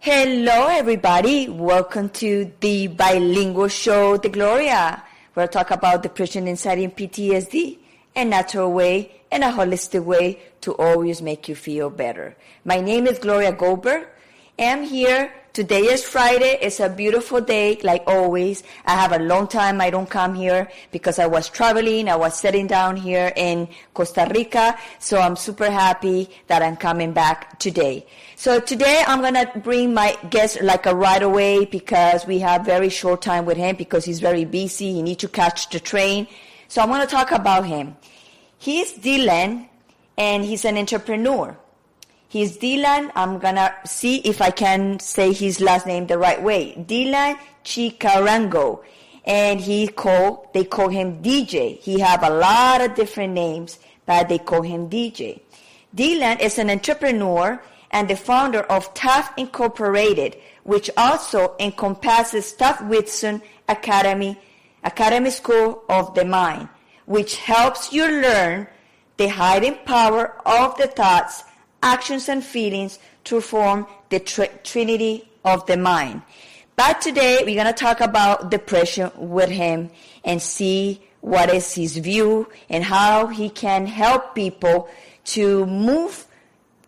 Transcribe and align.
Hello, 0.00 0.66
everybody. 0.68 1.48
Welcome 1.48 2.08
to 2.10 2.50
the 2.58 2.88
bilingual 2.88 3.68
show, 3.68 4.16
The 4.16 4.28
Gloria, 4.28 5.04
where 5.34 5.44
I 5.44 5.46
talk 5.46 5.70
about 5.70 6.02
depression, 6.02 6.48
anxiety, 6.48 6.84
and 6.84 6.96
PTSD, 6.96 7.78
a 8.16 8.24
natural 8.24 8.72
way 8.72 9.20
and 9.30 9.44
a 9.44 9.52
holistic 9.52 10.04
way 10.04 10.40
to 10.62 10.72
always 10.72 11.22
make 11.22 11.48
you 11.48 11.54
feel 11.54 11.90
better. 11.90 12.36
My 12.64 12.80
name 12.80 13.06
is 13.06 13.20
Gloria 13.20 13.52
Goldberg. 13.52 14.08
I'm 14.58 14.84
here. 14.84 15.34
Today 15.52 15.82
is 15.82 16.02
Friday. 16.02 16.56
It's 16.62 16.80
a 16.80 16.88
beautiful 16.88 17.42
day, 17.42 17.78
like 17.82 18.04
always. 18.06 18.62
I 18.86 18.94
have 18.94 19.12
a 19.12 19.18
long 19.18 19.48
time 19.48 19.82
I 19.82 19.90
don't 19.90 20.08
come 20.08 20.34
here 20.34 20.70
because 20.92 21.18
I 21.18 21.26
was 21.26 21.50
traveling. 21.50 22.08
I 22.08 22.16
was 22.16 22.38
sitting 22.40 22.66
down 22.66 22.96
here 22.96 23.34
in 23.36 23.68
Costa 23.92 24.26
Rica. 24.34 24.78
So 24.98 25.20
I'm 25.20 25.36
super 25.36 25.70
happy 25.70 26.30
that 26.46 26.62
I'm 26.62 26.76
coming 26.76 27.12
back 27.12 27.58
today. 27.58 28.06
So 28.36 28.58
today 28.58 29.04
I'm 29.06 29.20
gonna 29.20 29.50
bring 29.62 29.92
my 29.92 30.16
guest 30.30 30.62
like 30.62 30.86
a 30.86 30.94
right 30.94 31.22
away 31.22 31.66
because 31.66 32.26
we 32.26 32.38
have 32.38 32.64
very 32.64 32.88
short 32.88 33.20
time 33.20 33.44
with 33.44 33.58
him 33.58 33.76
because 33.76 34.06
he's 34.06 34.20
very 34.20 34.46
busy. 34.46 34.94
He 34.94 35.02
needs 35.02 35.20
to 35.20 35.28
catch 35.28 35.68
the 35.68 35.80
train. 35.80 36.28
So 36.68 36.80
I'm 36.80 36.88
gonna 36.88 37.06
talk 37.06 37.30
about 37.30 37.66
him. 37.66 37.94
He's 38.56 38.96
Dylan 38.96 39.68
and 40.16 40.44
he's 40.44 40.64
an 40.64 40.78
entrepreneur. 40.78 41.58
He's 42.28 42.58
Dylan. 42.58 43.12
I'm 43.14 43.38
gonna 43.38 43.74
see 43.84 44.16
if 44.18 44.42
I 44.42 44.50
can 44.50 44.98
say 44.98 45.32
his 45.32 45.60
last 45.60 45.86
name 45.86 46.06
the 46.06 46.18
right 46.18 46.42
way. 46.42 46.74
Dylan 46.74 47.38
Chicarango. 47.62 48.82
And 49.24 49.60
he 49.60 49.88
call, 49.88 50.50
they 50.54 50.64
call 50.64 50.88
him 50.88 51.22
DJ. 51.22 51.78
He 51.80 52.00
have 52.00 52.22
a 52.22 52.30
lot 52.30 52.80
of 52.80 52.94
different 52.94 53.32
names, 53.32 53.78
but 54.06 54.28
they 54.28 54.38
call 54.38 54.62
him 54.62 54.88
DJ. 54.88 55.40
Dylan 55.94 56.40
is 56.40 56.58
an 56.58 56.70
entrepreneur 56.70 57.60
and 57.90 58.08
the 58.08 58.16
founder 58.16 58.60
of 58.60 58.92
Taft 58.94 59.38
Incorporated, 59.38 60.36
which 60.64 60.90
also 60.96 61.54
encompasses 61.58 62.52
Taft 62.52 62.84
Wisdom 62.84 63.40
Academy, 63.68 64.38
Academy 64.84 65.30
School 65.30 65.82
of 65.88 66.14
the 66.14 66.24
Mind, 66.24 66.68
which 67.06 67.36
helps 67.36 67.92
you 67.92 68.04
learn 68.04 68.66
the 69.16 69.28
hidden 69.28 69.78
power 69.84 70.34
of 70.44 70.76
the 70.76 70.88
thoughts 70.88 71.44
actions 71.82 72.28
and 72.28 72.44
feelings 72.44 72.98
to 73.24 73.40
form 73.40 73.86
the 74.08 74.20
tr- 74.20 74.44
trinity 74.64 75.28
of 75.44 75.66
the 75.66 75.76
mind. 75.76 76.22
But 76.76 77.00
today 77.00 77.42
we're 77.44 77.54
going 77.54 77.66
to 77.66 77.72
talk 77.72 78.00
about 78.00 78.50
depression 78.50 79.10
with 79.16 79.48
him 79.48 79.90
and 80.24 80.42
see 80.42 81.02
what 81.20 81.52
is 81.52 81.74
his 81.74 81.96
view 81.96 82.48
and 82.68 82.84
how 82.84 83.28
he 83.28 83.48
can 83.48 83.86
help 83.86 84.34
people 84.34 84.88
to 85.24 85.66
move 85.66 86.26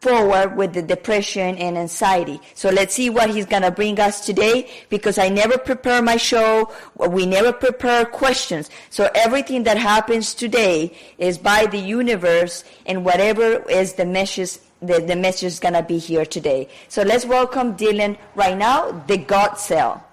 forward 0.01 0.57
with 0.57 0.75
the 0.75 0.83
depression 0.83 1.57
and 1.57 1.77
anxiety. 1.77 2.41
So 2.55 2.71
let's 2.71 2.95
see 2.95 3.11
what 3.11 3.31
he's 3.31 3.47
going 3.47 3.63
to 3.63 3.71
bring 3.71 3.99
us 3.99 4.25
today 4.25 4.71
because 4.91 5.19
I 5.19 5.29
never 5.29 5.59
prepare 5.59 6.03
my 6.03 6.17
show. 6.17 6.73
We 6.97 7.27
never 7.27 7.53
prepare 7.53 8.05
questions. 8.05 8.71
So 8.91 9.11
everything 9.15 9.65
that 9.65 9.77
happens 9.77 10.35
today 10.35 10.97
is 11.19 11.37
by 11.39 11.67
the 11.67 11.79
universe 11.79 12.63
and 12.87 13.05
whatever 13.05 13.69
is 13.69 13.95
the 13.95 14.07
message 14.07 14.59
the, 14.81 15.01
the 15.01 15.17
message 15.17 15.45
is 15.45 15.61
going 15.61 15.75
to 15.75 15.83
be 15.83 15.99
here 15.99 16.25
today. 16.25 16.69
So 16.89 17.03
let's 17.03 17.25
welcome 17.25 17.77
Dylan 17.77 18.19
right 18.35 18.57
now, 18.57 18.93
the 19.07 19.17
God 19.17 19.55
Cell. 19.55 20.05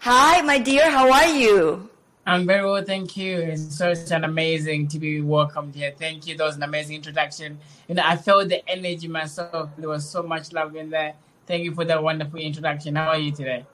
Hi, 0.00 0.40
my 0.42 0.58
dear, 0.58 0.90
how 0.90 1.12
are 1.12 1.28
you? 1.28 1.90
I'm 2.26 2.46
very 2.46 2.64
well, 2.64 2.82
thank 2.84 3.16
you. 3.16 3.38
It's 3.38 3.76
such 3.76 4.10
an 4.10 4.24
amazing 4.24 4.88
to 4.88 4.98
be 4.98 5.20
welcomed 5.20 5.74
here. 5.74 5.92
Thank 5.98 6.26
you. 6.26 6.36
That 6.36 6.44
was 6.44 6.56
an 6.56 6.62
amazing 6.62 6.96
introduction. 6.96 7.58
You 7.88 7.96
know, 7.96 8.02
I 8.04 8.16
felt 8.16 8.48
the 8.48 8.68
energy 8.68 9.08
myself. 9.08 9.70
There 9.76 9.88
was 9.88 10.08
so 10.08 10.22
much 10.22 10.52
love 10.52 10.76
in 10.76 10.90
there. 10.90 11.14
Thank 11.46 11.64
you 11.64 11.74
for 11.74 11.84
that 11.84 12.02
wonderful 12.02 12.38
introduction. 12.38 12.96
How 12.96 13.08
are 13.08 13.18
you 13.18 13.32
today? 13.32 13.64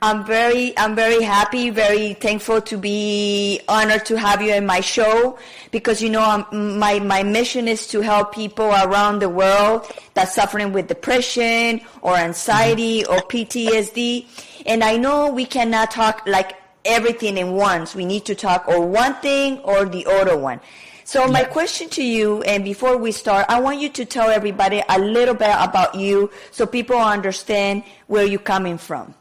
I'm 0.00 0.24
very, 0.24 0.78
I'm 0.78 0.94
very 0.94 1.24
happy, 1.24 1.70
very 1.70 2.14
thankful 2.14 2.60
to 2.62 2.76
be 2.76 3.60
honored 3.66 4.06
to 4.06 4.16
have 4.16 4.40
you 4.40 4.54
in 4.54 4.64
my 4.64 4.78
show 4.80 5.36
because 5.72 6.00
you 6.00 6.08
know 6.08 6.22
I'm, 6.22 6.78
my 6.78 7.00
my 7.00 7.24
mission 7.24 7.66
is 7.66 7.88
to 7.88 8.00
help 8.00 8.32
people 8.32 8.66
around 8.66 9.18
the 9.18 9.28
world 9.28 9.90
that's 10.14 10.36
suffering 10.36 10.72
with 10.72 10.86
depression 10.86 11.80
or 12.00 12.14
anxiety 12.14 13.02
mm-hmm. 13.02 13.12
or 13.12 13.18
PTSD, 13.22 14.26
and 14.66 14.84
I 14.84 14.98
know 14.98 15.32
we 15.32 15.44
cannot 15.44 15.90
talk 15.90 16.22
like 16.28 16.54
everything 16.84 17.36
in 17.36 17.54
once. 17.54 17.96
We 17.96 18.04
need 18.04 18.24
to 18.26 18.36
talk 18.36 18.68
or 18.68 18.86
one 18.86 19.14
thing 19.16 19.58
or 19.60 19.84
the 19.84 20.06
other 20.06 20.38
one. 20.38 20.60
So 21.02 21.26
my 21.26 21.42
question 21.42 21.88
to 21.90 22.04
you, 22.04 22.42
and 22.42 22.62
before 22.62 22.98
we 22.98 23.10
start, 23.10 23.46
I 23.48 23.60
want 23.60 23.80
you 23.80 23.88
to 23.88 24.04
tell 24.04 24.28
everybody 24.28 24.80
a 24.88 24.98
little 25.00 25.34
bit 25.34 25.56
about 25.58 25.96
you 25.96 26.30
so 26.52 26.66
people 26.66 26.98
understand 26.98 27.82
where 28.06 28.24
you're 28.24 28.38
coming 28.38 28.78
from. 28.78 29.14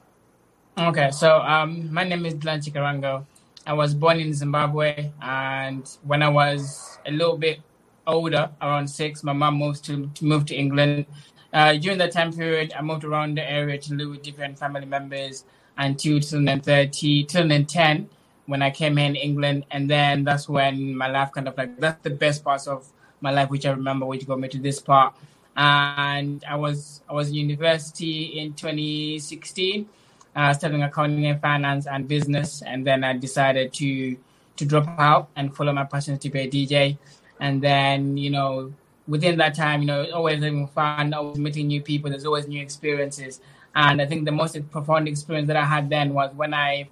Okay, 0.80 1.10
so 1.10 1.40
um, 1.42 1.92
my 1.92 2.04
name 2.04 2.24
is 2.28 2.36
Dylan 2.36 2.64
Chikarango. 2.64 3.26
I 3.66 3.74
was 3.74 3.96
born 3.96 4.20
in 4.20 4.32
Zimbabwe, 4.32 5.10
and 5.24 5.90
when 6.04 6.22
I 6.22 6.30
was 6.30 7.00
a 7.04 7.10
little 7.12 7.36
bit 7.36 7.62
older, 8.06 8.52
around 8.62 8.88
six, 8.88 9.24
my 9.24 9.34
mom 9.34 9.56
moved 9.56 9.84
to, 9.86 10.06
to 10.06 10.24
move 10.24 10.46
to 10.46 10.56
England. 10.56 11.08
Uh, 11.52 11.74
during 11.78 11.98
that 11.98 12.12
time 12.12 12.32
period, 12.32 12.74
I 12.78 12.84
moved 12.84 13.06
around 13.06 13.40
the 13.40 13.52
area 13.52 13.80
to 13.80 13.96
live 13.96 14.12
with 14.12 14.22
different 14.22 14.60
family 14.60 14.86
members 14.86 15.46
until 15.80 16.20
2030, 16.20 17.24
2010, 17.24 18.08
when 18.46 18.62
I 18.62 18.70
came 18.70 18.98
here 18.98 19.08
in 19.08 19.16
England, 19.16 19.66
and 19.72 19.90
then 19.90 20.26
that's 20.26 20.48
when 20.48 20.96
my 20.96 21.08
life 21.08 21.32
kind 21.32 21.48
of 21.48 21.58
like 21.58 21.80
that's 21.80 22.04
the 22.04 22.12
best 22.12 22.44
parts 22.44 22.68
of 22.68 22.88
my 23.20 23.32
life, 23.32 23.50
which 23.50 23.66
I 23.66 23.72
remember, 23.72 24.06
which 24.06 24.28
got 24.28 24.40
me 24.40 24.48
to 24.50 24.60
this 24.60 24.80
part. 24.80 25.16
And 25.56 26.46
I 26.48 26.56
was 26.56 27.02
I 27.10 27.14
was 27.14 27.30
in 27.30 27.34
university 27.34 28.38
in 28.38 28.54
2016 28.54 29.90
uh, 30.38 30.54
studying 30.54 30.84
accounting 30.84 31.26
and 31.26 31.42
finance 31.42 31.88
and 31.88 32.08
business, 32.08 32.62
and 32.62 32.86
then 32.86 33.04
I 33.04 33.18
decided 33.18 33.74
to 33.74 34.16
to 34.58 34.66
drop 34.66 34.88
out 35.00 35.30
and 35.36 35.56
follow 35.56 35.74
my 35.74 35.84
passion 35.84 36.18
to 36.18 36.30
be 36.30 36.40
a 36.40 36.50
DJ. 36.50 36.98
And 37.40 37.62
then 37.62 38.18
you 38.18 38.30
know, 38.30 38.72
within 39.08 39.38
that 39.38 39.56
time, 39.56 39.82
you 39.82 39.88
know, 39.88 40.10
always 40.12 40.44
having 40.44 40.68
fun, 40.68 41.14
always 41.14 41.40
meeting 41.40 41.68
new 41.68 41.82
people. 41.82 42.12
There's 42.12 42.26
always 42.26 42.48
new 42.48 42.62
experiences. 42.62 43.42
And 43.76 44.02
I 44.02 44.06
think 44.06 44.26
the 44.26 44.32
most 44.32 44.58
profound 44.72 45.08
experience 45.08 45.48
that 45.48 45.58
I 45.58 45.66
had 45.66 45.90
then 45.90 46.14
was 46.14 46.34
when 46.36 46.54
I 46.54 46.88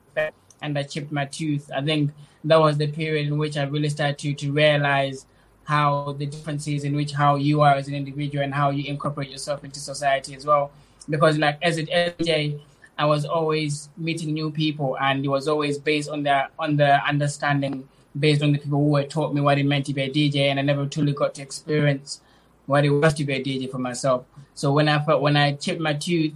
and 0.61 0.77
I 0.77 0.83
chipped 0.83 1.11
my 1.11 1.25
tooth. 1.25 1.69
I 1.75 1.81
think 1.83 2.11
that 2.43 2.59
was 2.59 2.77
the 2.77 2.87
period 2.87 3.27
in 3.27 3.37
which 3.37 3.57
I 3.57 3.63
really 3.63 3.89
started 3.89 4.17
to 4.19 4.33
to 4.33 4.51
realize 4.51 5.27
how 5.65 6.13
the 6.13 6.25
differences 6.25 6.83
in 6.83 6.95
which 6.95 7.11
how 7.11 7.35
you 7.35 7.61
are 7.61 7.73
as 7.75 7.87
an 7.87 7.95
individual 7.95 8.43
and 8.43 8.53
how 8.53 8.69
you 8.69 8.85
incorporate 8.85 9.29
yourself 9.29 9.63
into 9.63 9.79
society 9.79 10.35
as 10.35 10.45
well. 10.45 10.71
Because 11.09 11.37
like 11.37 11.59
as 11.61 11.77
a 11.77 11.83
DJ, 11.83 12.59
I 12.97 13.05
was 13.05 13.25
always 13.25 13.89
meeting 13.97 14.33
new 14.33 14.51
people, 14.51 14.97
and 14.99 15.25
it 15.25 15.27
was 15.27 15.47
always 15.47 15.77
based 15.77 16.09
on 16.09 16.23
the 16.23 16.47
on 16.57 16.77
the 16.77 17.05
understanding, 17.05 17.87
based 18.17 18.41
on 18.41 18.53
the 18.53 18.59
people 18.59 18.79
who 18.79 18.95
had 18.95 19.09
taught 19.09 19.33
me 19.33 19.41
what 19.41 19.57
it 19.57 19.65
meant 19.65 19.85
to 19.87 19.93
be 19.93 20.03
a 20.03 20.09
DJ, 20.09 20.49
and 20.49 20.59
I 20.59 20.63
never 20.63 20.85
truly 20.85 21.13
got 21.13 21.35
to 21.35 21.41
experience 21.41 22.21
what 22.65 22.85
it 22.85 22.89
was 22.89 23.13
to 23.15 23.25
be 23.25 23.33
a 23.33 23.43
DJ 23.43 23.69
for 23.69 23.77
myself. 23.77 24.25
So 24.53 24.71
when 24.71 24.87
I 24.87 25.03
felt 25.03 25.21
when 25.21 25.35
I 25.35 25.53
chipped 25.53 25.81
my 25.81 25.93
tooth, 25.93 26.33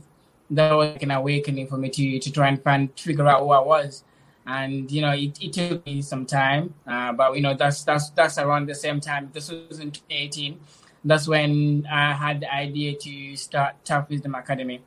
that 0.51 0.73
was 0.73 0.91
like 0.93 1.03
an 1.03 1.11
awakening 1.11 1.67
for 1.67 1.77
me 1.77 1.89
to 1.89 2.19
to 2.19 2.31
try 2.31 2.47
and 2.49 2.61
find 2.61 2.91
figure 2.99 3.27
out 3.27 3.41
who 3.41 3.51
I 3.51 3.59
was. 3.59 4.03
And 4.45 4.91
you 4.91 5.01
know, 5.01 5.11
it, 5.11 5.41
it 5.41 5.53
took 5.53 5.85
me 5.85 6.01
some 6.01 6.25
time, 6.25 6.73
uh, 6.87 7.13
but 7.13 7.35
you 7.35 7.41
know, 7.41 7.53
that's 7.53 7.83
that's 7.83 8.09
that's 8.11 8.37
around 8.37 8.67
the 8.67 8.75
same 8.75 8.99
time. 8.99 9.29
This 9.31 9.51
was 9.51 9.79
in 9.79 9.91
2018. 9.91 10.59
That's 11.05 11.27
when 11.27 11.87
I 11.89 12.13
had 12.13 12.41
the 12.41 12.53
idea 12.53 12.95
to 12.95 13.35
start 13.37 13.85
Taft 13.85 14.09
Wisdom 14.09 14.35
Academy. 14.35 14.81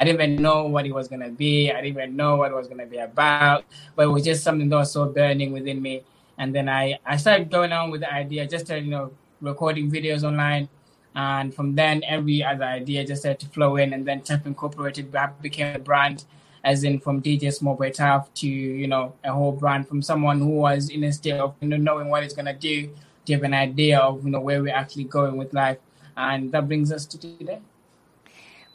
I 0.00 0.04
didn't 0.04 0.20
even 0.20 0.42
know 0.42 0.66
what 0.66 0.86
it 0.86 0.94
was 0.94 1.08
gonna 1.08 1.30
be. 1.30 1.70
I 1.70 1.76
didn't 1.76 1.96
even 1.96 2.16
know 2.16 2.36
what 2.36 2.50
it 2.50 2.54
was 2.54 2.68
gonna 2.68 2.86
be 2.86 2.98
about. 2.98 3.64
But 3.96 4.04
it 4.04 4.10
was 4.10 4.24
just 4.24 4.44
something 4.44 4.68
that 4.68 4.76
was 4.76 4.92
so 4.92 5.06
burning 5.06 5.52
within 5.52 5.80
me. 5.80 6.02
And 6.36 6.54
then 6.54 6.68
I, 6.68 6.98
I 7.04 7.16
started 7.16 7.50
going 7.50 7.72
on 7.72 7.90
with 7.90 8.02
the 8.02 8.12
idea, 8.12 8.46
just 8.46 8.66
started, 8.66 8.84
you 8.84 8.90
know, 8.90 9.12
recording 9.40 9.90
videos 9.90 10.22
online. 10.22 10.68
And 11.14 11.52
from 11.52 11.74
then 11.74 12.02
every 12.04 12.44
other 12.44 12.64
idea 12.64 13.04
just 13.04 13.22
started 13.22 13.40
to 13.40 13.48
flow 13.48 13.76
in 13.76 13.92
and 13.92 14.06
then 14.06 14.20
Taft 14.20 14.46
Incorporated 14.46 15.14
became 15.40 15.74
a 15.74 15.78
brand, 15.78 16.24
as 16.62 16.84
in 16.84 17.00
from 17.00 17.20
DJ 17.20 17.52
Small 17.52 17.74
Boy 17.74 17.90
Taft 17.90 18.36
to, 18.36 18.48
you 18.48 18.86
know, 18.86 19.14
a 19.24 19.32
whole 19.32 19.52
brand 19.52 19.88
from 19.88 20.00
someone 20.02 20.38
who 20.38 20.50
was 20.50 20.90
in 20.90 21.02
a 21.04 21.12
state 21.12 21.38
of 21.38 21.54
you 21.60 21.68
know 21.68 21.76
knowing 21.76 22.08
what 22.08 22.22
it's 22.22 22.34
gonna 22.34 22.54
do 22.54 22.90
to 23.24 23.32
have 23.32 23.42
an 23.42 23.54
idea 23.54 23.98
of 23.98 24.24
you 24.24 24.30
know 24.30 24.40
where 24.40 24.62
we're 24.62 24.74
actually 24.74 25.04
going 25.04 25.36
with 25.36 25.52
life. 25.52 25.78
And 26.16 26.52
that 26.52 26.68
brings 26.68 26.92
us 26.92 27.04
to 27.06 27.18
today. 27.18 27.60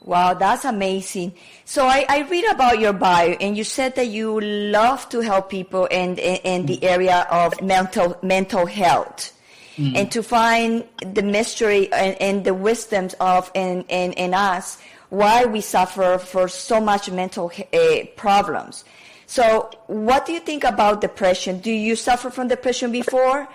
Wow, 0.04 0.34
that's 0.34 0.66
amazing. 0.66 1.34
So 1.64 1.88
I, 1.88 2.06
I 2.10 2.22
read 2.24 2.46
about 2.52 2.80
your 2.80 2.94
bio 2.94 3.32
and 3.40 3.58
you 3.58 3.64
said 3.64 3.96
that 3.96 4.08
you 4.08 4.40
love 4.42 5.08
to 5.10 5.22
help 5.22 5.50
people 5.50 5.86
in, 5.86 6.18
in, 6.18 6.36
in 6.44 6.66
the 6.66 6.84
area 6.84 7.26
of 7.32 7.62
mental, 7.62 8.18
mental 8.22 8.66
health. 8.66 9.32
Mm. 9.78 9.98
And 9.98 10.12
to 10.12 10.22
find 10.22 10.84
the 11.06 11.24
mystery 11.24 11.92
and, 11.92 12.22
and 12.22 12.46
the 12.46 12.54
wisdoms 12.54 13.16
of 13.20 13.50
in, 13.56 13.84
in, 13.88 14.14
in 14.14 14.34
us 14.34 14.78
why 15.10 15.46
we 15.46 15.62
suffer 15.62 16.18
for 16.18 16.48
so 16.48 16.82
much 16.82 17.10
mental 17.10 17.52
uh, 17.72 17.78
problems. 18.16 18.84
So, 19.28 19.70
what 19.88 20.26
do 20.26 20.34
you 20.34 20.40
think 20.40 20.64
about 20.64 21.02
depression? 21.02 21.60
Do 21.60 21.72
you 21.72 21.96
suffer 21.96 22.30
from 22.30 22.48
depression 22.48 22.92
before? 22.92 23.48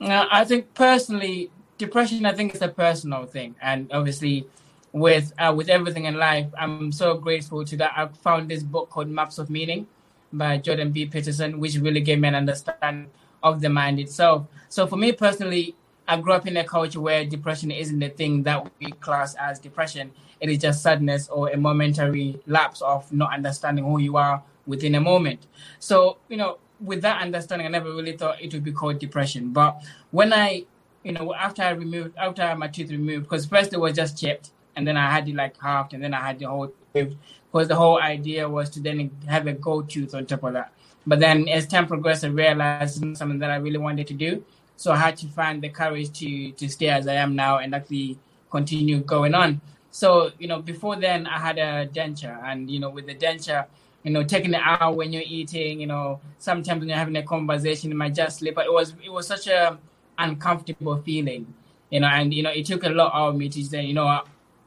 Uh, 0.00 0.26
I 0.30 0.44
think 0.44 0.74
personally, 0.74 1.50
depression. 1.78 2.26
I 2.26 2.32
think 2.32 2.54
it's 2.54 2.62
a 2.62 2.68
personal 2.68 3.24
thing, 3.24 3.56
and 3.60 3.90
obviously, 3.90 4.46
with 4.92 5.32
uh, 5.38 5.52
with 5.56 5.68
everything 5.68 6.04
in 6.04 6.16
life, 6.16 6.46
I'm 6.58 6.92
so 6.92 7.14
grateful 7.14 7.64
to 7.64 7.76
that. 7.76 7.92
I 7.96 8.08
found 8.08 8.50
this 8.50 8.62
book 8.62 8.90
called 8.90 9.08
Maps 9.08 9.38
of 9.38 9.50
Meaning 9.50 9.86
by 10.32 10.58
Jordan 10.58 10.92
B. 10.92 11.06
Peterson, 11.06 11.58
which 11.60 11.76
really 11.76 12.00
gave 12.00 12.18
me 12.18 12.28
an 12.28 12.34
understanding 12.34 13.10
of 13.42 13.60
the 13.60 13.68
mind 13.68 14.00
itself. 14.00 14.46
So 14.68 14.86
for 14.86 14.96
me 14.96 15.12
personally, 15.12 15.74
I 16.06 16.18
grew 16.20 16.32
up 16.32 16.46
in 16.46 16.56
a 16.56 16.64
culture 16.64 17.00
where 17.00 17.24
depression 17.24 17.70
isn't 17.70 17.98
the 17.98 18.08
thing 18.08 18.42
that 18.44 18.66
we 18.80 18.90
class 18.92 19.34
as 19.36 19.58
depression. 19.58 20.10
It 20.40 20.48
is 20.48 20.58
just 20.58 20.82
sadness 20.82 21.28
or 21.28 21.50
a 21.50 21.56
momentary 21.56 22.40
lapse 22.46 22.80
of 22.80 23.12
not 23.12 23.32
understanding 23.34 23.84
who 23.84 23.98
you 24.00 24.16
are 24.16 24.42
within 24.66 24.94
a 24.94 25.00
moment. 25.00 25.46
So, 25.78 26.18
you 26.28 26.36
know, 26.36 26.58
with 26.80 27.02
that 27.02 27.20
understanding, 27.20 27.66
I 27.66 27.70
never 27.70 27.90
really 27.92 28.16
thought 28.16 28.40
it 28.40 28.52
would 28.52 28.64
be 28.64 28.72
called 28.72 28.98
depression. 28.98 29.52
But 29.52 29.82
when 30.10 30.32
I, 30.32 30.64
you 31.02 31.12
know, 31.12 31.34
after 31.34 31.62
I 31.62 31.70
removed, 31.70 32.16
after 32.16 32.54
my 32.56 32.68
tooth 32.68 32.90
removed, 32.90 33.24
because 33.24 33.46
first 33.46 33.72
it 33.72 33.80
was 33.80 33.94
just 33.94 34.18
chipped, 34.18 34.50
and 34.78 34.86
then 34.86 34.96
I 34.96 35.10
had 35.10 35.28
it 35.28 35.34
like 35.34 35.60
halved, 35.60 35.92
and 35.92 36.02
then 36.02 36.14
I 36.14 36.20
had 36.20 36.38
the 36.38 36.46
whole 36.46 36.72
because 36.94 37.66
the 37.66 37.74
whole 37.74 38.00
idea 38.00 38.48
was 38.48 38.70
to 38.70 38.80
then 38.80 39.10
have 39.26 39.48
a 39.48 39.52
gold 39.52 39.90
tooth 39.90 40.14
on 40.14 40.24
top 40.24 40.44
of 40.44 40.52
that. 40.52 40.72
But 41.04 41.18
then 41.18 41.48
as 41.48 41.66
time 41.66 41.88
progressed, 41.88 42.24
I 42.24 42.28
realized 42.28 43.04
something 43.16 43.40
that 43.40 43.50
I 43.50 43.56
really 43.56 43.78
wanted 43.78 44.06
to 44.06 44.14
do. 44.14 44.44
So 44.76 44.92
I 44.92 44.96
had 44.96 45.16
to 45.18 45.26
find 45.26 45.60
the 45.60 45.68
courage 45.68 46.16
to 46.20 46.52
to 46.52 46.68
stay 46.68 46.90
as 46.90 47.08
I 47.08 47.14
am 47.14 47.34
now 47.34 47.58
and 47.58 47.74
actually 47.74 48.18
continue 48.50 49.00
going 49.00 49.34
on. 49.34 49.60
So, 49.90 50.30
you 50.38 50.46
know, 50.46 50.62
before 50.62 50.94
then 50.94 51.26
I 51.26 51.38
had 51.38 51.58
a 51.58 51.88
denture 51.88 52.38
and, 52.44 52.70
you 52.70 52.78
know, 52.78 52.90
with 52.90 53.06
the 53.06 53.16
denture, 53.16 53.66
you 54.04 54.12
know, 54.12 54.22
taking 54.22 54.54
it 54.54 54.60
out 54.62 54.96
when 54.96 55.12
you're 55.12 55.26
eating, 55.26 55.80
you 55.80 55.88
know, 55.88 56.20
sometimes 56.38 56.78
when 56.78 56.88
you're 56.88 56.98
having 56.98 57.16
a 57.16 57.24
conversation, 57.24 57.90
it 57.90 57.96
might 57.96 58.14
just 58.14 58.38
slip. 58.38 58.54
But 58.54 58.66
it 58.66 58.72
was 58.72 58.94
it 59.04 59.10
was 59.10 59.26
such 59.26 59.48
a 59.48 59.76
uncomfortable 60.18 61.02
feeling, 61.02 61.52
you 61.90 62.00
know, 62.00 62.06
and 62.06 62.32
you 62.32 62.44
know, 62.44 62.50
it 62.50 62.66
took 62.66 62.84
a 62.84 62.90
lot 62.90 63.12
out 63.12 63.30
of 63.30 63.36
me 63.36 63.48
to 63.48 63.64
say, 63.64 63.82
you 63.84 63.94
know, 63.94 64.22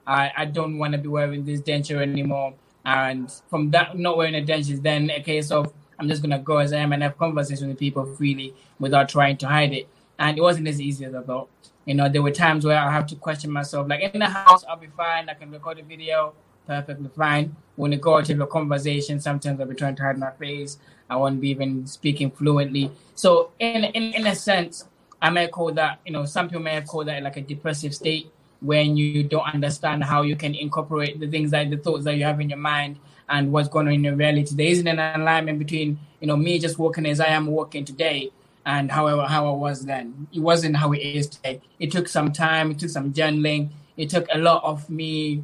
I, 0.06 0.32
I 0.36 0.46
don't 0.46 0.78
want 0.78 0.94
to 0.94 0.98
be 0.98 1.08
wearing 1.08 1.46
this 1.46 1.62
denture 1.62 2.02
anymore. 2.02 2.54
And 2.86 3.32
from 3.50 3.72
that 3.72 3.98
not 3.98 4.18
wearing 4.18 4.36
a 4.36 4.42
denture, 4.42 4.72
is 4.72 4.82
then 4.82 5.10
a 5.10 5.22
case 5.22 5.52
of 5.52 5.74
I'm 6.00 6.08
just 6.08 6.22
gonna 6.22 6.40
go 6.40 6.58
as 6.58 6.74
I 6.74 6.78
am 6.78 6.94
and 6.94 7.04
have 7.04 7.18
conversations 7.18 7.68
with 7.68 7.78
people 7.78 8.06
freely 8.16 8.56
without 8.80 9.10
trying 9.10 9.38
to 9.38 9.48
hide 9.48 9.72
it. 9.74 9.88
And 10.18 10.38
it 10.38 10.42
wasn't 10.42 10.68
as 10.68 10.82
easy 10.82 11.06
as 11.06 11.14
I 11.14 11.22
thought. 11.22 11.50
You 11.86 11.96
know, 11.96 12.10
there 12.10 12.22
were 12.22 12.32
times 12.32 12.66
where 12.66 12.78
I 12.78 12.92
have 12.92 13.08
to 13.08 13.16
question 13.16 13.52
myself. 13.52 13.88
Like 13.88 14.02
in 14.02 14.20
the 14.20 14.28
house, 14.28 14.64
I'll 14.68 14.78
be 14.78 14.88
fine. 14.88 15.30
I 15.30 15.34
can 15.36 15.52
record 15.52 15.80
a 15.80 15.84
video, 15.84 16.34
perfectly 16.68 17.10
fine. 17.16 17.56
When 17.76 17.94
it 17.94 18.02
go 18.02 18.18
out 18.18 18.26
to 18.26 18.42
a 18.42 18.48
conversation, 18.48 19.20
sometimes 19.20 19.60
I'll 19.60 19.68
be 19.68 19.76
trying 19.76 19.96
to 19.96 20.04
hide 20.04 20.18
my 20.18 20.32
face. 20.32 20.78
I 21.10 21.18
won't 21.18 21.42
be 21.42 21.50
even 21.50 21.86
speaking 21.86 22.32
fluently. 22.32 22.92
So 23.16 23.52
in 23.60 23.84
in 23.84 24.14
in 24.14 24.26
a 24.28 24.36
sense, 24.36 24.86
I 25.22 25.30
may 25.30 25.48
call 25.50 25.72
that, 25.74 26.00
you 26.06 26.14
know, 26.14 26.26
some 26.26 26.48
people 26.48 26.64
may 26.64 26.82
called 26.82 27.08
that 27.08 27.22
like 27.22 27.38
a 27.38 27.42
depressive 27.42 27.94
state 27.94 28.32
when 28.62 28.96
you 28.96 29.24
don't 29.24 29.54
understand 29.54 30.04
how 30.04 30.22
you 30.22 30.36
can 30.36 30.54
incorporate 30.56 31.20
the 31.20 31.28
things 31.28 31.52
that 31.52 31.70
the 31.70 31.78
thoughts 31.78 32.04
that 32.06 32.16
you 32.16 32.24
have 32.24 32.40
in 32.40 32.50
your 32.50 32.60
mind 32.60 33.00
and 33.30 33.52
what's 33.52 33.68
going 33.68 33.88
on 33.88 33.94
in 33.94 34.04
your 34.04 34.16
reality. 34.16 34.56
There 34.56 34.68
isn't 34.68 34.88
an 34.88 35.00
alignment 35.00 35.58
between, 35.60 36.00
you 36.20 36.28
know, 36.28 36.38
me 36.38 36.60
just 36.60 36.78
walking 36.78 37.06
as 37.06 37.20
I 37.20 37.28
am 37.28 37.48
walking 37.48 37.86
today 37.86 38.32
and 38.66 38.92
however 38.92 39.24
how 39.24 39.48
I 39.48 39.56
was 39.56 39.86
then. 39.86 40.28
It 40.32 40.40
wasn't 40.40 40.78
how 40.78 40.92
it 40.92 41.00
is 41.00 41.28
today. 41.28 41.62
It 41.80 41.92
took 41.92 42.08
some 42.08 42.32
time, 42.32 42.72
it 42.72 42.80
took 42.80 42.90
some 42.90 43.12
journaling, 43.12 43.72
it 43.98 44.10
took 44.10 44.28
a 44.32 44.38
lot 44.38 44.64
of 44.64 44.90
me 44.90 45.44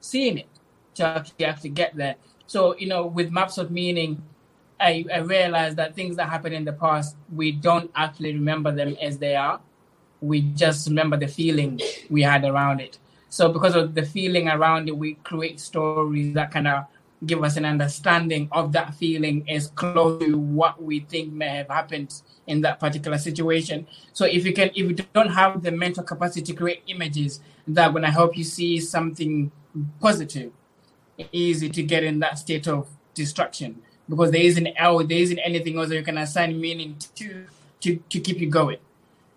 seeing 0.00 0.38
it 0.38 0.46
to 0.94 1.06
actually, 1.06 1.44
actually 1.44 1.70
get 1.70 1.96
there. 1.96 2.16
So, 2.46 2.76
you 2.76 2.86
know, 2.86 3.06
with 3.06 3.30
maps 3.32 3.58
of 3.58 3.70
meaning, 3.70 4.22
I, 4.78 5.04
I 5.12 5.18
realized 5.18 5.76
that 5.76 5.94
things 5.94 6.16
that 6.16 6.28
happened 6.28 6.54
in 6.54 6.64
the 6.64 6.72
past, 6.72 7.16
we 7.34 7.52
don't 7.52 7.90
actually 7.94 8.34
remember 8.34 8.72
them 8.72 8.96
as 9.00 9.18
they 9.18 9.34
are. 9.36 9.60
We 10.22 10.40
just 10.40 10.88
remember 10.88 11.16
the 11.16 11.28
feeling 11.28 11.80
we 12.08 12.22
had 12.22 12.44
around 12.44 12.80
it. 12.80 12.98
So 13.28 13.52
because 13.52 13.74
of 13.74 13.94
the 13.94 14.04
feeling 14.04 14.48
around 14.48 14.88
it, 14.88 14.96
we 14.96 15.14
create 15.14 15.60
stories 15.60 16.34
that 16.34 16.50
kind 16.50 16.68
of 16.68 16.84
give 17.26 17.42
us 17.44 17.56
an 17.56 17.64
understanding 17.64 18.48
of 18.52 18.72
that 18.72 18.94
feeling 18.94 19.48
as 19.48 19.68
close 19.68 20.22
to 20.22 20.36
what 20.36 20.82
we 20.82 21.00
think 21.00 21.32
may 21.32 21.48
have 21.48 21.68
happened 21.68 22.22
in 22.46 22.60
that 22.62 22.80
particular 22.80 23.18
situation. 23.18 23.86
So 24.12 24.24
if 24.24 24.44
you 24.44 24.52
can, 24.52 24.68
if 24.70 24.76
you 24.76 24.94
don't 25.14 25.28
have 25.28 25.62
the 25.62 25.70
mental 25.70 26.02
capacity 26.02 26.42
to 26.42 26.52
create 26.54 26.82
images 26.88 27.40
that 27.68 27.92
when 27.92 28.04
I 28.04 28.10
help 28.10 28.36
you 28.36 28.44
see 28.44 28.80
something 28.80 29.52
positive, 30.00 30.52
easy 31.30 31.68
to 31.68 31.82
get 31.82 32.04
in 32.04 32.18
that 32.20 32.38
state 32.38 32.66
of 32.66 32.88
destruction 33.14 33.82
because 34.08 34.30
there 34.30 34.42
isn't 34.42 34.64
there 34.64 35.18
isn't 35.18 35.38
anything 35.38 35.78
else 35.78 35.88
that 35.88 35.96
you 35.96 36.02
can 36.02 36.18
assign 36.18 36.60
meaning 36.60 36.96
to 37.14 37.46
to 37.80 37.96
to 37.96 38.20
keep 38.20 38.38
you 38.40 38.50
going. 38.50 38.78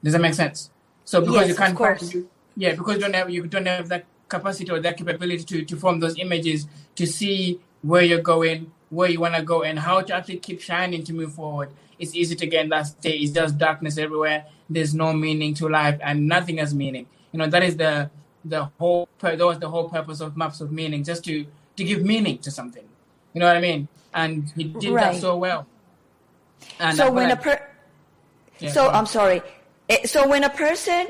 Does 0.03 0.13
that 0.13 0.21
make 0.21 0.33
sense? 0.33 0.71
So 1.05 1.21
because 1.21 1.47
yes, 1.47 1.49
you 1.49 1.55
can't, 1.55 2.27
yeah, 2.57 2.73
because 2.73 2.95
you 2.95 3.01
don't 3.01 3.15
have 3.15 3.29
you 3.29 3.47
don't 3.47 3.65
have 3.67 3.87
that 3.89 4.05
capacity 4.27 4.71
or 4.71 4.79
that 4.79 4.97
capability 4.97 5.43
to 5.43 5.65
to 5.65 5.77
form 5.77 5.99
those 5.99 6.17
images 6.17 6.67
to 6.95 7.05
see 7.05 7.59
where 7.81 8.01
you're 8.01 8.21
going, 8.21 8.71
where 8.89 9.09
you 9.09 9.19
want 9.19 9.35
to 9.35 9.43
go, 9.43 9.63
and 9.63 9.77
how 9.79 10.01
to 10.01 10.13
actually 10.15 10.37
keep 10.37 10.59
shining 10.61 11.03
to 11.03 11.13
move 11.13 11.33
forward. 11.33 11.69
It's 11.99 12.15
easy 12.15 12.35
to 12.35 12.47
get 12.47 12.63
in 12.65 12.69
that 12.69 12.87
state. 12.87 13.21
It's 13.21 13.31
just 13.31 13.57
darkness 13.57 13.97
everywhere. 13.97 14.45
There's 14.69 14.93
no 14.93 15.13
meaning 15.13 15.53
to 15.55 15.69
life, 15.69 15.99
and 16.01 16.27
nothing 16.27 16.57
has 16.57 16.73
meaning. 16.73 17.05
You 17.31 17.39
know 17.39 17.47
that 17.47 17.63
is 17.63 17.77
the 17.77 18.09
the 18.43 18.65
whole 18.79 19.07
that 19.19 19.39
was 19.39 19.59
the 19.59 19.69
whole 19.69 19.89
purpose 19.89 20.21
of 20.21 20.35
maps 20.35 20.59
of 20.59 20.71
meaning, 20.71 21.03
just 21.03 21.23
to 21.25 21.45
to 21.77 21.83
give 21.83 22.03
meaning 22.03 22.39
to 22.39 22.51
something. 22.51 22.83
You 23.33 23.41
know 23.41 23.47
what 23.47 23.57
I 23.57 23.61
mean? 23.61 23.87
And 24.13 24.51
he 24.55 24.63
did 24.63 24.93
Right. 24.93 25.13
that 25.13 25.21
so 25.21 25.37
well. 25.37 25.67
And 26.79 26.97
so 26.97 27.11
when 27.11 27.31
a 27.31 27.35
per 27.35 27.59
Yeah, 28.59 28.71
so. 28.71 28.89
I'm 28.89 29.05
sorry. 29.05 29.41
Eh, 29.89 30.05
So 30.05 30.27
when 30.27 30.43
a 30.43 30.49
person 30.49 31.07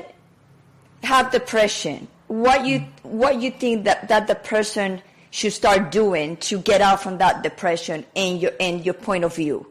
have 1.02 1.30
depression, 1.30 2.08
what 2.28 2.66
you 2.66 2.80
what 3.02 3.40
you 3.40 3.50
think 3.50 3.84
that 3.84 4.08
that 4.08 4.26
the 4.26 4.34
person 4.34 5.02
should 5.30 5.52
start 5.52 5.90
doing 5.90 6.36
to 6.38 6.58
get 6.58 6.80
out 6.80 7.02
from 7.02 7.18
that 7.18 7.42
depression 7.42 8.04
in 8.14 8.38
your 8.38 8.52
in 8.58 8.82
your 8.82 8.94
point 8.94 9.24
of 9.24 9.34
view? 9.34 9.66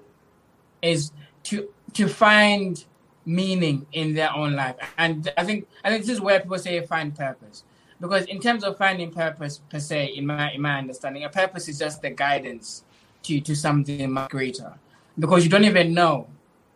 is 0.81 1.11
to 1.43 1.67
to 1.93 2.07
find 2.07 2.85
meaning 3.25 3.85
in 3.91 4.13
their 4.13 4.31
own 4.33 4.55
life. 4.55 4.75
And 4.97 5.31
i 5.37 5.43
think 5.43 5.67
i 5.83 5.89
think 5.89 6.05
this 6.05 6.13
is 6.13 6.21
where 6.21 6.39
people 6.39 6.59
say 6.59 6.85
find 6.85 7.15
purpose. 7.15 7.63
Because 7.99 8.25
in 8.25 8.39
terms 8.39 8.63
of 8.63 8.77
finding 8.77 9.11
purpose 9.11 9.61
per 9.69 9.79
se 9.79 10.13
in 10.15 10.25
my 10.27 10.51
in 10.51 10.61
my 10.61 10.77
understanding 10.77 11.23
a 11.23 11.29
purpose 11.29 11.67
is 11.67 11.79
just 11.79 12.01
the 12.01 12.11
guidance 12.11 12.83
to 13.23 13.41
to 13.41 13.55
something 13.55 14.11
much 14.11 14.29
greater. 14.29 14.73
Because 15.17 15.43
you 15.43 15.49
don't 15.49 15.65
even 15.65 15.93
know 15.93 16.27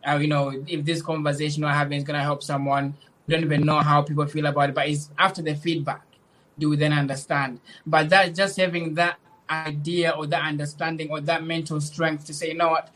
uh, 0.08 0.16
you 0.16 0.28
know 0.28 0.52
if 0.66 0.84
this 0.84 1.02
conversation 1.02 1.62
we're 1.62 1.70
having 1.70 1.98
is 1.98 2.04
going 2.04 2.18
to 2.18 2.22
help 2.22 2.42
someone 2.42 2.94
you 3.26 3.34
don't 3.34 3.44
even 3.44 3.64
know 3.64 3.80
how 3.80 4.02
people 4.02 4.26
feel 4.26 4.46
about 4.46 4.70
it 4.70 4.74
but 4.74 4.88
it's 4.88 5.10
after 5.18 5.42
the 5.42 5.54
feedback 5.54 6.02
do 6.58 6.68
we 6.68 6.76
then 6.76 6.92
understand 6.92 7.60
but 7.86 8.08
that 8.08 8.34
just 8.34 8.56
having 8.56 8.94
that 8.94 9.16
idea 9.48 10.10
or 10.10 10.26
that 10.26 10.44
understanding 10.44 11.10
or 11.10 11.20
that 11.20 11.42
mental 11.42 11.80
strength 11.80 12.24
to 12.24 12.34
say 12.34 12.48
you 12.48 12.54
know 12.54 12.68
what 12.68 12.90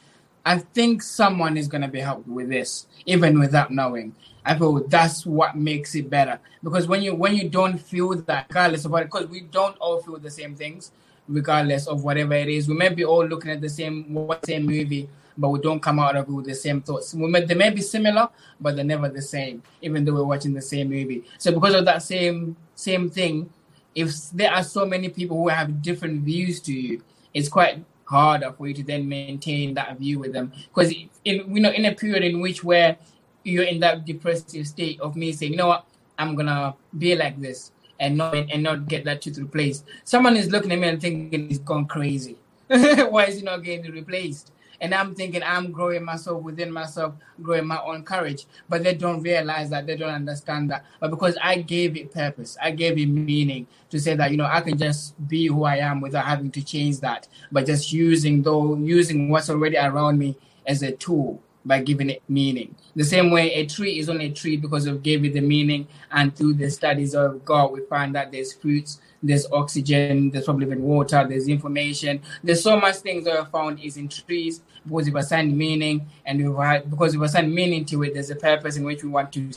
I 0.47 0.59
think 0.59 1.03
someone 1.03 1.57
is 1.57 1.69
going 1.69 1.81
to 1.83 1.89
be 1.89 2.01
helped 2.01 2.29
with 2.29 2.51
this, 2.51 2.87
even 3.07 3.39
without 3.39 3.71
knowing. 3.71 4.15
I 4.45 4.59
feel 4.59 4.87
that's 4.87 5.25
what 5.25 5.57
makes 5.57 5.95
it 5.95 6.11
better 6.11 6.39
because 6.63 6.87
when 6.87 7.01
you 7.01 7.15
when 7.15 7.35
you 7.35 7.49
don't 7.49 7.79
feel 7.79 8.15
that, 8.15 8.47
regardless 8.51 8.85
of 8.85 8.91
what, 8.91 9.05
because 9.05 9.27
we 9.29 9.41
don't 9.41 9.77
all 9.79 10.03
feel 10.03 10.19
the 10.19 10.31
same 10.31 10.55
things, 10.55 10.93
regardless 11.29 11.87
of 11.87 12.05
whatever 12.05 12.35
it 12.35 12.49
is. 12.49 12.69
We 12.69 12.75
may 12.75 12.91
be 12.91 13.07
all 13.07 13.27
looking 13.27 13.53
at 13.53 13.63
the 13.63 13.71
same 13.71 14.13
what 14.13 14.45
same 14.45 14.67
movie, 14.67 15.09
but 15.37 15.49
we 15.49 15.61
don't 15.61 15.81
come 15.81 15.99
out 15.99 16.17
of 16.17 16.29
it 16.29 16.33
with 16.33 16.47
the 16.47 16.55
same 16.55 16.81
thoughts. 16.81 17.15
May, 17.15 17.45
they 17.45 17.55
may 17.55 17.71
be 17.71 17.81
similar, 17.81 18.29
but 18.61 18.77
they're 18.77 18.85
never 18.85 19.09
the 19.09 19.23
same, 19.23 19.63
even 19.83 20.05
though 20.05 20.15
we're 20.15 20.25
watching 20.25 20.55
the 20.55 20.63
same 20.63 20.91
movie. 20.91 21.25
So 21.39 21.53
because 21.53 21.75
of 21.75 21.85
that 21.87 22.03
same 22.03 22.57
same 22.75 23.11
thing, 23.11 23.51
if 23.95 24.31
there 24.31 24.53
are 24.53 24.63
so 24.63 24.85
many 24.85 25.09
people 25.09 25.37
who 25.37 25.49
have 25.49 25.83
different 25.83 26.23
views 26.23 26.61
to 26.61 26.73
you, 26.73 27.03
it's 27.33 27.49
quite 27.49 27.85
harder 28.05 28.53
for 28.53 28.69
you 28.69 28.75
to 28.75 28.83
then 28.83 29.09
maintain 29.09 29.75
that 29.75 29.99
view 29.99 30.19
with 30.19 30.33
them. 30.33 30.53
Because 30.69 30.93
you 30.93 31.11
know 31.25 31.71
in 31.71 31.85
a 31.85 31.95
period 31.95 32.23
in 32.23 32.41
which 32.41 32.63
where 32.63 32.97
you're 33.43 33.65
in 33.65 33.81
that 33.81 34.05
depressive 34.05 34.67
state 34.67 35.01
of 35.01 35.17
me 35.17 35.33
saying 35.33 35.53
you 35.53 35.59
know 35.59 35.69
what? 35.69 35.87
I'm 36.19 36.37
gonna 36.37 36.75
be 36.97 37.17
like 37.17 37.41
this 37.41 37.73
and 37.99 38.17
not 38.17 38.35
and 38.35 38.63
not 38.63 38.87
get 38.87 39.05
that 39.05 39.23
tooth 39.23 39.39
replaced. 39.39 39.85
Someone 40.05 40.37
is 40.37 40.51
looking 40.51 40.71
at 40.73 40.79
me 40.79 40.89
and 40.89 41.01
thinking 41.01 41.49
he's 41.49 41.59
gone 41.59 41.87
crazy. 41.87 42.37
Why 42.69 43.27
is 43.27 43.37
he 43.37 43.43
not 43.43 43.63
getting 43.63 43.91
replaced 43.93 44.53
and 44.85 44.95
i'm 44.95 45.15
thinking 45.15 45.43
i'm 45.43 45.73
growing 45.73 46.05
myself 46.05 46.43
within 46.43 46.71
myself 46.71 47.15
growing 47.43 47.67
my 47.67 47.81
own 47.81 48.05
courage. 48.05 48.47
But 48.69 48.85
they 48.85 48.95
don't 48.95 49.23
realize 49.23 49.71
that 49.71 49.87
they 49.87 49.97
don't 49.97 50.13
understand 50.13 50.71
that. 50.71 50.85
But 51.01 51.11
because 51.11 51.37
i 51.43 51.57
gave 51.57 51.97
it 51.97 52.13
purpose 52.13 52.57
i 52.63 52.71
gave 52.71 52.99
it 52.99 53.07
meaning 53.07 53.67
to 53.91 53.99
say 53.99 54.15
that 54.15 54.31
you 54.31 54.37
know 54.37 54.45
i 54.45 54.61
can 54.61 54.77
just 54.77 55.15
be 55.27 55.47
who 55.47 55.65
i 55.65 55.77
am 55.77 56.01
without 56.03 56.27
having 56.27 56.51
to 56.53 56.63
change 56.63 57.01
that. 57.01 57.29
But 57.51 57.67
just 57.67 57.93
using 57.93 58.43
though 58.43 58.77
using 58.77 59.31
what's 59.31 59.49
already 59.49 59.79
around 59.79 60.19
me 60.19 60.37
as 60.67 60.83
a 60.83 60.93
tool 60.93 61.43
by 61.65 61.81
giving 61.81 62.11
it 62.11 62.23
meaning 62.29 62.75
the 62.95 63.05
same 63.05 63.31
way 63.31 63.53
a 63.55 63.67
tree 63.67 63.99
is 63.99 64.09
only 64.09 64.27
a 64.27 64.33
tree 64.33 64.57
because 64.57 64.87
of 64.87 65.03
gave 65.03 65.25
it 65.25 65.33
the 65.33 65.41
meaning 65.41 65.87
and 66.13 66.37
through 66.37 66.55
the 66.55 66.71
studies 66.71 67.15
of 67.15 67.45
god 67.45 67.73
we 67.73 67.81
find 67.87 68.15
that 68.15 68.31
there's 68.31 68.53
fruits 68.53 69.01
there's 69.25 69.51
oxygen, 69.51 70.31
there's 70.31 70.45
probably 70.45 70.67
even 70.67 70.83
water, 70.83 71.27
there's 71.27 71.49
information. 71.49 72.21
There's 72.43 72.63
so 72.63 72.79
much 72.79 72.97
things 72.97 73.25
that 73.25 73.37
are 73.37 73.47
found 73.47 73.81
is 73.81 73.97
in 73.97 74.09
trees 74.09 74.61
because 74.87 75.07
we've 75.07 75.17
assigned 75.17 75.57
meaning 75.57 76.07
and 76.27 76.47
we've 76.47 76.57
had, 76.57 76.91
because 76.91 77.15
we've 77.15 77.23
assigned 77.23 77.53
meaning 77.53 77.87
to 77.87 78.03
it, 78.03 78.13
there's 78.13 78.31
a 78.31 78.37
purpose 78.37 78.77
in 78.77 78.85
which 78.85 79.03
we 79.03 79.09
want 79.09 79.33
to. 79.33 79.51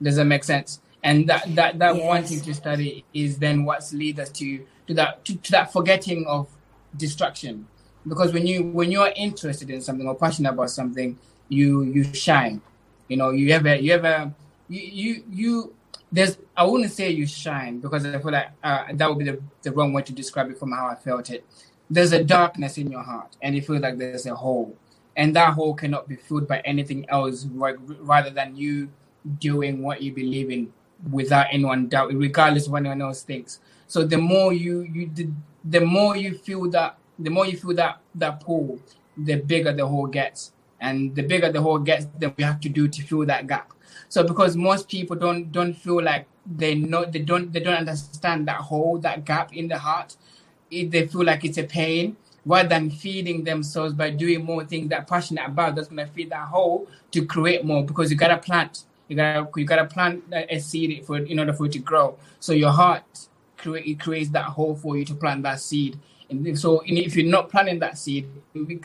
Does 0.00 0.16
that 0.16 0.26
make 0.26 0.44
sense? 0.44 0.80
And 1.02 1.26
that 1.28 1.54
that, 1.54 1.78
that 1.78 1.96
yes. 1.96 2.04
wanting 2.04 2.40
to 2.40 2.54
study 2.54 3.04
is 3.14 3.38
then 3.38 3.64
what's 3.64 3.94
lead 3.94 4.20
us 4.20 4.28
to 4.30 4.66
to 4.88 4.94
that 4.94 5.24
to, 5.24 5.36
to 5.36 5.50
that 5.52 5.72
forgetting 5.72 6.26
of 6.26 6.48
distraction. 6.96 7.66
Because 8.06 8.32
when 8.32 8.46
you 8.46 8.64
when 8.64 8.92
you're 8.92 9.12
interested 9.16 9.70
in 9.70 9.80
something 9.80 10.06
or 10.06 10.16
passionate 10.16 10.50
about 10.50 10.70
something, 10.70 11.16
you 11.48 11.82
you 11.82 12.04
shine. 12.14 12.60
You 13.08 13.16
know, 13.16 13.30
you 13.30 13.50
ever 13.50 13.74
you 13.76 13.92
ever 13.92 14.32
you 14.68 14.80
you, 14.80 15.24
you 15.30 15.74
there's 16.12 16.38
I 16.56 16.64
wouldn't 16.64 16.90
say 16.90 17.10
you 17.10 17.26
shine 17.26 17.80
because 17.80 18.04
I 18.06 18.18
feel 18.18 18.32
like 18.32 18.50
uh, 18.62 18.84
that 18.92 19.08
would 19.08 19.18
be 19.18 19.24
the, 19.24 19.40
the 19.62 19.72
wrong 19.72 19.92
way 19.92 20.02
to 20.02 20.12
describe 20.12 20.50
it 20.50 20.58
from 20.58 20.72
how 20.72 20.86
I 20.86 20.94
felt 20.94 21.30
it. 21.30 21.44
There's 21.90 22.12
a 22.12 22.22
darkness 22.22 22.76
in 22.76 22.90
your 22.90 23.02
heart, 23.02 23.36
and 23.42 23.54
you 23.54 23.62
feel 23.62 23.80
like 23.80 23.96
there's 23.96 24.26
a 24.26 24.34
hole, 24.34 24.76
and 25.16 25.34
that 25.36 25.54
hole 25.54 25.74
cannot 25.74 26.06
be 26.08 26.16
filled 26.16 26.46
by 26.46 26.60
anything 26.60 27.08
else 27.08 27.46
right, 27.46 27.76
rather 28.00 28.30
than 28.30 28.56
you 28.56 28.90
doing 29.38 29.82
what 29.82 30.02
you 30.02 30.12
believe 30.12 30.50
in 30.50 30.72
without 31.10 31.46
anyone 31.50 31.88
doubt, 31.88 32.12
regardless 32.12 32.66
of 32.66 32.72
what 32.72 32.80
anyone 32.80 33.00
else 33.02 33.22
thinks. 33.22 33.60
So 33.86 34.04
the 34.04 34.18
more 34.18 34.52
you 34.52 34.82
you 34.82 35.10
the, 35.14 35.30
the 35.64 35.80
more 35.80 36.16
you 36.16 36.36
feel 36.36 36.68
that 36.70 36.98
the 37.18 37.30
more 37.30 37.46
you 37.46 37.56
feel 37.56 37.74
that 37.74 38.00
that 38.14 38.40
pull, 38.40 38.78
the 39.16 39.36
bigger 39.36 39.72
the 39.72 39.86
hole 39.86 40.06
gets, 40.06 40.52
and 40.80 41.14
the 41.14 41.22
bigger 41.22 41.50
the 41.50 41.60
hole 41.60 41.78
gets, 41.78 42.06
then 42.18 42.34
we 42.36 42.44
have 42.44 42.60
to 42.60 42.68
do 42.68 42.88
to 42.88 43.02
fill 43.02 43.26
that 43.26 43.46
gap. 43.46 43.72
So 44.08 44.22
because 44.22 44.56
most 44.56 44.88
people 44.88 45.16
don't 45.16 45.52
don't 45.52 45.74
feel 45.74 46.02
like 46.02 46.26
they 46.46 46.74
know 46.74 47.04
they 47.04 47.20
don't 47.20 47.52
they 47.52 47.60
don't 47.60 47.74
understand 47.74 48.48
that 48.48 48.56
hole 48.56 48.98
that 48.98 49.24
gap 49.24 49.54
in 49.54 49.68
the 49.68 49.78
heart, 49.78 50.16
it, 50.70 50.90
they 50.90 51.06
feel 51.06 51.24
like 51.24 51.44
it's 51.44 51.58
a 51.58 51.64
pain 51.64 52.16
rather 52.46 52.68
than 52.68 52.90
feeding 52.90 53.44
themselves 53.44 53.92
by 53.92 54.10
doing 54.10 54.44
more 54.44 54.64
things 54.64 54.88
that 54.88 55.06
passionate 55.06 55.46
about 55.46 55.74
that's 55.74 55.88
gonna 55.88 56.06
feed 56.06 56.30
that 56.30 56.48
hole 56.48 56.88
to 57.10 57.26
create 57.26 57.64
more 57.64 57.84
because 57.84 58.10
you 58.10 58.16
gotta 58.16 58.38
plant 58.38 58.84
you 59.08 59.16
gotta 59.16 59.48
you 59.56 59.64
gotta 59.64 59.86
plant 59.86 60.22
a 60.32 60.58
seed 60.58 61.04
for 61.04 61.18
in 61.18 61.38
order 61.38 61.52
for 61.52 61.66
it 61.66 61.72
to 61.72 61.78
grow. 61.78 62.16
So 62.40 62.52
your 62.52 62.70
heart 62.70 63.28
create 63.56 63.86
it 63.86 64.00
creates 64.00 64.30
that 64.30 64.44
hole 64.44 64.76
for 64.76 64.96
you 64.96 65.04
to 65.06 65.14
plant 65.14 65.42
that 65.42 65.60
seed. 65.60 65.98
So 66.56 66.82
if 66.84 67.16
you're 67.16 67.26
not 67.26 67.48
planting 67.48 67.78
that 67.78 67.96
seed, 67.96 68.28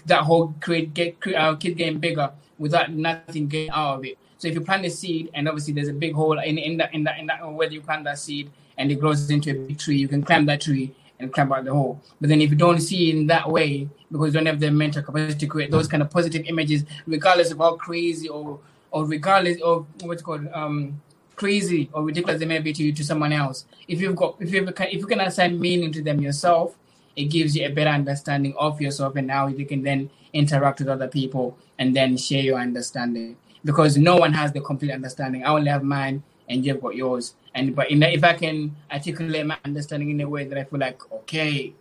that 0.05 0.23
hole 0.23 0.53
create 0.61 0.93
get 0.93 1.17
uh, 1.35 1.55
keep 1.55 1.77
getting 1.77 1.99
bigger 1.99 2.31
without 2.57 2.91
nothing 2.91 3.47
getting 3.47 3.69
out 3.69 3.97
of 3.97 4.05
it. 4.05 4.17
So 4.37 4.47
if 4.47 4.53
you 4.53 4.61
plant 4.61 4.85
a 4.85 4.89
seed, 4.89 5.29
and 5.33 5.47
obviously 5.47 5.73
there's 5.73 5.89
a 5.89 5.93
big 5.93 6.13
hole 6.13 6.39
in, 6.39 6.57
in 6.57 6.77
that 6.77 6.93
in 6.93 7.03
that 7.03 7.19
in 7.19 7.27
that 7.27 7.39
where 7.51 7.69
you 7.69 7.81
plant 7.81 8.05
that 8.05 8.19
seed, 8.19 8.49
and 8.77 8.91
it 8.91 8.95
grows 8.95 9.29
into 9.29 9.51
a 9.51 9.53
big 9.53 9.77
tree, 9.77 9.97
you 9.97 10.07
can 10.07 10.23
climb 10.23 10.45
that 10.45 10.61
tree 10.61 10.93
and 11.19 11.33
climb 11.33 11.51
out 11.51 11.65
the 11.65 11.73
hole. 11.73 12.01
But 12.19 12.29
then 12.29 12.41
if 12.41 12.49
you 12.49 12.55
don't 12.55 12.79
see 12.79 13.11
in 13.11 13.27
that 13.27 13.49
way, 13.49 13.89
because 14.11 14.27
you 14.27 14.39
don't 14.39 14.45
have 14.45 14.59
the 14.59 14.71
mental 14.71 15.01
capacity 15.01 15.39
to 15.39 15.47
create 15.47 15.71
those 15.71 15.87
kind 15.87 16.01
of 16.01 16.09
positive 16.09 16.45
images, 16.45 16.85
regardless 17.07 17.51
of 17.51 17.57
how 17.57 17.75
crazy 17.75 18.29
or 18.29 18.59
or 18.91 19.05
regardless 19.05 19.61
of 19.61 19.85
what's 20.01 20.21
called 20.21 20.47
um, 20.53 21.01
crazy 21.35 21.89
or 21.93 22.03
ridiculous 22.03 22.39
they 22.39 22.45
may 22.45 22.59
be 22.59 22.71
to 22.71 22.83
you 22.83 22.93
to 22.93 23.03
someone 23.03 23.33
else, 23.33 23.65
if 23.87 23.99
you've 23.99 24.15
got 24.15 24.35
if 24.39 24.53
you 24.53 24.65
if 24.67 24.93
you 24.93 25.07
can 25.07 25.19
assign 25.19 25.59
meaning 25.59 25.91
to 25.91 26.01
them 26.01 26.21
yourself, 26.21 26.77
it 27.15 27.25
gives 27.25 27.55
you 27.55 27.65
a 27.65 27.69
better 27.69 27.89
understanding 27.89 28.53
of 28.57 28.81
yourself 28.81 29.15
and 29.15 29.29
how 29.29 29.47
you 29.47 29.65
can 29.65 29.83
then 29.83 30.09
interact 30.33 30.79
with 30.79 30.89
other 30.89 31.07
people 31.07 31.57
and 31.79 31.95
then 31.95 32.17
share 32.17 32.41
your 32.41 32.59
understanding 32.59 33.37
because 33.63 33.97
no 33.97 34.17
one 34.17 34.33
has 34.33 34.51
the 34.51 34.61
complete 34.61 34.91
understanding. 34.91 35.43
I 35.43 35.49
only 35.49 35.69
have 35.69 35.83
mine, 35.83 36.23
and 36.49 36.65
you've 36.65 36.81
got 36.81 36.95
yours. 36.95 37.35
And 37.55 37.75
but 37.75 37.87
the, 37.89 38.13
if 38.13 38.23
I 38.23 38.33
can 38.33 38.75
articulate 38.91 39.45
my 39.45 39.57
understanding 39.63 40.09
in 40.09 40.21
a 40.21 40.29
way 40.29 40.45
that 40.45 40.57
I 40.57 40.63
feel 40.63 40.79
like 40.79 40.99
okay, 41.11 41.73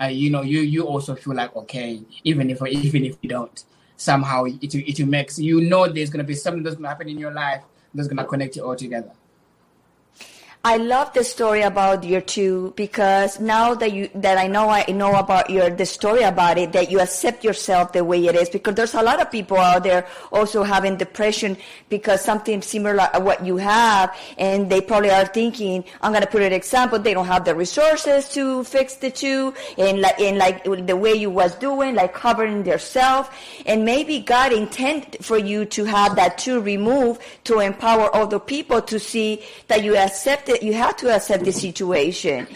uh, 0.00 0.06
you 0.06 0.30
know, 0.30 0.42
you 0.42 0.60
you 0.60 0.84
also 0.86 1.14
feel 1.14 1.34
like 1.34 1.54
okay, 1.56 2.02
even 2.24 2.50
if 2.50 2.62
even 2.66 3.04
if 3.04 3.16
you 3.22 3.28
don't, 3.28 3.64
somehow 3.96 4.44
it 4.44 4.74
it 4.74 5.06
makes 5.06 5.38
you 5.38 5.60
know 5.60 5.88
there's 5.88 6.10
gonna 6.10 6.24
be 6.24 6.34
something 6.34 6.62
that's 6.62 6.76
gonna 6.76 6.88
happen 6.88 7.08
in 7.08 7.18
your 7.18 7.32
life 7.32 7.62
that's 7.94 8.08
gonna 8.08 8.24
connect 8.24 8.56
you 8.56 8.64
all 8.64 8.76
together. 8.76 9.10
I 10.64 10.76
love 10.76 11.12
the 11.12 11.22
story 11.22 11.62
about 11.62 12.02
your 12.02 12.20
two 12.20 12.72
because 12.74 13.38
now 13.38 13.74
that 13.74 13.92
you 13.92 14.10
that 14.16 14.38
I 14.38 14.48
know 14.48 14.68
I 14.68 14.84
know 14.90 15.14
about 15.14 15.50
your 15.50 15.70
the 15.70 15.86
story 15.86 16.24
about 16.24 16.58
it 16.58 16.72
that 16.72 16.90
you 16.90 16.98
accept 16.98 17.44
yourself 17.44 17.92
the 17.92 18.02
way 18.02 18.26
it 18.26 18.34
is 18.34 18.50
because 18.50 18.74
there's 18.74 18.94
a 18.94 19.02
lot 19.02 19.22
of 19.22 19.30
people 19.30 19.56
out 19.56 19.84
there 19.84 20.04
also 20.32 20.64
having 20.64 20.96
depression 20.96 21.56
because 21.88 22.22
something 22.22 22.60
similar 22.60 23.08
what 23.20 23.46
you 23.46 23.56
have 23.58 24.14
and 24.36 24.68
they 24.68 24.80
probably 24.80 25.10
are 25.10 25.26
thinking 25.26 25.84
I'm 26.02 26.12
gonna 26.12 26.26
put 26.26 26.42
an 26.42 26.52
example 26.52 26.98
they 26.98 27.14
don't 27.14 27.26
have 27.26 27.44
the 27.44 27.54
resources 27.54 28.28
to 28.30 28.64
fix 28.64 28.96
the 28.96 29.12
two 29.12 29.54
and 29.78 30.00
like 30.00 30.18
in 30.18 30.38
like 30.38 30.64
the 30.64 30.96
way 30.96 31.14
you 31.14 31.30
was 31.30 31.54
doing 31.54 31.94
like 31.94 32.14
covering 32.14 32.64
themselves 32.64 33.28
and 33.64 33.84
maybe 33.84 34.18
God 34.18 34.52
intended 34.52 35.24
for 35.24 35.38
you 35.38 35.66
to 35.66 35.84
have 35.84 36.16
that 36.16 36.36
two 36.36 36.60
removed 36.60 37.22
to 37.44 37.60
empower 37.60 38.14
other 38.14 38.40
people 38.40 38.82
to 38.82 38.98
see 38.98 39.44
that 39.68 39.84
you 39.84 39.96
accept 39.96 40.47
it. 40.48 40.62
You 40.62 40.74
have 40.74 40.96
to 40.98 41.14
accept 41.14 41.44
the 41.44 41.52
situation. 41.52 42.46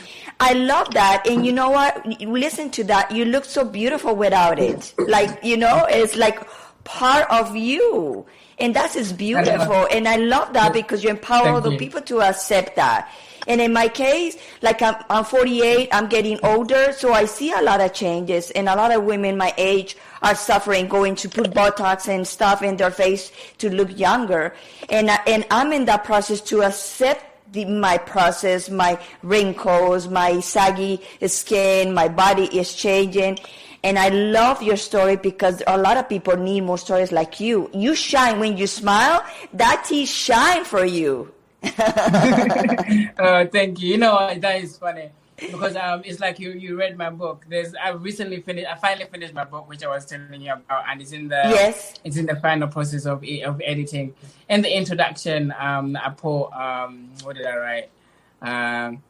I 0.40 0.54
love 0.54 0.92
that. 0.94 1.26
And 1.28 1.46
you 1.46 1.52
know 1.52 1.70
what? 1.70 2.04
Listen 2.20 2.70
to 2.70 2.84
that. 2.84 3.10
You 3.12 3.24
look 3.24 3.44
so 3.44 3.64
beautiful 3.64 4.16
without 4.16 4.58
it. 4.58 4.92
Like, 4.98 5.44
you 5.44 5.56
know, 5.56 5.86
it's 5.88 6.16
like 6.16 6.40
part 6.84 7.30
of 7.30 7.54
you. 7.56 8.26
And 8.58 8.74
that 8.74 8.96
is 8.96 9.12
beautiful. 9.12 9.86
And 9.90 10.08
I 10.08 10.16
love 10.16 10.52
that 10.54 10.72
because 10.72 11.04
you 11.04 11.10
empower 11.10 11.44
Thank 11.44 11.56
other 11.56 11.72
you. 11.72 11.78
people 11.78 12.00
to 12.02 12.22
accept 12.22 12.76
that. 12.76 13.10
And 13.46 13.60
in 13.60 13.72
my 13.72 13.88
case, 13.88 14.36
like 14.62 14.82
I'm, 14.82 14.94
I'm 15.10 15.24
48, 15.24 15.88
I'm 15.92 16.08
getting 16.08 16.38
older, 16.44 16.92
so 16.92 17.12
I 17.12 17.24
see 17.24 17.52
a 17.52 17.60
lot 17.60 17.80
of 17.80 17.92
changes. 17.92 18.50
And 18.52 18.68
a 18.68 18.76
lot 18.76 18.92
of 18.92 19.04
women 19.04 19.36
my 19.36 19.52
age 19.56 19.96
are 20.22 20.34
suffering, 20.34 20.86
going 20.86 21.16
to 21.16 21.28
put 21.28 21.50
Botox 21.50 22.08
and 22.08 22.26
stuff 22.26 22.62
in 22.62 22.76
their 22.76 22.90
face 22.90 23.32
to 23.58 23.68
look 23.68 23.98
younger. 23.98 24.54
And, 24.88 25.10
and 25.26 25.44
I'm 25.50 25.72
in 25.72 25.86
that 25.86 26.04
process 26.04 26.40
to 26.42 26.62
accept 26.62 27.31
the, 27.52 27.64
my 27.64 27.98
process, 27.98 28.68
my 28.70 28.98
wrinkles, 29.22 30.08
my 30.08 30.40
saggy 30.40 31.00
skin, 31.26 31.94
my 31.94 32.08
body 32.08 32.44
is 32.56 32.74
changing. 32.74 33.38
And 33.84 33.98
I 33.98 34.08
love 34.10 34.62
your 34.62 34.76
story 34.76 35.16
because 35.16 35.62
a 35.66 35.76
lot 35.76 35.96
of 35.96 36.08
people 36.08 36.36
need 36.36 36.60
more 36.62 36.78
stories 36.78 37.10
like 37.10 37.40
you. 37.40 37.68
You 37.72 37.94
shine 37.94 38.38
when 38.38 38.56
you 38.56 38.66
smile. 38.66 39.24
That 39.52 39.84
teeth 39.88 40.08
shine 40.08 40.64
for 40.64 40.84
you. 40.84 41.32
uh, 41.78 43.46
thank 43.46 43.80
you. 43.80 43.88
You 43.90 43.98
know, 43.98 44.34
that 44.38 44.60
is 44.62 44.78
funny 44.78 45.10
because 45.36 45.76
um, 45.76 46.02
it's 46.04 46.20
like 46.20 46.38
you 46.38 46.52
you 46.52 46.76
read 46.76 46.96
my 46.96 47.10
book. 47.10 47.44
There's 47.48 47.74
I 47.74 47.90
recently 47.90 48.40
finished. 48.40 48.68
I 48.68 48.74
finally 48.76 49.06
finished 49.06 49.34
my 49.34 49.44
book, 49.44 49.68
which 49.68 49.82
I 49.82 49.88
was 49.88 50.04
telling 50.04 50.40
you 50.40 50.52
about, 50.52 50.84
and 50.88 51.00
it's 51.00 51.12
in 51.12 51.28
the 51.28 51.42
yes, 51.46 51.94
it's 52.04 52.16
in 52.16 52.26
the 52.26 52.36
final 52.36 52.68
process 52.68 53.06
of 53.06 53.24
of 53.44 53.60
editing. 53.64 54.14
In 54.48 54.62
the 54.62 54.74
introduction, 54.74 55.54
um, 55.58 55.96
I 55.96 56.10
put 56.10 56.46
um, 56.52 57.10
what 57.22 57.36
did 57.36 57.46
I 57.46 57.56
write? 57.56 57.90
Um, 58.42 59.02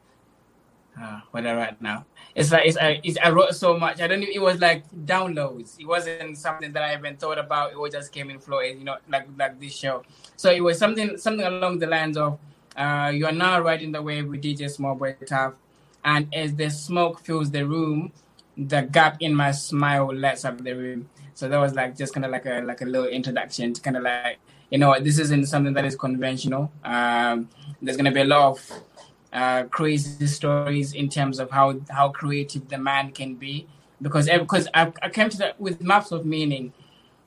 uh, 0.99 1.21
what 1.31 1.41
did 1.41 1.51
I 1.51 1.55
write 1.55 1.81
now? 1.81 2.05
It's 2.35 2.51
like 2.51 2.65
it's, 2.65 2.77
uh, 2.77 2.95
it's 3.03 3.17
I 3.23 3.29
wrote 3.29 3.53
so 3.53 3.77
much. 3.77 4.01
I 4.01 4.07
don't. 4.07 4.23
It 4.23 4.41
was 4.41 4.59
like 4.59 4.89
downloads. 5.05 5.79
It 5.79 5.85
wasn't 5.85 6.37
something 6.37 6.71
that 6.73 6.83
I 6.83 6.95
even 6.95 7.17
thought 7.17 7.37
about. 7.37 7.71
It 7.71 7.79
was 7.79 7.93
just 7.93 8.11
came 8.11 8.29
in 8.29 8.39
flow. 8.39 8.61
You 8.61 8.83
know, 8.83 8.97
like 9.09 9.27
like 9.37 9.59
this 9.59 9.75
show. 9.75 10.03
So 10.35 10.51
it 10.51 10.61
was 10.61 10.79
something 10.79 11.17
something 11.17 11.45
along 11.45 11.79
the 11.79 11.87
lines 11.87 12.17
of. 12.17 12.39
Uh, 12.75 13.11
you 13.13 13.27
are 13.27 13.31
now 13.31 13.59
riding 13.61 13.91
the 13.91 14.01
wave 14.01 14.27
with 14.27 14.41
DJ 14.41 14.67
Small 14.67 14.95
Boy 14.95 15.15
Taft 15.27 15.57
and 16.03 16.33
as 16.33 16.55
the 16.55 16.69
smoke 16.69 17.19
fills 17.21 17.51
the 17.51 17.65
room, 17.65 18.11
the 18.57 18.81
gap 18.81 19.17
in 19.19 19.33
my 19.33 19.51
smile 19.51 20.13
lights 20.13 20.45
up 20.45 20.63
the 20.63 20.73
room. 20.73 21.09
So 21.33 21.49
that 21.49 21.57
was 21.57 21.73
like 21.73 21.97
just 21.97 22.13
kind 22.13 22.25
of 22.25 22.31
like 22.31 22.45
a 22.45 22.61
like 22.61 22.81
a 22.81 22.85
little 22.85 23.07
introduction 23.07 23.73
to 23.73 23.81
kind 23.81 23.97
of 23.97 24.03
like 24.03 24.39
you 24.69 24.77
know 24.77 24.99
this 24.99 25.17
isn't 25.19 25.47
something 25.47 25.73
that 25.73 25.85
is 25.85 25.95
conventional. 25.95 26.71
Um, 26.83 27.49
there's 27.81 27.97
gonna 27.97 28.11
be 28.11 28.21
a 28.21 28.25
lot 28.25 28.51
of 28.51 28.71
uh, 29.31 29.63
crazy 29.63 30.27
stories 30.27 30.93
in 30.93 31.09
terms 31.09 31.39
of 31.39 31.49
how 31.49 31.79
how 31.89 32.09
creative 32.09 32.69
the 32.69 32.77
man 32.77 33.11
can 33.11 33.35
be 33.35 33.67
because 34.01 34.29
because 34.29 34.67
I, 34.73 34.91
I 35.01 35.09
came 35.09 35.29
to 35.29 35.37
that 35.37 35.59
with 35.59 35.81
maps 35.81 36.11
of 36.11 36.25
meaning. 36.25 36.73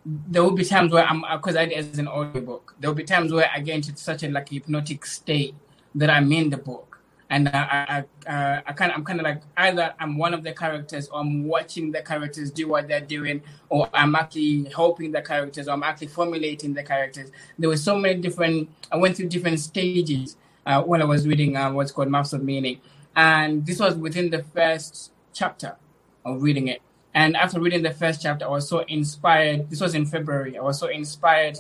There 0.09 0.45
will 0.45 0.53
be 0.53 0.65
times 0.65 0.93
where 0.93 1.05
I'm 1.05 1.25
because 1.37 1.57
I 1.57 1.65
as 1.65 1.99
an 1.99 2.07
audiobook. 2.07 2.77
There 2.79 2.89
will 2.89 2.95
be 2.95 3.03
times 3.03 3.33
where 3.33 3.51
I 3.53 3.59
get 3.59 3.75
into 3.75 3.97
such 3.97 4.23
a 4.23 4.29
like 4.29 4.51
hypnotic 4.51 5.05
state 5.05 5.57
that 5.97 6.11
I'm 6.11 6.31
in 6.31 6.51
the 6.51 6.59
book 6.59 6.96
and 7.29 7.49
I, 7.49 8.05
I, 8.27 8.31
uh, 8.31 8.61
I 8.67 8.73
kind 8.73 8.93
of, 8.93 8.99
I'm 8.99 9.05
kind 9.05 9.21
of 9.21 9.25
like 9.25 9.43
either 9.57 9.95
I'm 9.99 10.17
one 10.17 10.33
of 10.33 10.45
the 10.45 10.53
characters 10.53 11.09
or 11.09 11.21
I'm 11.21 11.45
watching 11.45 11.91
the 11.91 12.03
characters 12.03 12.51
do 12.51 12.69
what 12.69 12.87
they're 12.87 13.01
doing, 13.01 13.43
or 13.69 13.89
I'm 13.93 14.15
actually 14.15 14.65
helping 14.75 15.13
the 15.13 15.23
characters, 15.23 15.67
or 15.69 15.73
I'm 15.73 15.83
actually 15.83 16.09
formulating 16.09 16.75
the 16.75 16.83
characters. 16.83 17.31
There 17.59 17.69
were 17.69 17.77
so 17.77 17.97
many 17.97 18.21
different. 18.21 18.71
I 18.93 18.97
went 18.97 19.17
through 19.17 19.29
different 19.29 19.61
stages 19.61 20.37
uh, 20.67 20.83
when 20.83 21.03
I 21.03 21.05
was 21.05 21.27
reading 21.27 21.57
uh, 21.57 21.73
what's 21.73 21.91
called 21.91 22.09
Maps 22.09 22.33
of 22.33 22.45
Meaning, 22.45 22.81
and 23.17 23.67
this 23.67 23.81
was 23.81 23.97
within 23.97 24.31
the 24.31 24.45
first 24.55 25.13
chapter 25.33 25.77
of 26.25 26.43
reading 26.43 26.69
it. 26.69 26.81
And 27.13 27.37
after 27.37 27.59
reading 27.59 27.83
the 27.83 27.93
first 27.93 28.23
chapter, 28.23 28.45
I 28.45 28.49
was 28.49 28.69
so 28.69 28.81
inspired. 28.81 29.71
This 29.71 29.81
was 29.81 29.95
in 29.95 30.07
February. 30.07 30.59
I 30.59 30.63
was 30.63 30.79
so 30.79 30.87
inspired 30.87 31.59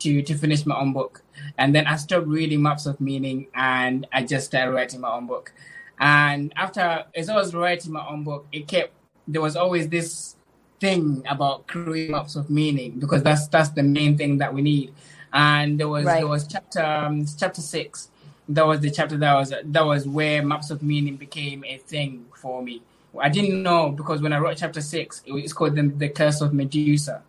to 0.00 0.22
to 0.22 0.34
finish 0.36 0.64
my 0.64 0.76
own 0.78 0.92
book. 0.92 1.22
And 1.56 1.74
then 1.74 1.86
I 1.86 1.96
stopped 1.96 2.26
reading 2.26 2.62
Maps 2.62 2.86
of 2.86 3.00
Meaning 3.00 3.48
and 3.54 4.06
I 4.12 4.22
just 4.24 4.46
started 4.46 4.72
writing 4.72 5.00
my 5.00 5.10
own 5.10 5.26
book. 5.26 5.52
And 6.00 6.52
after 6.56 7.04
as 7.14 7.28
I 7.28 7.36
was 7.36 7.54
writing 7.54 7.92
my 7.92 8.06
own 8.06 8.24
book, 8.24 8.46
it 8.52 8.68
kept 8.68 8.92
there 9.26 9.42
was 9.42 9.56
always 9.56 9.88
this 9.88 10.36
thing 10.80 11.22
about 11.28 11.66
creating 11.66 12.12
maps 12.12 12.36
of 12.36 12.48
meaning 12.50 12.98
because 12.98 13.22
that's 13.22 13.48
that's 13.48 13.70
the 13.70 13.82
main 13.82 14.16
thing 14.16 14.38
that 14.38 14.52
we 14.52 14.62
need. 14.62 14.92
And 15.32 15.78
there 15.78 15.88
was 15.88 16.04
right. 16.04 16.18
there 16.18 16.28
was 16.28 16.46
chapter 16.46 16.82
um, 16.82 17.26
chapter 17.38 17.60
six. 17.60 18.10
That 18.48 18.66
was 18.66 18.80
the 18.80 18.90
chapter 18.90 19.16
that 19.18 19.34
was 19.34 19.52
that 19.62 19.84
was 19.84 20.06
where 20.08 20.42
maps 20.42 20.70
of 20.70 20.82
meaning 20.82 21.16
became 21.16 21.64
a 21.64 21.78
thing 21.78 22.26
for 22.34 22.62
me. 22.62 22.82
I 23.18 23.28
didn't 23.28 23.62
know 23.62 23.90
because 23.90 24.22
when 24.22 24.32
I 24.32 24.38
wrote 24.38 24.56
chapter 24.58 24.80
six, 24.80 25.22
it 25.26 25.32
was 25.32 25.52
called 25.52 25.74
the, 25.74 25.82
the 25.82 26.08
Curse 26.08 26.40
of 26.40 26.52
Medusa. 26.52 27.22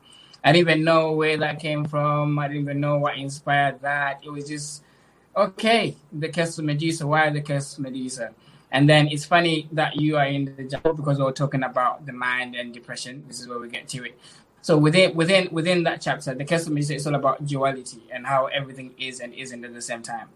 I 0.44 0.52
didn't 0.52 0.70
even 0.70 0.84
know 0.84 1.12
where 1.12 1.38
that 1.38 1.60
came 1.60 1.86
from. 1.86 2.40
I 2.40 2.48
didn't 2.48 2.64
even 2.64 2.80
know 2.80 2.98
what 2.98 3.18
inspired 3.18 3.82
that. 3.82 4.22
It 4.24 4.30
was 4.30 4.48
just 4.48 4.84
okay, 5.36 5.96
the 6.12 6.30
Curse 6.30 6.58
of 6.58 6.66
Medusa. 6.66 7.06
Why 7.08 7.30
the 7.30 7.42
Curse 7.42 7.78
of 7.78 7.80
Medusa? 7.80 8.34
And 8.72 8.88
then 8.88 9.08
it's 9.08 9.26
funny 9.26 9.68
that 9.72 9.96
you 9.96 10.18
are 10.18 10.26
in 10.26 10.54
the 10.56 10.64
job 10.64 10.96
because 10.96 11.18
we're 11.18 11.32
talking 11.32 11.64
about 11.64 12.06
the 12.06 12.14
mind 12.14 12.56
and 12.56 12.74
depression. 12.74 13.24
This 13.28 13.40
is 13.40 13.48
where 13.48 13.60
we 13.60 13.68
get 13.68 13.88
to 13.90 14.06
it. 14.06 14.20
So 14.62 14.78
within 14.78 15.16
within 15.16 15.50
within 15.52 15.84
that 15.84 16.02
chapter, 16.02 16.36
the 16.36 16.46
Curse 16.46 16.68
of 16.68 16.74
Medusa 16.74 16.96
is 16.96 17.08
all 17.08 17.16
about 17.16 17.46
duality 17.46 18.04
and 18.12 18.26
how 18.28 18.48
everything 18.48 18.94
is 18.98 19.20
and 19.20 19.34
isn't 19.34 19.64
at 19.64 19.74
the 19.74 19.82
same 19.82 20.04
time. 20.04 20.30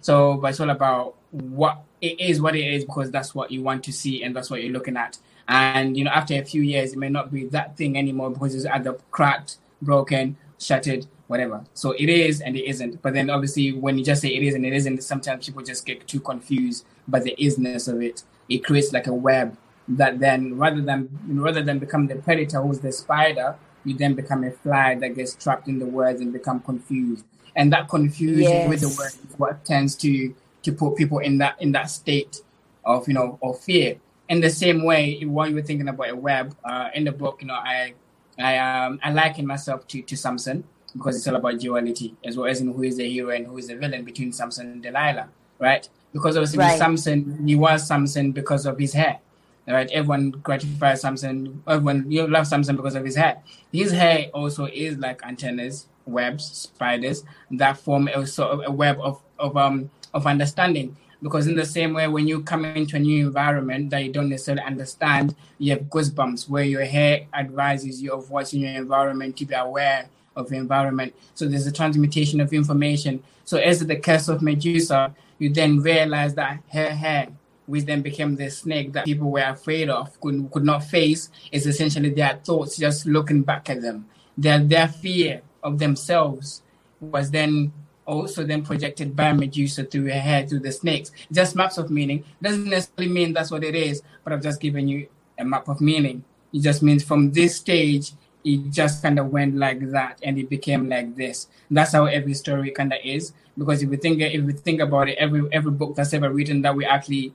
So, 0.00 0.34
but 0.34 0.48
it's 0.48 0.60
all 0.60 0.70
about 0.70 1.14
what 1.30 1.82
it 2.00 2.20
is, 2.20 2.40
what 2.40 2.56
it 2.56 2.66
is, 2.66 2.84
because 2.84 3.10
that's 3.10 3.34
what 3.34 3.50
you 3.50 3.62
want 3.62 3.84
to 3.84 3.92
see 3.92 4.22
and 4.22 4.34
that's 4.34 4.50
what 4.50 4.62
you're 4.62 4.72
looking 4.72 4.96
at. 4.96 5.18
And 5.48 5.96
you 5.96 6.04
know, 6.04 6.10
after 6.10 6.34
a 6.34 6.44
few 6.44 6.62
years, 6.62 6.92
it 6.92 6.98
may 6.98 7.08
not 7.08 7.32
be 7.32 7.46
that 7.46 7.76
thing 7.76 7.96
anymore 7.96 8.30
because 8.30 8.54
it's 8.54 8.66
either 8.66 8.94
cracked, 9.10 9.56
broken, 9.80 10.36
shattered, 10.58 11.06
whatever. 11.28 11.64
So 11.74 11.92
it 11.92 12.08
is 12.08 12.40
and 12.40 12.56
it 12.56 12.64
isn't. 12.68 13.02
But 13.02 13.14
then 13.14 13.30
obviously, 13.30 13.72
when 13.72 13.98
you 13.98 14.04
just 14.04 14.22
say 14.22 14.28
it 14.28 14.42
is 14.42 14.54
and 14.54 14.64
it 14.64 14.72
isn't, 14.72 15.02
sometimes 15.02 15.46
people 15.46 15.62
just 15.62 15.86
get 15.86 16.06
too 16.06 16.20
confused 16.20 16.84
by 17.08 17.20
the 17.20 17.34
isness 17.38 17.92
of 17.92 18.02
it. 18.02 18.22
It 18.48 18.64
creates 18.64 18.92
like 18.92 19.06
a 19.06 19.14
web 19.14 19.56
that 19.88 20.18
then, 20.18 20.56
rather 20.56 20.80
than 20.80 21.08
rather 21.28 21.62
than 21.62 21.78
become 21.78 22.06
the 22.06 22.16
predator 22.16 22.60
who's 22.60 22.80
the 22.80 22.92
spider, 22.92 23.56
you 23.84 23.94
then 23.94 24.14
become 24.14 24.44
a 24.44 24.50
fly 24.50 24.96
that 24.96 25.14
gets 25.14 25.34
trapped 25.34 25.68
in 25.68 25.78
the 25.78 25.86
words 25.86 26.20
and 26.20 26.32
become 26.32 26.60
confused. 26.60 27.24
And 27.54 27.72
that 27.72 27.88
confusion 27.88 28.42
yes. 28.42 28.68
with 28.68 28.80
the 28.80 28.88
words 28.88 29.14
is 29.14 29.38
what 29.38 29.64
tends 29.64 29.94
to 29.96 30.34
to 30.62 30.72
put 30.72 30.96
people 30.96 31.20
in 31.20 31.38
that 31.38 31.60
in 31.60 31.72
that 31.72 31.90
state 31.90 32.40
of 32.84 33.06
you 33.08 33.14
know 33.14 33.38
of 33.42 33.60
fear. 33.60 33.96
In 34.28 34.40
the 34.40 34.50
same 34.50 34.84
way, 34.84 35.20
while 35.24 35.48
you 35.48 35.54
were 35.54 35.62
thinking 35.62 35.88
about 35.88 36.08
a 36.10 36.16
web 36.16 36.56
uh, 36.64 36.90
in 36.94 37.04
the 37.04 37.12
book, 37.12 37.38
you 37.40 37.46
know, 37.46 37.54
I 37.54 37.94
I 38.38 38.58
um 38.58 39.00
I 39.02 39.12
liken 39.12 39.46
myself 39.46 39.86
to 39.88 40.02
to 40.02 40.16
Samson 40.16 40.64
because 40.96 41.16
it's 41.16 41.28
all 41.28 41.36
about 41.36 41.58
duality 41.58 42.14
as 42.24 42.36
well 42.36 42.46
as 42.46 42.60
in 42.60 42.72
who 42.72 42.82
is 42.82 42.96
the 42.96 43.08
hero 43.08 43.30
and 43.30 43.46
who 43.46 43.58
is 43.58 43.68
the 43.68 43.76
villain 43.76 44.04
between 44.04 44.32
Samson 44.32 44.72
and 44.72 44.82
Delilah, 44.82 45.28
right? 45.58 45.88
Because 46.12 46.36
obviously 46.36 46.58
right. 46.58 46.78
Samson, 46.78 47.46
he 47.46 47.54
was 47.54 47.86
Samson 47.86 48.32
because 48.32 48.66
of 48.66 48.78
his 48.78 48.92
hair, 48.92 49.18
right? 49.66 49.90
Everyone 49.90 50.30
gratifies 50.30 51.02
Samson, 51.02 51.62
everyone 51.66 52.10
you 52.10 52.26
love 52.26 52.46
Samson 52.46 52.76
because 52.76 52.94
of 52.94 53.04
his 53.04 53.16
hair. 53.16 53.42
His 53.72 53.92
hair 53.92 54.30
also 54.32 54.66
is 54.66 54.96
like 54.98 55.22
antennas, 55.22 55.86
webs, 56.06 56.44
spiders 56.46 57.24
that 57.50 57.78
form 57.78 58.08
a 58.08 58.26
sort 58.26 58.52
of 58.52 58.62
a 58.64 58.70
web 58.70 58.98
of 59.00 59.20
of 59.38 59.56
um 59.56 59.90
of 60.14 60.26
understanding 60.26 60.96
because 61.22 61.46
in 61.46 61.56
the 61.56 61.64
same 61.64 61.94
way 61.94 62.06
when 62.08 62.28
you 62.28 62.42
come 62.42 62.64
into 62.64 62.96
a 62.96 62.98
new 62.98 63.26
environment 63.26 63.90
that 63.90 64.04
you 64.04 64.12
don't 64.12 64.28
necessarily 64.28 64.62
understand 64.62 65.34
you 65.58 65.72
have 65.72 65.82
goosebumps 65.84 66.48
where 66.48 66.64
your 66.64 66.84
hair 66.84 67.26
advises 67.32 68.02
you 68.02 68.12
of 68.12 68.30
what's 68.30 68.52
in 68.52 68.60
your 68.60 68.72
environment 68.72 69.36
to 69.36 69.44
be 69.44 69.54
aware 69.54 70.08
of 70.34 70.50
the 70.50 70.56
environment. 70.56 71.14
So 71.34 71.48
there's 71.48 71.66
a 71.66 71.72
transmutation 71.72 72.40
of 72.40 72.52
information. 72.52 73.22
So 73.44 73.56
as 73.56 73.80
the 73.80 73.96
curse 73.96 74.28
of 74.28 74.42
medusa 74.42 75.14
you 75.38 75.50
then 75.50 75.80
realize 75.80 76.34
that 76.34 76.60
her 76.72 76.90
hair 76.90 77.28
which 77.66 77.84
then 77.84 78.00
became 78.00 78.36
the 78.36 78.48
snake 78.48 78.92
that 78.92 79.04
people 79.04 79.30
were 79.30 79.40
afraid 79.40 79.90
of 79.90 80.18
could, 80.20 80.48
could 80.52 80.64
not 80.64 80.84
face 80.84 81.30
is 81.50 81.66
essentially 81.66 82.10
their 82.10 82.40
thoughts 82.44 82.76
just 82.76 83.06
looking 83.06 83.42
back 83.42 83.68
at 83.68 83.82
them. 83.82 84.06
Their 84.38 84.60
their 84.60 84.88
fear 84.88 85.42
of 85.62 85.78
themselves 85.78 86.62
was 87.00 87.30
then 87.30 87.72
also 88.06 88.44
then 88.44 88.62
projected 88.62 89.14
by 89.14 89.32
Medusa 89.32 89.84
through 89.84 90.06
her 90.06 90.20
hair, 90.20 90.46
through 90.46 90.60
the 90.60 90.72
snakes. 90.72 91.10
Just 91.30 91.56
maps 91.56 91.78
of 91.78 91.90
meaning. 91.90 92.24
Doesn't 92.40 92.64
necessarily 92.68 93.12
mean 93.12 93.32
that's 93.32 93.50
what 93.50 93.64
it 93.64 93.74
is, 93.74 94.02
but 94.24 94.32
I've 94.32 94.42
just 94.42 94.60
given 94.60 94.88
you 94.88 95.08
a 95.38 95.44
map 95.44 95.68
of 95.68 95.80
meaning. 95.80 96.24
It 96.52 96.60
just 96.60 96.82
means 96.82 97.04
from 97.04 97.32
this 97.32 97.56
stage, 97.56 98.12
it 98.44 98.70
just 98.70 99.02
kind 99.02 99.18
of 99.18 99.30
went 99.32 99.56
like 99.56 99.90
that 99.90 100.20
and 100.22 100.38
it 100.38 100.48
became 100.48 100.88
like 100.88 101.16
this. 101.16 101.48
That's 101.70 101.92
how 101.92 102.06
every 102.06 102.34
story 102.34 102.70
kind 102.70 102.92
of 102.92 103.00
is. 103.04 103.32
Because 103.58 103.82
if 103.82 103.90
we 103.90 103.96
think 103.96 104.20
if 104.20 104.44
we 104.44 104.52
think 104.52 104.80
about 104.80 105.08
it, 105.08 105.18
every 105.18 105.48
every 105.52 105.72
book 105.72 105.96
that's 105.96 106.14
ever 106.14 106.30
written 106.30 106.62
that 106.62 106.76
we 106.76 106.84
actually 106.84 107.34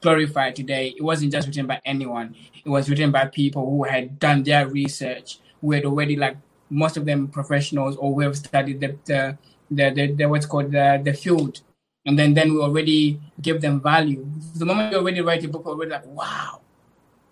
glorify 0.00 0.50
today, 0.50 0.94
it 0.96 1.02
wasn't 1.02 1.32
just 1.32 1.46
written 1.46 1.66
by 1.66 1.80
anyone. 1.84 2.34
It 2.64 2.68
was 2.68 2.90
written 2.90 3.12
by 3.12 3.26
people 3.26 3.64
who 3.70 3.84
had 3.84 4.18
done 4.18 4.42
their 4.42 4.66
research, 4.66 5.38
who 5.60 5.72
had 5.72 5.84
already 5.84 6.16
like 6.16 6.36
most 6.70 6.96
of 6.96 7.04
them 7.04 7.28
professionals 7.28 7.96
or 7.96 8.14
who 8.14 8.20
have 8.20 8.36
studied 8.36 8.80
the, 8.80 8.96
the 9.04 9.38
the, 9.70 9.90
the, 9.90 10.12
the 10.12 10.28
what's 10.28 10.46
called 10.46 10.72
the, 10.72 11.00
the 11.04 11.12
field. 11.12 11.60
And 12.06 12.18
then, 12.18 12.34
then 12.34 12.52
we 12.52 12.60
already 12.60 13.20
give 13.40 13.60
them 13.60 13.80
value. 13.80 14.26
The 14.54 14.66
moment 14.66 14.92
you 14.92 14.98
already 14.98 15.20
write 15.22 15.44
a 15.44 15.48
book, 15.48 15.66
already 15.66 15.90
like, 15.90 16.06
wow. 16.06 16.60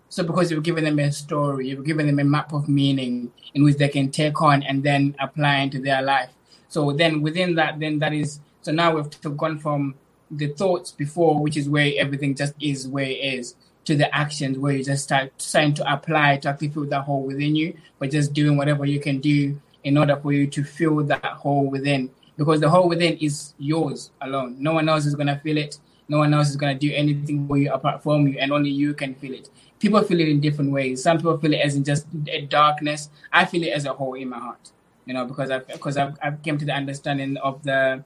So 0.09 0.23
because 0.23 0.51
you've 0.51 0.63
given 0.63 0.83
them 0.83 0.99
a 0.99 1.11
story, 1.11 1.69
you've 1.69 1.85
given 1.85 2.07
them 2.07 2.19
a 2.19 2.23
map 2.23 2.53
of 2.53 2.67
meaning 2.69 3.31
in 3.53 3.63
which 3.63 3.77
they 3.77 3.87
can 3.87 4.09
take 4.11 4.41
on 4.41 4.63
and 4.63 4.83
then 4.83 5.15
apply 5.19 5.57
into 5.57 5.79
their 5.79 6.01
life. 6.01 6.29
So 6.69 6.91
then 6.91 7.21
within 7.21 7.55
that, 7.55 7.79
then 7.79 7.99
that 7.99 8.13
is, 8.13 8.39
so 8.61 8.71
now 8.71 8.95
we've 8.95 9.37
gone 9.37 9.59
from 9.59 9.95
the 10.31 10.47
thoughts 10.47 10.91
before, 10.91 11.39
which 11.39 11.57
is 11.57 11.69
where 11.69 11.91
everything 11.97 12.35
just 12.35 12.55
is 12.59 12.87
where 12.87 13.05
it 13.05 13.19
is, 13.19 13.55
to 13.85 13.95
the 13.95 14.13
actions 14.15 14.57
where 14.57 14.73
you 14.73 14.83
just 14.83 15.03
start 15.03 15.31
trying 15.37 15.73
to 15.75 15.93
apply 15.93 16.37
to 16.37 16.49
actually 16.49 16.69
feel 16.69 16.85
that 16.85 17.03
hole 17.03 17.23
within 17.23 17.55
you, 17.55 17.77
but 17.99 18.09
just 18.09 18.33
doing 18.33 18.57
whatever 18.57 18.85
you 18.85 18.99
can 18.99 19.19
do 19.19 19.59
in 19.83 19.97
order 19.97 20.15
for 20.15 20.31
you 20.31 20.47
to 20.47 20.63
fill 20.63 21.03
that 21.03 21.25
hole 21.25 21.69
within 21.69 22.09
because 22.37 22.59
the 22.59 22.69
hole 22.69 22.89
within 22.89 23.17
is 23.17 23.53
yours 23.57 24.11
alone. 24.21 24.55
No 24.59 24.73
one 24.73 24.89
else 24.89 25.05
is 25.05 25.15
gonna 25.15 25.39
feel 25.39 25.57
it. 25.57 25.79
No 26.09 26.19
one 26.19 26.33
else 26.33 26.49
is 26.49 26.55
gonna 26.55 26.77
do 26.77 26.91
anything 26.93 27.47
for 27.47 27.57
you 27.57 27.71
apart 27.71 28.03
from 28.03 28.27
you, 28.27 28.37
and 28.39 28.51
only 28.51 28.69
you 28.69 28.93
can 28.93 29.15
feel 29.15 29.33
it. 29.33 29.49
People 29.79 30.01
feel 30.03 30.19
it 30.19 30.29
in 30.29 30.39
different 30.39 30.71
ways. 30.71 31.03
Some 31.03 31.17
people 31.17 31.37
feel 31.37 31.53
it 31.53 31.61
as 31.61 31.75
in 31.75 31.83
just 31.83 32.07
a 32.27 32.41
darkness. 32.41 33.09
I 33.31 33.45
feel 33.45 33.63
it 33.63 33.73
as 33.73 33.85
a 33.85 33.93
hole 33.93 34.13
in 34.13 34.29
my 34.29 34.39
heart, 34.39 34.71
you 35.05 35.13
know, 35.13 35.25
because 35.25 35.51
I've 35.51 35.67
because 35.67 35.97
I've, 35.97 36.17
I've 36.21 36.41
came 36.41 36.57
to 36.57 36.65
the 36.65 36.73
understanding 36.73 37.37
of 37.37 37.63
the 37.63 38.03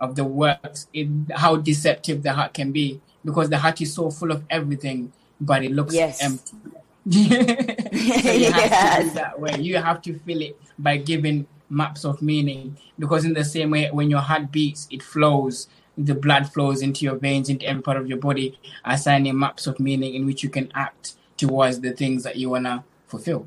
of 0.00 0.16
the 0.16 0.24
works, 0.24 0.88
in 0.92 1.26
how 1.34 1.56
deceptive 1.56 2.22
the 2.22 2.32
heart 2.32 2.52
can 2.52 2.72
be, 2.72 3.00
because 3.24 3.48
the 3.48 3.58
heart 3.58 3.80
is 3.80 3.94
so 3.94 4.10
full 4.10 4.30
of 4.30 4.44
everything, 4.50 5.12
but 5.40 5.64
it 5.64 5.72
looks 5.72 5.94
yes. 5.94 6.22
empty. 6.22 6.56
so 7.10 7.18
you 7.18 7.28
have 7.28 7.88
yes. 7.92 8.98
to 8.98 9.08
do 9.08 9.14
that 9.14 9.40
way. 9.40 9.56
You 9.60 9.76
have 9.76 10.02
to 10.02 10.18
feel 10.20 10.40
it 10.40 10.60
by 10.78 10.96
giving 10.96 11.46
maps 11.74 12.04
of 12.04 12.22
meaning. 12.22 12.76
Because 12.98 13.24
in 13.24 13.34
the 13.34 13.44
same 13.44 13.70
way 13.70 13.88
when 13.90 14.10
your 14.10 14.20
heart 14.20 14.52
beats 14.52 14.86
it 14.90 15.02
flows. 15.02 15.68
The 15.96 16.14
blood 16.14 16.52
flows 16.52 16.82
into 16.82 17.04
your 17.04 17.14
veins 17.14 17.48
into 17.48 17.66
every 17.66 17.82
part 17.82 17.96
of 17.96 18.08
your 18.08 18.18
body 18.18 18.58
assigning 18.84 19.38
maps 19.38 19.68
of 19.68 19.78
meaning 19.78 20.14
in 20.14 20.26
which 20.26 20.42
you 20.42 20.48
can 20.48 20.72
act 20.74 21.14
towards 21.36 21.80
the 21.80 21.92
things 21.92 22.24
that 22.24 22.34
you 22.36 22.50
want 22.50 22.64
to 22.64 22.82
fulfill. 23.06 23.46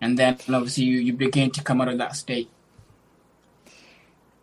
And 0.00 0.18
then 0.18 0.38
obviously 0.48 0.84
you, 0.84 0.98
you 0.98 1.12
begin 1.12 1.52
to 1.52 1.62
come 1.62 1.80
out 1.80 1.88
of 1.88 1.98
that 1.98 2.16
state 2.16 2.50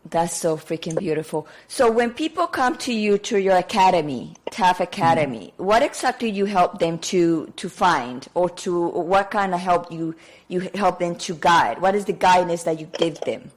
that's 0.10 0.36
so 0.36 0.56
freaking 0.56 0.98
beautiful. 1.00 1.48
So 1.68 1.91
when 1.91 2.12
people 2.12 2.46
come 2.46 2.78
to 2.80 2.94
you 2.94 3.18
to 3.20 3.39
your 3.39 3.58
academy, 3.58 4.36
TAF 4.52 4.80
Academy, 4.80 5.54
mm-hmm. 5.54 5.65
what 5.65 5.82
exactly 5.82 6.32
do 6.32 6.38
you 6.38 6.46
help 6.46 6.80
them 6.80 7.00
to 7.00 7.52
to 7.56 7.70
find, 7.70 8.28
or 8.36 8.50
to 8.50 8.78
or 8.78 9.04
what 9.04 9.32
kind 9.32 9.54
of 9.54 9.60
help 9.60 9.91
you 9.91 10.15
you 10.48 10.70
help 10.76 11.00
them 11.00 11.15
to 11.15 11.36
guide? 11.36 11.82
What 11.82 11.96
is 11.96 12.06
the 12.06 12.13
guidance 12.13 12.63
that 12.63 12.80
you 12.80 12.86
give 12.98 13.20
them? 13.22 13.52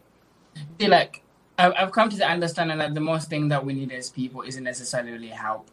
See, 0.81 0.89
like 0.89 1.23
I've 1.59 1.93
come 1.93 2.09
to 2.09 2.17
the 2.17 2.29
understanding 2.29 2.79
that 2.79 2.95
the 2.95 3.01
most 3.01 3.29
thing 3.29 3.49
that 3.49 3.65
we 3.65 3.75
need 3.75 3.93
as 3.93 4.11
people 4.11 4.43
isn't 4.43 4.63
necessarily 4.63 5.29
help. 5.29 5.69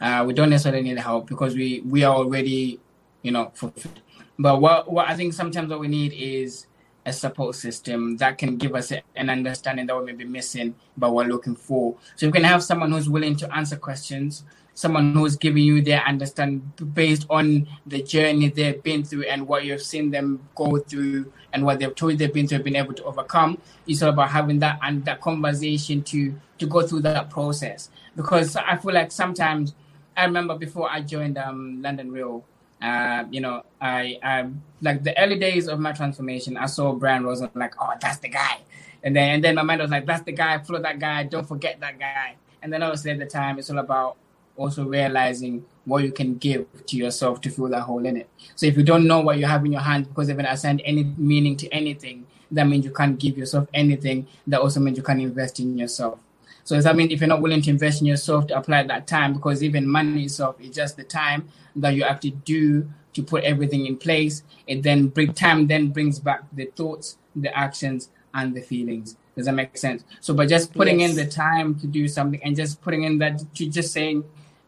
Uh, 0.00 0.22
we 0.26 0.34
don't 0.34 0.50
necessarily 0.50 0.82
need 0.82 0.98
help 0.98 1.26
because 1.26 1.54
we 1.54 1.80
we 1.80 2.04
are 2.04 2.14
already, 2.14 2.78
you 3.22 3.32
know, 3.32 3.50
fulfilled. 3.54 4.00
But 4.38 4.60
what 4.60 4.90
what 4.92 5.08
I 5.08 5.16
think 5.16 5.32
sometimes 5.32 5.70
what 5.70 5.80
we 5.80 5.88
need 5.88 6.12
is 6.12 6.66
a 7.06 7.12
support 7.12 7.54
system 7.54 8.16
that 8.16 8.38
can 8.38 8.56
give 8.56 8.74
us 8.74 8.92
an 9.16 9.30
understanding 9.30 9.86
that 9.86 9.98
we 9.98 10.04
may 10.06 10.12
be 10.12 10.24
missing, 10.24 10.74
but 10.96 11.12
we're 11.12 11.24
looking 11.24 11.54
for. 11.54 11.96
So 12.16 12.26
you 12.26 12.32
can 12.32 12.44
have 12.44 12.62
someone 12.62 12.92
who's 12.92 13.08
willing 13.08 13.36
to 13.36 13.54
answer 13.54 13.76
questions, 13.76 14.44
someone 14.74 15.14
who's 15.14 15.36
giving 15.36 15.62
you 15.62 15.82
their 15.82 16.02
understanding 16.02 16.72
based 16.92 17.26
on 17.30 17.68
the 17.86 18.02
journey 18.02 18.48
they've 18.48 18.82
been 18.82 19.04
through 19.04 19.24
and 19.24 19.46
what 19.46 19.64
you've 19.64 19.82
seen 19.82 20.10
them 20.10 20.48
go 20.54 20.78
through 20.78 21.30
and 21.52 21.64
what 21.64 21.78
they've 21.78 21.94
told 21.94 22.18
they've 22.18 22.32
been 22.32 22.48
through, 22.48 22.58
been 22.60 22.76
able 22.76 22.94
to 22.94 23.04
overcome. 23.04 23.58
It's 23.86 24.02
all 24.02 24.10
about 24.10 24.30
having 24.30 24.58
that 24.60 24.78
and 24.82 25.04
that 25.04 25.20
conversation 25.20 26.02
to 26.04 26.34
to 26.58 26.66
go 26.66 26.86
through 26.86 27.00
that 27.00 27.30
process. 27.30 27.90
Because 28.16 28.56
I 28.56 28.76
feel 28.76 28.94
like 28.94 29.12
sometimes 29.12 29.74
I 30.16 30.24
remember 30.24 30.56
before 30.56 30.88
I 30.90 31.00
joined 31.00 31.36
um, 31.38 31.82
London 31.82 32.10
Real, 32.10 32.44
uh, 32.84 33.24
you 33.30 33.40
know, 33.40 33.64
I, 33.80 34.18
I 34.22 34.50
like 34.82 35.02
the 35.02 35.18
early 35.18 35.38
days 35.38 35.68
of 35.68 35.80
my 35.80 35.92
transformation. 35.92 36.56
I 36.58 36.66
saw 36.66 36.92
Brian 36.92 37.24
Rose. 37.24 37.40
I'm 37.40 37.50
like, 37.54 37.74
oh, 37.80 37.92
that's 37.98 38.18
the 38.18 38.28
guy. 38.28 38.60
And 39.02 39.16
then, 39.16 39.36
and 39.36 39.44
then 39.44 39.54
my 39.54 39.62
mind 39.62 39.80
was 39.80 39.90
like, 39.90 40.06
that's 40.06 40.22
the 40.22 40.32
guy. 40.32 40.58
Follow 40.58 40.82
that 40.82 40.98
guy. 40.98 41.24
Don't 41.24 41.48
forget 41.48 41.80
that 41.80 41.98
guy. 41.98 42.36
And 42.62 42.70
then 42.70 42.82
obviously 42.82 43.10
at 43.10 43.18
the 43.18 43.26
time, 43.26 43.58
it's 43.58 43.70
all 43.70 43.78
about 43.78 44.16
also 44.56 44.84
realizing 44.84 45.64
what 45.86 46.04
you 46.04 46.12
can 46.12 46.36
give 46.36 46.66
to 46.86 46.96
yourself 46.96 47.40
to 47.42 47.50
fill 47.50 47.68
that 47.70 47.82
hole 47.82 48.04
in 48.04 48.18
it. 48.18 48.28
So 48.54 48.66
if 48.66 48.76
you 48.76 48.82
don't 48.82 49.06
know 49.06 49.20
what 49.20 49.38
you 49.38 49.46
have 49.46 49.64
in 49.64 49.72
your 49.72 49.80
hand 49.80 50.08
because 50.08 50.28
you 50.28 50.34
haven't 50.34 50.52
assigned 50.52 50.82
any 50.84 51.04
meaning 51.16 51.56
to 51.58 51.68
anything, 51.68 52.26
that 52.50 52.66
means 52.66 52.84
you 52.84 52.92
can't 52.92 53.18
give 53.18 53.38
yourself 53.38 53.66
anything. 53.72 54.26
That 54.46 54.60
also 54.60 54.80
means 54.80 54.96
you 54.96 55.02
can't 55.02 55.20
invest 55.20 55.58
in 55.58 55.78
yourself. 55.78 56.18
So 56.64 56.74
does 56.74 56.84
that 56.84 56.96
mean 56.96 57.10
if 57.10 57.20
you're 57.20 57.28
not 57.28 57.42
willing 57.42 57.62
to 57.62 57.70
invest 57.70 58.00
in 58.00 58.06
yourself 58.06 58.46
to 58.48 58.56
apply 58.56 58.84
that 58.84 59.06
time, 59.06 59.34
because 59.34 59.62
even 59.62 59.86
money 59.86 60.24
itself 60.24 60.60
is 60.60 60.74
just 60.74 60.96
the 60.96 61.04
time 61.04 61.48
that 61.76 61.94
you 61.94 62.04
have 62.04 62.20
to 62.20 62.30
do 62.30 62.88
to 63.12 63.22
put 63.22 63.44
everything 63.44 63.86
in 63.86 63.96
place, 63.96 64.42
it 64.66 64.82
then 64.82 65.08
bring 65.08 65.32
time 65.32 65.66
then 65.66 65.88
brings 65.88 66.18
back 66.18 66.42
the 66.52 66.66
thoughts, 66.74 67.18
the 67.36 67.56
actions, 67.56 68.08
and 68.32 68.54
the 68.54 68.60
feelings. 68.60 69.16
Does 69.36 69.46
that 69.46 69.52
make 69.52 69.76
sense? 69.76 70.04
So 70.20 70.32
by 70.32 70.46
just 70.46 70.72
putting 70.72 71.00
yes. 71.00 71.10
in 71.10 71.16
the 71.16 71.26
time 71.26 71.78
to 71.80 71.86
do 71.86 72.08
something 72.08 72.42
and 72.42 72.56
just 72.56 72.80
putting 72.80 73.02
in 73.04 73.18
that 73.18 73.42
to 73.56 73.68
just 73.68 73.92
saying 73.92 74.24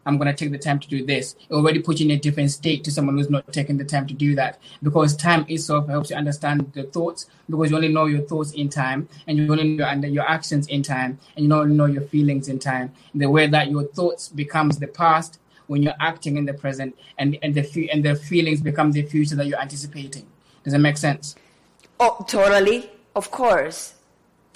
I'm 0.07 0.17
going 0.17 0.33
to 0.33 0.33
take 0.33 0.51
the 0.51 0.57
time 0.57 0.79
to 0.79 0.87
do 0.87 1.05
this. 1.05 1.35
It 1.49 1.53
already 1.53 1.79
puts 1.79 1.99
you 1.99 2.05
in 2.05 2.11
a 2.11 2.19
different 2.19 2.49
state 2.49 2.85
to 2.85 2.91
someone 2.91 3.17
who's 3.17 3.29
not 3.29 3.51
taking 3.51 3.77
the 3.77 3.83
time 3.83 4.07
to 4.07 4.13
do 4.13 4.35
that. 4.35 4.57
Because 4.81 5.17
time 5.17 5.45
itself 5.49 5.87
helps 5.89 6.09
you 6.09 6.15
understand 6.15 6.71
the 6.73 6.83
thoughts, 6.83 7.25
because 7.49 7.69
you 7.69 7.75
only 7.75 7.89
know 7.89 8.05
your 8.05 8.21
thoughts 8.21 8.53
in 8.53 8.69
time, 8.69 9.09
and 9.27 9.37
you 9.37 9.51
only 9.51 9.75
know 9.75 10.07
your 10.07 10.27
actions 10.27 10.65
in 10.67 10.81
time, 10.81 11.19
and 11.35 11.45
you 11.45 11.53
only 11.53 11.75
know 11.75 11.85
your 11.85 12.03
feelings 12.03 12.47
in 12.47 12.57
time. 12.57 12.93
The 13.13 13.29
way 13.29 13.47
that 13.47 13.69
your 13.69 13.83
thoughts 13.83 14.29
becomes 14.29 14.79
the 14.79 14.87
past 14.87 15.39
when 15.67 15.83
you're 15.83 15.99
acting 15.99 16.37
in 16.37 16.45
the 16.45 16.53
present, 16.53 16.97
and, 17.17 17.37
and 17.41 17.53
the 17.53 17.89
and 17.91 18.05
the 18.05 18.15
feelings 18.15 18.61
become 18.61 18.93
the 18.93 19.03
future 19.03 19.35
that 19.35 19.47
you're 19.47 19.59
anticipating. 19.59 20.25
Does 20.63 20.71
that 20.71 20.79
make 20.79 20.95
sense? 20.95 21.35
Oh, 21.99 22.25
totally. 22.29 22.89
Of 23.13 23.29
course. 23.29 23.96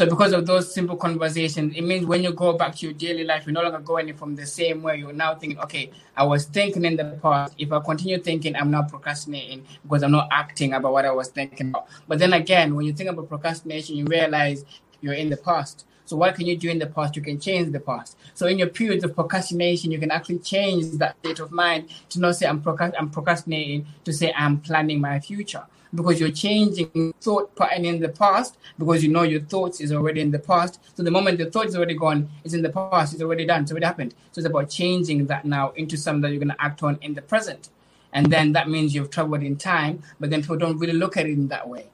So 0.01 0.09
because 0.09 0.33
of 0.33 0.47
those 0.47 0.73
simple 0.73 0.97
conversations, 0.97 1.75
it 1.75 1.83
means 1.83 2.07
when 2.07 2.23
you 2.23 2.33
go 2.33 2.53
back 2.53 2.73
to 2.77 2.87
your 2.87 2.93
daily 2.93 3.23
life, 3.23 3.45
you're 3.45 3.53
no 3.53 3.61
longer 3.61 3.77
going 3.77 4.11
from 4.15 4.35
the 4.35 4.47
same 4.47 4.81
way. 4.81 4.97
You're 4.97 5.13
now 5.13 5.35
thinking, 5.35 5.59
okay, 5.59 5.91
I 6.17 6.23
was 6.23 6.45
thinking 6.45 6.85
in 6.85 6.95
the 6.95 7.19
past. 7.21 7.53
If 7.59 7.71
I 7.71 7.79
continue 7.81 8.17
thinking, 8.17 8.55
I'm 8.55 8.71
not 8.71 8.89
procrastinating 8.89 9.63
because 9.83 10.01
I'm 10.01 10.09
not 10.09 10.27
acting 10.31 10.73
about 10.73 10.93
what 10.93 11.05
I 11.05 11.11
was 11.11 11.27
thinking 11.27 11.69
about. 11.69 11.85
But 12.07 12.17
then 12.17 12.33
again, 12.33 12.73
when 12.73 12.87
you 12.87 12.93
think 12.93 13.11
about 13.11 13.29
procrastination, 13.29 13.95
you 13.95 14.05
realize 14.05 14.65
you're 15.01 15.13
in 15.13 15.29
the 15.29 15.37
past. 15.37 15.85
So 16.05 16.17
what 16.17 16.33
can 16.33 16.47
you 16.47 16.57
do 16.57 16.71
in 16.71 16.79
the 16.79 16.87
past? 16.87 17.15
You 17.15 17.21
can 17.21 17.39
change 17.39 17.71
the 17.71 17.79
past. 17.79 18.17
So 18.33 18.47
in 18.47 18.57
your 18.57 18.69
periods 18.69 19.03
of 19.03 19.13
procrastination, 19.13 19.91
you 19.91 19.99
can 19.99 20.09
actually 20.09 20.39
change 20.39 20.97
that 20.97 21.15
state 21.19 21.37
of 21.41 21.51
mind 21.51 21.89
to 22.09 22.19
not 22.19 22.37
say 22.37 22.47
I'm, 22.47 22.63
I'm 22.97 23.11
procrastinating, 23.11 23.85
to 24.05 24.11
say 24.11 24.33
I'm 24.35 24.61
planning 24.61 24.99
my 24.99 25.19
future 25.19 25.67
because 25.93 26.19
you're 26.19 26.31
changing 26.31 27.13
thought 27.21 27.55
pattern 27.55 27.85
in 27.85 27.99
the 27.99 28.09
past 28.09 28.57
because 28.79 29.03
you 29.03 29.09
know 29.09 29.23
your 29.23 29.41
thoughts 29.41 29.81
is 29.81 29.91
already 29.91 30.21
in 30.21 30.31
the 30.31 30.39
past. 30.39 30.79
So 30.95 31.03
the 31.03 31.11
moment 31.11 31.37
the 31.37 31.51
thought 31.51 31.67
is 31.67 31.75
already 31.75 31.95
gone, 31.95 32.29
it's 32.43 32.53
in 32.53 32.61
the 32.61 32.69
past, 32.69 33.13
it's 33.13 33.21
already 33.21 33.45
done, 33.45 33.63
it's 33.63 33.71
already 33.71 33.85
happened. 33.85 34.13
So 34.31 34.39
it's 34.39 34.47
about 34.47 34.69
changing 34.69 35.27
that 35.27 35.45
now 35.45 35.71
into 35.71 35.97
something 35.97 36.21
that 36.21 36.29
you're 36.31 36.39
going 36.39 36.55
to 36.55 36.61
act 36.61 36.83
on 36.83 36.97
in 37.01 37.13
the 37.13 37.21
present. 37.21 37.69
And 38.13 38.27
then 38.27 38.51
that 38.53 38.69
means 38.69 38.93
you've 38.93 39.09
traveled 39.09 39.43
in 39.43 39.57
time, 39.57 40.03
but 40.19 40.29
then 40.29 40.41
people 40.41 40.57
don't 40.57 40.77
really 40.77 40.93
look 40.93 41.17
at 41.17 41.25
it 41.25 41.31
in 41.31 41.47
that 41.49 41.67
way. 41.67 41.87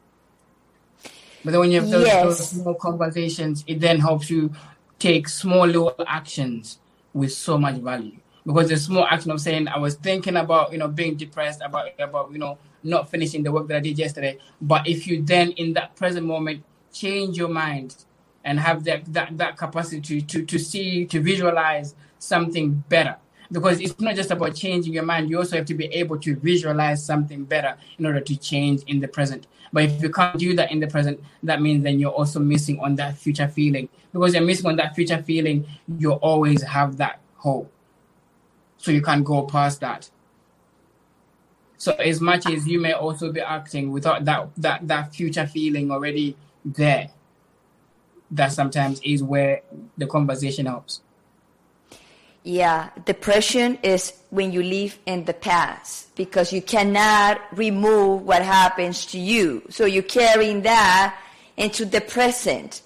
But 1.43 1.51
then 1.51 1.59
when 1.59 1.71
you 1.71 1.79
have 1.79 1.89
those, 1.89 2.07
yes. 2.07 2.23
those 2.23 2.49
small 2.49 2.73
conversations, 2.75 3.63
it 3.67 3.79
then 3.79 3.99
helps 3.99 4.29
you 4.29 4.51
take 4.99 5.27
small 5.29 5.65
little 5.65 5.95
actions 6.07 6.79
with 7.13 7.31
so 7.31 7.57
much 7.57 7.75
value. 7.75 8.17
Because 8.47 8.69
the 8.69 8.77
small 8.77 9.05
action 9.05 9.29
of 9.31 9.41
saying, 9.41 9.67
I 9.67 9.77
was 9.77 9.95
thinking 9.95 10.37
about, 10.37 10.71
you 10.71 10.77
know, 10.77 10.87
being 10.87 11.15
depressed, 11.17 11.61
about, 11.61 11.89
about, 11.99 12.31
you 12.31 12.39
know, 12.39 12.57
not 12.81 13.11
finishing 13.11 13.43
the 13.43 13.51
work 13.51 13.67
that 13.67 13.75
I 13.75 13.79
did 13.81 13.99
yesterday. 13.99 14.37
But 14.61 14.87
if 14.87 15.05
you 15.05 15.21
then, 15.21 15.51
in 15.51 15.73
that 15.73 15.97
present 15.97 16.25
moment, 16.25 16.63
change 16.93 17.37
your 17.37 17.49
mind 17.49 18.05
and 18.45 18.57
have 18.57 18.85
that 18.85 19.13
that, 19.13 19.37
that 19.37 19.57
capacity 19.57 20.21
to, 20.21 20.45
to 20.45 20.57
see, 20.57 21.05
to 21.07 21.19
visualize 21.19 21.93
something 22.19 22.81
better. 22.87 23.17
Because 23.51 23.81
it's 23.81 23.99
not 23.99 24.15
just 24.15 24.31
about 24.31 24.55
changing 24.55 24.93
your 24.93 25.03
mind, 25.03 25.29
you 25.29 25.39
also 25.39 25.57
have 25.57 25.65
to 25.65 25.73
be 25.73 25.87
able 25.87 26.17
to 26.19 26.37
visualize 26.37 27.05
something 27.05 27.43
better 27.43 27.75
in 27.99 28.05
order 28.05 28.21
to 28.21 28.35
change 28.37 28.81
in 28.83 29.01
the 29.01 29.09
present. 29.09 29.47
But 29.73 29.83
if 29.83 30.01
you 30.01 30.09
can't 30.09 30.39
do 30.39 30.55
that 30.55 30.71
in 30.71 30.79
the 30.79 30.87
present, 30.87 31.21
that 31.43 31.61
means 31.61 31.83
then 31.83 31.99
you're 31.99 32.11
also 32.11 32.39
missing 32.39 32.79
on 32.79 32.95
that 32.95 33.17
future 33.17 33.49
feeling. 33.49 33.89
Because 34.13 34.33
you're 34.33 34.43
missing 34.43 34.67
on 34.67 34.77
that 34.77 34.95
future 34.95 35.21
feeling, 35.21 35.65
you 35.97 36.13
always 36.13 36.63
have 36.63 36.95
that 36.97 37.19
hope. 37.35 37.71
So 38.77 38.91
you 38.91 39.01
can't 39.01 39.23
go 39.23 39.43
past 39.43 39.81
that. 39.81 40.09
So 41.77 41.93
as 41.93 42.19
much 42.21 42.47
as 42.47 42.67
you 42.67 42.79
may 42.79 42.93
also 42.93 43.31
be 43.31 43.39
acting 43.39 43.91
without 43.91 44.25
that 44.25 44.49
that 44.57 44.87
that 44.87 45.13
future 45.13 45.45
feeling 45.45 45.91
already 45.91 46.35
there, 46.65 47.11
that 48.31 48.51
sometimes 48.51 48.99
is 49.03 49.23
where 49.23 49.61
the 49.97 50.07
conversation 50.07 50.65
helps. 50.65 51.01
Yeah, 52.43 52.89
depression 53.05 53.77
is 53.83 54.13
when 54.29 54.53
you 54.53 54.63
live 54.63 54.97
in 55.05 55.25
the 55.25 55.33
past 55.33 56.15
because 56.15 56.53
you 56.53 56.61
cannot 56.61 57.41
remove 57.57 58.21
what 58.21 58.41
happens 58.41 59.05
to 59.07 59.19
you. 59.19 59.63
So 59.69 59.85
you're 59.85 60.03
carrying 60.03 60.61
that 60.61 61.19
into 61.57 61.85
the 61.85 61.99
present. 61.99 62.81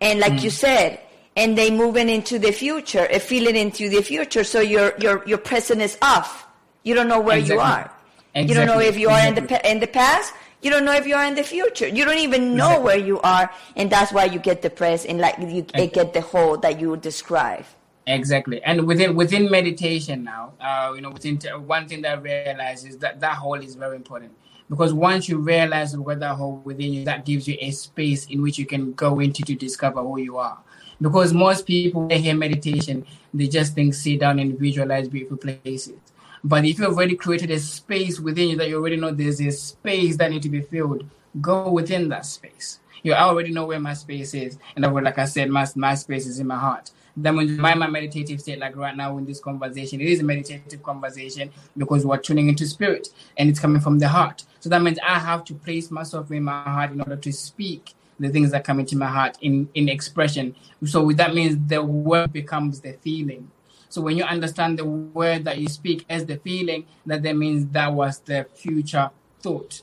And 0.00 0.18
like 0.18 0.32
mm. 0.32 0.44
you 0.44 0.50
said, 0.50 0.98
and 1.36 1.56
they 1.56 1.70
moving 1.70 2.08
into 2.08 2.38
the 2.38 2.52
future, 2.52 3.06
a 3.10 3.18
feeling 3.18 3.56
into 3.56 3.88
the 3.88 4.02
future. 4.02 4.44
So 4.44 4.60
your 4.60 4.94
your 4.98 5.26
your 5.26 5.38
present 5.38 5.80
is 5.80 5.96
off. 6.02 6.46
You 6.82 6.94
don't 6.94 7.08
know 7.08 7.20
where 7.20 7.38
exactly. 7.38 7.56
you 7.56 7.60
are. 7.60 7.90
Exactly. 8.34 8.48
You 8.48 8.54
don't 8.54 8.66
know 8.66 8.80
if 8.80 8.98
you 8.98 9.08
are 9.08 9.18
exactly. 9.18 9.56
in 9.56 9.62
the 9.62 9.70
in 9.70 9.80
the 9.80 9.86
past. 9.86 10.34
You 10.62 10.70
don't 10.70 10.84
know 10.84 10.92
if 10.92 11.06
you 11.06 11.16
are 11.16 11.24
in 11.24 11.34
the 11.34 11.42
future. 11.42 11.88
You 11.88 12.04
don't 12.04 12.18
even 12.18 12.54
know 12.54 12.80
where 12.80 12.96
you 12.96 13.20
are, 13.22 13.50
and 13.74 13.90
that's 13.90 14.12
why 14.12 14.26
you 14.26 14.38
get 14.38 14.62
depressed 14.62 15.06
and 15.06 15.18
like 15.18 15.36
you 15.38 15.62
get 15.62 16.12
the 16.12 16.20
hole 16.20 16.56
that 16.58 16.80
you 16.80 16.96
describe. 16.96 17.64
Exactly, 18.06 18.62
and 18.62 18.86
within 18.86 19.16
within 19.16 19.50
meditation 19.50 20.24
now, 20.24 20.52
uh, 20.60 20.92
you 20.94 21.00
know, 21.00 21.10
within 21.10 21.38
one 21.66 21.88
thing 21.88 22.02
that 22.02 22.18
I 22.18 22.20
realize 22.20 22.84
is 22.84 22.98
that 22.98 23.20
that 23.20 23.36
hole 23.36 23.54
is 23.54 23.74
very 23.74 23.96
important 23.96 24.32
because 24.68 24.94
once 24.94 25.28
you 25.28 25.38
realize 25.38 25.96
what 25.96 26.20
that 26.20 26.34
hole 26.34 26.62
within 26.64 26.92
you, 26.92 27.04
that 27.04 27.26
gives 27.26 27.46
you 27.46 27.56
a 27.60 27.70
space 27.70 28.26
in 28.26 28.40
which 28.40 28.58
you 28.58 28.66
can 28.66 28.92
go 28.94 29.20
into 29.20 29.42
to 29.42 29.54
discover 29.54 30.00
who 30.00 30.18
you 30.18 30.38
are. 30.38 30.58
Because 31.02 31.32
most 31.32 31.66
people 31.66 32.06
they 32.06 32.20
hear 32.20 32.36
meditation, 32.36 33.04
they 33.34 33.48
just 33.48 33.74
think 33.74 33.92
sit 33.92 34.20
down 34.20 34.38
and 34.38 34.56
visualize 34.56 35.08
beautiful 35.08 35.36
places. 35.36 35.98
But 36.44 36.64
if 36.64 36.78
you've 36.78 36.96
already 36.96 37.16
created 37.16 37.50
a 37.50 37.58
space 37.58 38.20
within 38.20 38.50
you 38.50 38.56
that 38.56 38.68
you 38.68 38.76
already 38.76 38.96
know 38.96 39.10
there's 39.10 39.40
a 39.40 39.50
space 39.50 40.16
that 40.18 40.30
need 40.30 40.42
to 40.42 40.48
be 40.48 40.60
filled, 40.60 41.04
go 41.40 41.70
within 41.70 42.08
that 42.10 42.24
space. 42.24 42.78
You 43.02 43.14
already 43.14 43.50
know 43.50 43.66
where 43.66 43.80
my 43.80 43.94
space 43.94 44.32
is. 44.32 44.58
And 44.76 44.84
that 44.84 44.94
like 44.94 45.18
I 45.18 45.24
said, 45.24 45.50
my, 45.50 45.66
my 45.74 45.96
space 45.96 46.26
is 46.26 46.38
in 46.38 46.46
my 46.46 46.58
heart. 46.58 46.92
Then 47.16 47.36
when 47.36 47.48
you 47.48 47.56
my, 47.56 47.74
my 47.74 47.88
meditative 47.88 48.40
state, 48.40 48.58
like 48.58 48.76
right 48.76 48.96
now 48.96 49.18
in 49.18 49.26
this 49.26 49.40
conversation, 49.40 50.00
it 50.00 50.08
is 50.08 50.20
a 50.20 50.24
meditative 50.24 50.82
conversation 50.82 51.50
because 51.76 52.06
we're 52.06 52.16
tuning 52.16 52.48
into 52.48 52.66
spirit 52.66 53.08
and 53.36 53.50
it's 53.50 53.60
coming 53.60 53.82
from 53.82 53.98
the 53.98 54.08
heart. 54.08 54.44
So 54.60 54.70
that 54.70 54.82
means 54.82 54.98
I 55.02 55.18
have 55.18 55.44
to 55.46 55.54
place 55.54 55.90
myself 55.90 56.30
in 56.30 56.44
my 56.44 56.62
heart 56.62 56.92
in 56.92 57.00
order 57.00 57.16
to 57.16 57.32
speak 57.32 57.94
the 58.18 58.28
things 58.28 58.50
that 58.50 58.64
come 58.64 58.80
into 58.80 58.96
my 58.96 59.06
heart 59.06 59.36
in, 59.40 59.68
in 59.74 59.88
expression. 59.88 60.54
So 60.84 61.10
that 61.12 61.34
means 61.34 61.56
the 61.68 61.82
word 61.82 62.32
becomes 62.32 62.80
the 62.80 62.92
feeling. 62.94 63.50
So 63.88 64.00
when 64.00 64.16
you 64.16 64.24
understand 64.24 64.78
the 64.78 64.84
word 64.84 65.44
that 65.44 65.58
you 65.58 65.68
speak 65.68 66.06
as 66.08 66.24
the 66.24 66.36
feeling, 66.38 66.86
that 67.04 67.22
that 67.22 67.36
means 67.36 67.66
that 67.72 67.92
was 67.92 68.20
the 68.20 68.46
future 68.54 69.10
thought. 69.40 69.82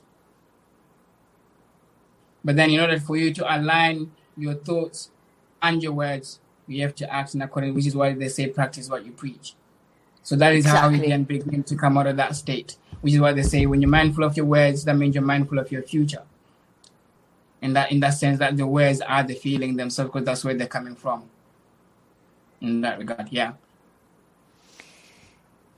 But 2.43 2.55
then 2.55 2.71
in 2.71 2.79
order 2.79 2.99
for 2.99 3.17
you 3.17 3.33
to 3.33 3.55
align 3.55 4.11
your 4.37 4.55
thoughts 4.55 5.11
and 5.61 5.83
your 5.83 5.91
words, 5.91 6.39
you 6.65 6.81
have 6.83 6.95
to 6.95 7.13
act 7.13 7.35
in 7.35 7.41
accordance, 7.41 7.75
which 7.75 7.87
is 7.87 7.95
why 7.95 8.13
they 8.13 8.29
say 8.29 8.47
practice 8.47 8.89
what 8.89 9.05
you 9.05 9.11
preach. 9.11 9.53
So 10.23 10.35
that 10.35 10.53
is 10.53 10.65
exactly. 10.65 10.97
how 10.97 11.03
you 11.03 11.09
can 11.09 11.23
begin 11.23 11.63
to 11.63 11.75
come 11.75 11.97
out 11.97 12.07
of 12.07 12.17
that 12.17 12.35
state, 12.35 12.77
which 13.01 13.13
is 13.13 13.19
why 13.19 13.33
they 13.33 13.43
say 13.43 13.65
when 13.65 13.81
you're 13.81 13.89
mindful 13.89 14.23
of 14.23 14.37
your 14.37 14.45
words, 14.45 14.85
that 14.85 14.95
means 14.95 15.15
you're 15.15 15.23
mindful 15.23 15.59
of 15.59 15.71
your 15.71 15.83
future. 15.83 16.23
In 17.61 17.73
that 17.73 17.91
in 17.91 17.99
that 17.99 18.11
sense 18.11 18.39
that 18.39 18.55
the 18.55 18.65
words 18.65 19.01
are 19.01 19.23
the 19.23 19.35
feeling 19.35 19.75
themselves 19.75 20.11
because 20.11 20.25
that's 20.25 20.45
where 20.45 20.53
they're 20.53 20.67
coming 20.67 20.95
from. 20.95 21.23
In 22.61 22.81
that 22.81 22.99
regard, 22.99 23.27
yeah. 23.31 23.53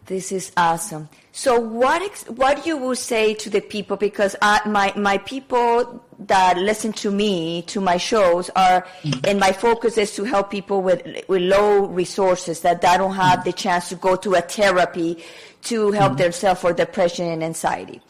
This 0.05 0.31
is 0.31 0.51
awesome. 0.57 1.09
So, 1.31 1.59
what 1.59 2.01
ex- 2.01 2.25
what 2.25 2.65
you 2.65 2.75
will 2.75 2.95
say 2.95 3.33
to 3.35 3.49
the 3.49 3.61
people? 3.61 3.95
Because 3.95 4.35
I, 4.41 4.59
my 4.67 4.93
my 4.97 5.19
people 5.19 6.03
that 6.19 6.57
listen 6.57 6.91
to 6.93 7.11
me 7.11 7.61
to 7.63 7.79
my 7.79 7.97
shows 7.97 8.49
are, 8.55 8.85
mm. 9.03 9.25
and 9.25 9.39
my 9.39 9.53
focus 9.53 9.97
is 9.97 10.13
to 10.15 10.23
help 10.23 10.51
people 10.51 10.81
with 10.81 11.01
with 11.29 11.41
low 11.43 11.85
resources 11.85 12.59
that, 12.61 12.81
that 12.81 12.97
don't 12.97 13.15
have 13.15 13.39
mm. 13.39 13.43
the 13.45 13.53
chance 13.53 13.89
to 13.89 13.95
go 13.95 14.15
to 14.17 14.33
a 14.33 14.41
therapy 14.41 15.23
to 15.63 15.91
help 15.91 16.13
mm. 16.13 16.17
themselves 16.17 16.59
for 16.59 16.73
depression 16.73 17.27
and 17.27 17.43
anxiety. 17.43 18.01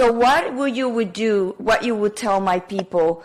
So, 0.00 0.10
what 0.10 0.54
would 0.54 0.74
you 0.74 0.88
would 0.88 1.12
do? 1.12 1.54
What 1.58 1.84
you 1.84 1.94
would 1.94 2.16
tell 2.16 2.40
my 2.40 2.58
people 2.58 3.22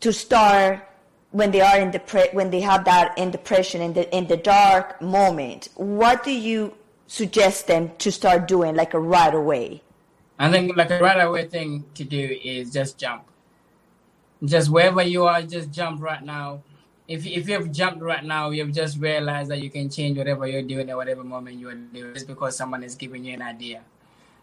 to 0.00 0.12
start 0.12 0.84
when 1.30 1.52
they 1.52 1.60
are 1.60 1.78
in 1.78 1.92
depre- 1.92 2.34
when 2.34 2.50
they 2.50 2.58
have 2.58 2.84
that 2.86 3.16
in 3.16 3.30
depression 3.30 3.80
in 3.80 3.92
the 3.92 4.02
in 4.12 4.26
the 4.26 4.36
dark 4.36 5.00
moment? 5.00 5.68
What 5.76 6.24
do 6.24 6.32
you 6.32 6.74
suggest 7.06 7.68
them 7.68 7.92
to 7.98 8.10
start 8.10 8.48
doing 8.48 8.74
like 8.74 8.94
a 8.94 8.98
right 8.98 9.32
away? 9.32 9.84
I 10.40 10.50
think 10.50 10.76
like 10.76 10.90
a 10.90 10.98
right 10.98 11.20
away 11.20 11.46
thing 11.46 11.84
to 11.94 12.02
do 12.02 12.36
is 12.42 12.72
just 12.72 12.98
jump. 12.98 13.22
Just 14.44 14.70
wherever 14.70 15.02
you 15.02 15.22
are, 15.26 15.42
just 15.42 15.70
jump 15.70 16.02
right 16.02 16.24
now 16.24 16.62
if 17.06 17.26
if 17.26 17.48
you 17.48 17.54
have 17.54 17.70
jumped 17.70 18.02
right 18.02 18.24
now, 18.24 18.50
you 18.50 18.64
have 18.64 18.74
just 18.74 18.98
realized 18.98 19.52
that 19.52 19.62
you 19.62 19.70
can 19.70 19.88
change 19.88 20.18
whatever 20.18 20.48
you're 20.48 20.62
doing 20.62 20.90
at 20.90 20.96
whatever 20.96 21.22
moment 21.22 21.60
you're 21.60 21.74
doing 21.74 22.12
just 22.14 22.26
because 22.26 22.56
someone 22.56 22.82
is 22.82 22.96
giving 22.96 23.24
you 23.24 23.34
an 23.34 23.42
idea. 23.42 23.82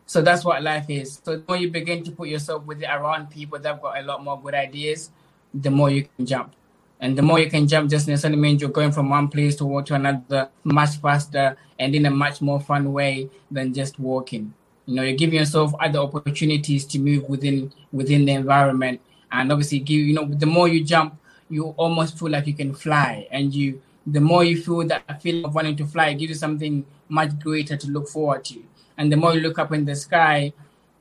So 0.05 0.21
that's 0.21 0.45
what 0.45 0.61
life 0.61 0.89
is. 0.89 1.19
So 1.23 1.41
more 1.47 1.57
you 1.57 1.71
begin 1.71 2.03
to 2.03 2.11
put 2.11 2.27
yourself 2.27 2.63
with 2.65 2.83
around 2.83 3.31
people 3.31 3.59
that've 3.59 3.81
got 3.81 3.97
a 3.97 4.03
lot 4.03 4.23
more 4.23 4.39
good 4.39 4.53
ideas, 4.53 5.11
the 5.53 5.71
more 5.71 5.89
you 5.89 6.07
can 6.15 6.25
jump. 6.25 6.53
And 6.99 7.17
the 7.17 7.21
more 7.21 7.39
you 7.39 7.49
can 7.49 7.67
jump 7.67 7.89
just 7.89 8.07
necessarily 8.07 8.39
means 8.39 8.61
you're 8.61 8.69
going 8.69 8.91
from 8.91 9.09
one 9.09 9.27
place 9.27 9.55
to, 9.57 9.81
to 9.83 9.95
another 9.95 10.49
much 10.63 10.97
faster 10.97 11.57
and 11.79 11.93
in 11.93 12.05
a 12.05 12.11
much 12.11 12.41
more 12.41 12.59
fun 12.59 12.93
way 12.93 13.29
than 13.51 13.73
just 13.73 13.99
walking. 13.99 14.53
You 14.85 14.95
know, 14.95 15.01
you're 15.01 15.17
giving 15.17 15.39
yourself 15.39 15.73
other 15.79 15.99
opportunities 15.99 16.85
to 16.85 16.99
move 16.99 17.27
within 17.27 17.73
within 17.91 18.25
the 18.25 18.33
environment. 18.33 19.01
And 19.31 19.51
obviously 19.51 19.79
give 19.79 19.99
you 19.99 20.13
know, 20.13 20.25
the 20.25 20.45
more 20.45 20.67
you 20.67 20.83
jump, 20.83 21.19
you 21.49 21.73
almost 21.77 22.17
feel 22.17 22.29
like 22.29 22.47
you 22.47 22.53
can 22.53 22.73
fly. 22.73 23.27
And 23.31 23.53
you 23.53 23.81
the 24.07 24.21
more 24.21 24.43
you 24.43 24.61
feel 24.61 24.85
that 24.87 25.21
feeling 25.21 25.45
of 25.45 25.55
wanting 25.55 25.75
to 25.77 25.85
fly, 25.85 26.09
it 26.09 26.15
gives 26.15 26.29
you 26.29 26.35
something 26.35 26.85
much 27.09 27.37
greater 27.39 27.75
to 27.75 27.87
look 27.87 28.07
forward 28.07 28.45
to. 28.45 28.63
And 28.97 29.11
the 29.11 29.17
more 29.17 29.33
you 29.33 29.41
look 29.41 29.59
up 29.59 29.71
in 29.73 29.85
the 29.85 29.95
sky, 29.95 30.53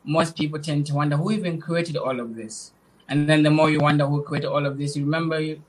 most 0.04 0.36
people 0.36 0.58
tend 0.58 0.86
to 0.86 0.94
wonder 0.94 1.16
who 1.16 1.30
even 1.32 1.60
created 1.60 1.96
all 1.96 2.20
of 2.20 2.34
this. 2.34 2.72
And 3.08 3.28
then 3.28 3.42
the 3.42 3.50
more 3.50 3.70
you 3.70 3.80
wonder 3.80 4.06
who 4.06 4.22
created 4.22 4.48
all 4.48 4.66
of 4.66 4.78
this, 4.78 4.96
you 4.96 5.04
remember 5.04 5.40
you, 5.40 5.62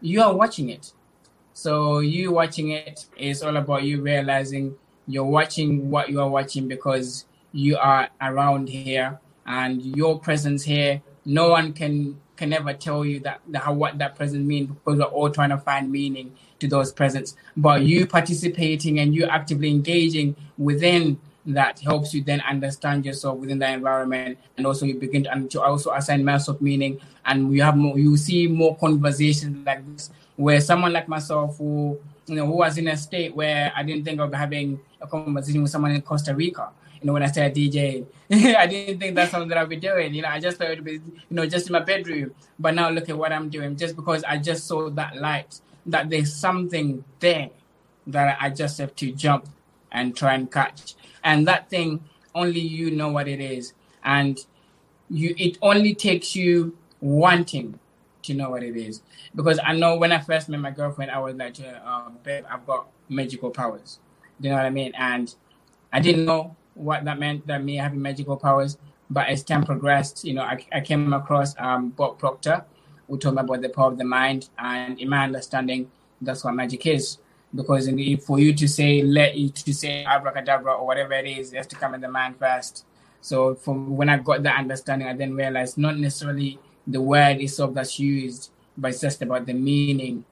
you 0.00 0.22
are 0.22 0.34
watching 0.34 0.70
it. 0.70 0.92
So 1.54 1.98
you 2.00 2.32
watching 2.32 2.70
it 2.70 3.06
is 3.16 3.42
all 3.42 3.56
about 3.56 3.82
you 3.82 4.00
realizing 4.00 4.74
you're 5.06 5.24
watching 5.24 5.90
what 5.90 6.08
you 6.08 6.20
are 6.20 6.28
watching 6.28 6.68
because 6.68 7.26
you 7.52 7.76
are 7.76 8.08
around 8.20 8.68
here 8.68 9.18
and 9.46 9.82
your 9.82 10.18
presence 10.18 10.62
here. 10.64 11.02
No 11.24 11.50
one 11.50 11.72
can 11.72 12.20
can 12.36 12.52
ever 12.52 12.72
tell 12.72 13.04
you 13.04 13.20
that, 13.20 13.40
that 13.48 13.62
how 13.62 13.72
what 13.72 13.98
that 13.98 14.16
presence 14.16 14.44
means 14.44 14.68
because 14.68 14.98
we're 14.98 15.04
all 15.04 15.30
trying 15.30 15.50
to 15.50 15.58
find 15.58 15.92
meaning 15.92 16.34
to 16.58 16.66
those 16.66 16.92
presents. 16.92 17.36
But 17.56 17.82
you 17.82 18.06
participating 18.06 18.98
and 18.98 19.14
you 19.14 19.26
actively 19.26 19.70
engaging 19.70 20.34
within 20.58 21.20
that 21.46 21.80
helps 21.80 22.14
you 22.14 22.22
then 22.22 22.40
understand 22.42 23.04
yourself 23.04 23.38
within 23.38 23.58
the 23.58 23.68
environment 23.68 24.38
and 24.56 24.66
also 24.66 24.86
you 24.86 24.94
begin 24.94 25.24
to, 25.24 25.48
to 25.48 25.60
also 25.60 25.92
assign 25.92 26.24
myself 26.24 26.60
meaning 26.60 27.00
and 27.24 27.52
you 27.52 27.62
have 27.62 27.76
more 27.76 27.98
you 27.98 28.16
see 28.16 28.46
more 28.46 28.76
conversations 28.76 29.66
like 29.66 29.84
this 29.92 30.10
where 30.36 30.60
someone 30.60 30.92
like 30.92 31.08
myself 31.08 31.58
who 31.58 31.98
you 32.26 32.36
know 32.36 32.46
who 32.46 32.52
was 32.52 32.78
in 32.78 32.88
a 32.88 32.96
state 32.96 33.34
where 33.34 33.72
I 33.76 33.82
didn't 33.82 34.04
think 34.04 34.20
of 34.20 34.32
having 34.32 34.80
a 35.00 35.06
conversation 35.06 35.62
with 35.62 35.70
someone 35.70 35.90
in 35.90 36.02
Costa 36.02 36.34
Rica. 36.34 36.70
You 37.00 37.06
know 37.06 37.12
when 37.14 37.22
I 37.22 37.26
started 37.26 37.54
DJ 37.54 38.06
I 38.56 38.66
didn't 38.66 39.00
think 39.00 39.16
that's 39.16 39.32
something 39.32 39.48
that 39.48 39.58
I'd 39.58 39.68
be 39.68 39.76
doing. 39.76 40.14
You 40.14 40.22
know 40.22 40.28
I 40.28 40.38
just 40.38 40.58
thought 40.58 40.70
it'd 40.70 40.84
be 40.84 40.92
you 40.92 41.02
know 41.30 41.46
just 41.46 41.66
in 41.66 41.72
my 41.72 41.80
bedroom. 41.80 42.34
But 42.58 42.74
now 42.74 42.90
look 42.90 43.08
at 43.08 43.18
what 43.18 43.32
I'm 43.32 43.48
doing 43.48 43.76
just 43.76 43.96
because 43.96 44.22
I 44.24 44.38
just 44.38 44.66
saw 44.66 44.88
that 44.90 45.16
light 45.16 45.60
that 45.86 46.08
there's 46.08 46.32
something 46.32 47.04
there 47.18 47.50
that 48.06 48.38
I 48.40 48.50
just 48.50 48.78
have 48.78 48.94
to 48.96 49.12
jump 49.12 49.48
and 49.90 50.16
try 50.16 50.34
and 50.34 50.50
catch 50.50 50.94
and 51.24 51.46
that 51.46 51.68
thing 51.70 52.02
only 52.34 52.60
you 52.60 52.90
know 52.90 53.08
what 53.08 53.28
it 53.28 53.40
is. 53.40 53.74
And 54.04 54.38
you 55.10 55.34
it 55.38 55.58
only 55.62 55.94
takes 55.94 56.34
you 56.34 56.76
wanting 57.00 57.78
to 58.22 58.34
know 58.34 58.50
what 58.50 58.62
it 58.62 58.76
is. 58.76 59.02
Because 59.34 59.58
i 59.64 59.74
know 59.74 59.96
when 59.96 60.12
i 60.12 60.18
first 60.18 60.48
met 60.48 60.60
my 60.60 60.70
girlfriend 60.70 61.10
i 61.10 61.18
was 61.18 61.34
like 61.34 61.56
um, 61.84 62.18
babe 62.22 62.44
i've 62.50 62.66
got 62.66 62.88
magical 63.08 63.50
powers. 63.50 63.98
You 64.40 64.50
know 64.50 64.56
what 64.56 64.66
i 64.66 64.70
mean? 64.70 64.92
And 64.96 65.34
i 65.92 66.00
didn't 66.00 66.24
know 66.24 66.56
what 66.74 67.04
that 67.04 67.18
meant 67.18 67.46
that 67.46 67.62
me 67.62 67.76
having 67.76 68.00
magical 68.00 68.36
powers. 68.36 68.78
But 69.10 69.28
as 69.28 69.44
time 69.44 69.64
progressed 69.64 70.24
you 70.24 70.34
know 70.34 70.42
i, 70.42 70.64
I 70.72 70.80
came 70.80 71.12
across 71.12 71.54
um, 71.58 71.90
bob 71.90 72.18
proctor 72.18 72.64
who 73.08 73.18
told 73.18 73.34
me 73.34 73.42
about 73.42 73.60
the 73.60 73.68
power 73.68 73.88
of 73.88 73.98
the 73.98 74.04
mind 74.04 74.48
and 74.58 74.98
in 74.98 75.08
my 75.10 75.24
understanding 75.24 75.90
that's 76.22 76.44
what 76.44 76.54
magic 76.54 76.86
is 76.86 77.18
because 77.54 77.86
in, 77.86 78.18
for 78.18 78.38
you 78.38 78.54
to 78.54 78.68
say 78.68 79.02
let 79.02 79.36
you 79.36 79.50
to 79.50 79.74
say 79.74 80.04
abracadabra 80.04 80.72
or 80.72 80.86
whatever 80.86 81.12
it 81.12 81.26
is, 81.26 81.52
it 81.52 81.56
has 81.56 81.66
to 81.68 81.76
come 81.76 81.94
in 81.94 82.00
the 82.00 82.08
mind 82.08 82.36
first. 82.38 82.84
So 83.20 83.54
from 83.54 83.96
when 83.96 84.08
I 84.08 84.18
got 84.18 84.42
that 84.42 84.58
understanding, 84.58 85.08
I 85.08 85.14
then 85.14 85.34
realized 85.34 85.78
not 85.78 85.96
necessarily 85.96 86.58
the 86.86 87.00
word 87.00 87.40
itself 87.40 87.74
that's 87.74 87.98
used, 87.98 88.50
but 88.76 88.88
it's 88.88 89.00
just 89.00 89.22
about 89.22 89.46
the 89.46 89.54
meaning 89.54 90.24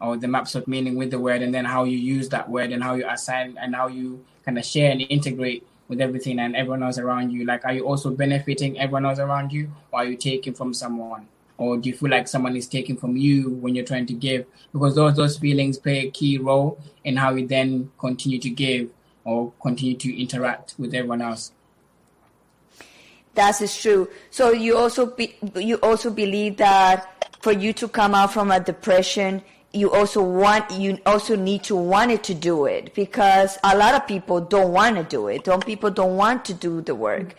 or 0.00 0.16
the 0.16 0.28
maps 0.28 0.54
of 0.54 0.68
meaning 0.68 0.94
with 0.94 1.10
the 1.10 1.18
word, 1.18 1.42
and 1.42 1.54
then 1.54 1.64
how 1.64 1.84
you 1.84 1.96
use 1.96 2.28
that 2.28 2.48
word 2.48 2.70
and 2.70 2.82
how 2.84 2.94
you 2.94 3.08
assign 3.08 3.56
and 3.60 3.74
how 3.74 3.88
you 3.88 4.24
kind 4.44 4.58
of 4.58 4.64
share 4.64 4.90
and 4.90 5.00
integrate 5.08 5.66
with 5.88 6.00
everything 6.00 6.38
and 6.38 6.54
everyone 6.54 6.82
else 6.82 6.98
around 6.98 7.30
you. 7.30 7.44
Like, 7.44 7.64
are 7.64 7.72
you 7.72 7.86
also 7.86 8.10
benefiting 8.10 8.78
everyone 8.78 9.06
else 9.06 9.18
around 9.18 9.52
you, 9.52 9.72
or 9.90 10.00
are 10.00 10.04
you 10.04 10.16
taking 10.16 10.52
from 10.52 10.74
someone? 10.74 11.26
Or 11.58 11.76
do 11.76 11.88
you 11.88 11.96
feel 11.96 12.10
like 12.10 12.28
someone 12.28 12.56
is 12.56 12.66
taking 12.66 12.96
from 12.96 13.16
you 13.16 13.50
when 13.50 13.74
you're 13.74 13.84
trying 13.84 14.06
to 14.06 14.12
give? 14.12 14.46
Because 14.72 14.94
those 14.94 15.16
those 15.16 15.38
feelings 15.38 15.78
play 15.78 16.06
a 16.06 16.10
key 16.10 16.38
role 16.38 16.78
in 17.04 17.16
how 17.16 17.34
you 17.34 17.46
then 17.46 17.90
continue 17.98 18.38
to 18.38 18.50
give 18.50 18.90
or 19.24 19.52
continue 19.60 19.96
to 19.96 20.20
interact 20.20 20.74
with 20.78 20.94
everyone 20.94 21.22
else. 21.22 21.52
That 23.34 23.60
is 23.60 23.76
true. 23.76 24.08
So 24.30 24.52
you 24.52 24.76
also 24.76 25.06
be, 25.06 25.36
you 25.56 25.76
also 25.76 26.10
believe 26.10 26.56
that 26.56 27.28
for 27.42 27.52
you 27.52 27.72
to 27.74 27.88
come 27.88 28.14
out 28.14 28.32
from 28.32 28.50
a 28.50 28.60
depression 28.60 29.42
you 29.76 29.90
also 29.90 30.22
want 30.22 30.70
you 30.70 30.98
also 31.04 31.36
need 31.36 31.62
to 31.64 31.76
want 31.76 32.10
it 32.10 32.24
to 32.24 32.34
do 32.34 32.64
it 32.64 32.94
because 32.94 33.58
a 33.62 33.76
lot 33.76 33.94
of 33.94 34.06
people 34.06 34.40
don't 34.40 34.72
want 34.72 34.96
to 34.96 35.04
do 35.04 35.28
it. 35.28 35.44
Some 35.44 35.60
people 35.60 35.90
don't 35.90 36.16
want 36.16 36.44
to 36.46 36.54
do 36.54 36.80
the 36.80 36.94
work. 36.94 37.34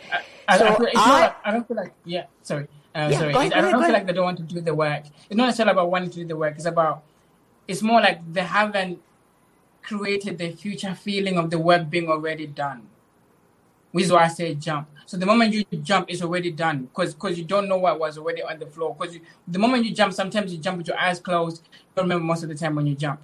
I, 0.48 0.58
so 0.58 0.66
I, 0.66 0.92
I, 0.96 1.20
not, 1.20 1.42
I 1.46 1.52
don't 1.52 1.68
feel 1.68 1.78
like 1.78 1.94
yeah 2.06 2.26
sorry 2.44 2.68
uh, 2.98 3.10
yeah, 3.12 3.20
sorry, 3.20 3.34
ahead, 3.34 3.54
I 3.54 3.62
don't 3.62 3.84
feel 3.84 3.94
like 3.94 4.08
they 4.08 4.14
don't 4.14 4.26
want 4.26 4.38
to 4.40 4.44
do 4.44 4.60
the 4.60 4.74
work. 4.74 5.04
It's 5.30 5.38
not 5.38 5.46
necessarily 5.46 5.74
about 5.74 5.92
wanting 5.92 6.10
to 6.10 6.16
do 6.16 6.26
the 6.26 6.36
work. 6.36 6.56
It's 6.56 6.66
about, 6.66 7.04
it's 7.68 7.84
more 7.84 8.02
like 8.02 8.22
they 8.34 8.42
haven't 8.42 9.00
created 9.84 10.40
the 10.40 10.52
future 10.54 10.96
feeling 10.96 11.38
of 11.38 11.52
the 11.52 11.60
work 11.60 11.90
being 11.92 12.10
already 12.10 12.48
done. 12.48 12.88
Which 13.92 14.06
is 14.06 14.12
why 14.12 14.24
I 14.24 14.28
say 14.30 14.56
jump. 14.56 14.90
So 15.06 15.16
the 15.16 15.28
moment 15.28 15.54
you 15.54 15.64
jump, 15.84 16.10
it's 16.10 16.22
already 16.24 16.52
done 16.52 16.86
because 16.86 17.14
because 17.14 17.38
you 17.38 17.46
don't 17.46 17.70
know 17.70 17.78
what 17.78 18.00
was 18.00 18.18
already 18.18 18.42
on 18.44 18.60
the 18.60 18.66
floor. 18.66 18.96
Because 19.00 19.18
the 19.48 19.60
moment 19.60 19.86
you 19.86 19.94
jump, 19.94 20.14
sometimes 20.14 20.52
you 20.52 20.58
jump 20.58 20.80
with 20.80 20.88
your 20.88 21.00
eyes 21.00 21.20
closed. 21.20 21.62
You 21.72 21.80
don't 21.96 22.06
remember 22.06 22.26
most 22.26 22.44
of 22.44 22.50
the 22.50 22.56
time 22.56 22.76
when 22.76 22.88
you 22.88 22.96
jump. 22.96 23.20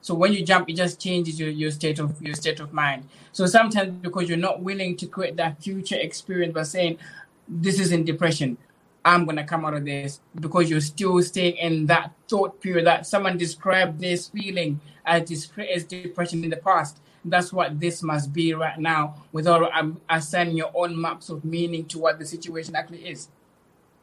So 0.00 0.14
when 0.14 0.32
you 0.32 0.44
jump, 0.44 0.68
it 0.68 0.74
just 0.74 1.00
changes 1.00 1.38
your, 1.38 1.50
your 1.50 1.70
state 1.70 1.98
of 1.98 2.20
your 2.20 2.34
state 2.34 2.60
of 2.60 2.72
mind. 2.72 3.08
So 3.32 3.46
sometimes 3.46 3.90
because 4.00 4.28
you're 4.28 4.38
not 4.38 4.62
willing 4.62 4.96
to 4.96 5.06
create 5.06 5.36
that 5.36 5.62
future 5.62 5.96
experience 5.96 6.54
by 6.54 6.64
saying, 6.64 6.98
"This 7.46 7.78
is 7.78 7.92
in 7.92 8.04
depression," 8.04 8.58
I'm 9.04 9.24
gonna 9.24 9.44
come 9.44 9.64
out 9.64 9.74
of 9.74 9.84
this 9.84 10.20
because 10.38 10.68
you're 10.68 10.80
still 10.80 11.22
staying 11.22 11.56
in 11.56 11.86
that 11.86 12.12
thought 12.28 12.60
period 12.60 12.86
that 12.86 13.06
someone 13.06 13.38
described 13.38 14.00
this 14.00 14.28
feeling 14.28 14.80
as, 15.04 15.50
as 15.58 15.84
depression 15.84 16.44
in 16.44 16.50
the 16.50 16.56
past. 16.56 17.00
That's 17.24 17.52
what 17.52 17.80
this 17.80 18.02
must 18.02 18.32
be 18.32 18.54
right 18.54 18.78
now, 18.78 19.16
without 19.32 19.70
um, 19.74 20.00
assigning 20.08 20.56
your 20.56 20.70
own 20.74 20.98
maps 20.98 21.28
of 21.28 21.44
meaning 21.44 21.84
to 21.86 21.98
what 21.98 22.18
the 22.18 22.24
situation 22.24 22.76
actually 22.76 23.06
is. 23.08 23.28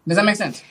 Does 0.07 0.17
that 0.17 0.25
make 0.25 0.35
sense? 0.35 0.61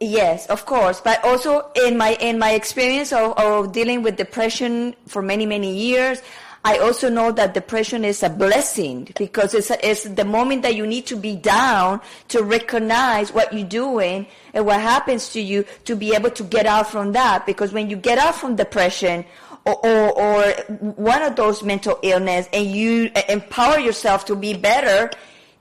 Yes, 0.00 0.46
of 0.46 0.66
course. 0.66 1.00
But 1.00 1.24
also 1.24 1.70
in 1.74 1.96
my 1.96 2.14
in 2.20 2.38
my 2.38 2.52
experience 2.52 3.12
of, 3.12 3.38
of 3.38 3.72
dealing 3.72 4.02
with 4.02 4.16
depression 4.16 4.94
for 5.06 5.22
many 5.22 5.46
many 5.46 5.74
years, 5.74 6.20
I 6.66 6.78
also 6.78 7.08
know 7.08 7.30
that 7.30 7.54
depression 7.54 8.04
is 8.04 8.24
a 8.24 8.28
blessing 8.28 9.06
because 9.16 9.54
it's, 9.54 9.70
a, 9.70 9.88
it's 9.88 10.02
the 10.02 10.24
moment 10.24 10.62
that 10.62 10.74
you 10.74 10.84
need 10.84 11.06
to 11.06 11.14
be 11.16 11.36
down 11.36 12.00
to 12.26 12.42
recognize 12.42 13.32
what 13.32 13.52
you're 13.52 13.68
doing 13.68 14.26
and 14.52 14.66
what 14.66 14.80
happens 14.80 15.28
to 15.34 15.40
you 15.40 15.64
to 15.84 15.94
be 15.94 16.12
able 16.12 16.30
to 16.30 16.42
get 16.42 16.66
out 16.66 16.90
from 16.90 17.12
that. 17.12 17.46
Because 17.46 17.72
when 17.72 17.88
you 17.88 17.94
get 17.94 18.18
out 18.18 18.34
from 18.34 18.56
depression 18.56 19.24
or, 19.64 19.76
or, 19.86 20.20
or 20.20 20.52
one 20.80 21.22
of 21.22 21.36
those 21.36 21.62
mental 21.62 22.00
illness 22.02 22.48
and 22.52 22.66
you 22.66 23.12
empower 23.28 23.78
yourself 23.78 24.24
to 24.24 24.34
be 24.34 24.52
better, 24.52 25.12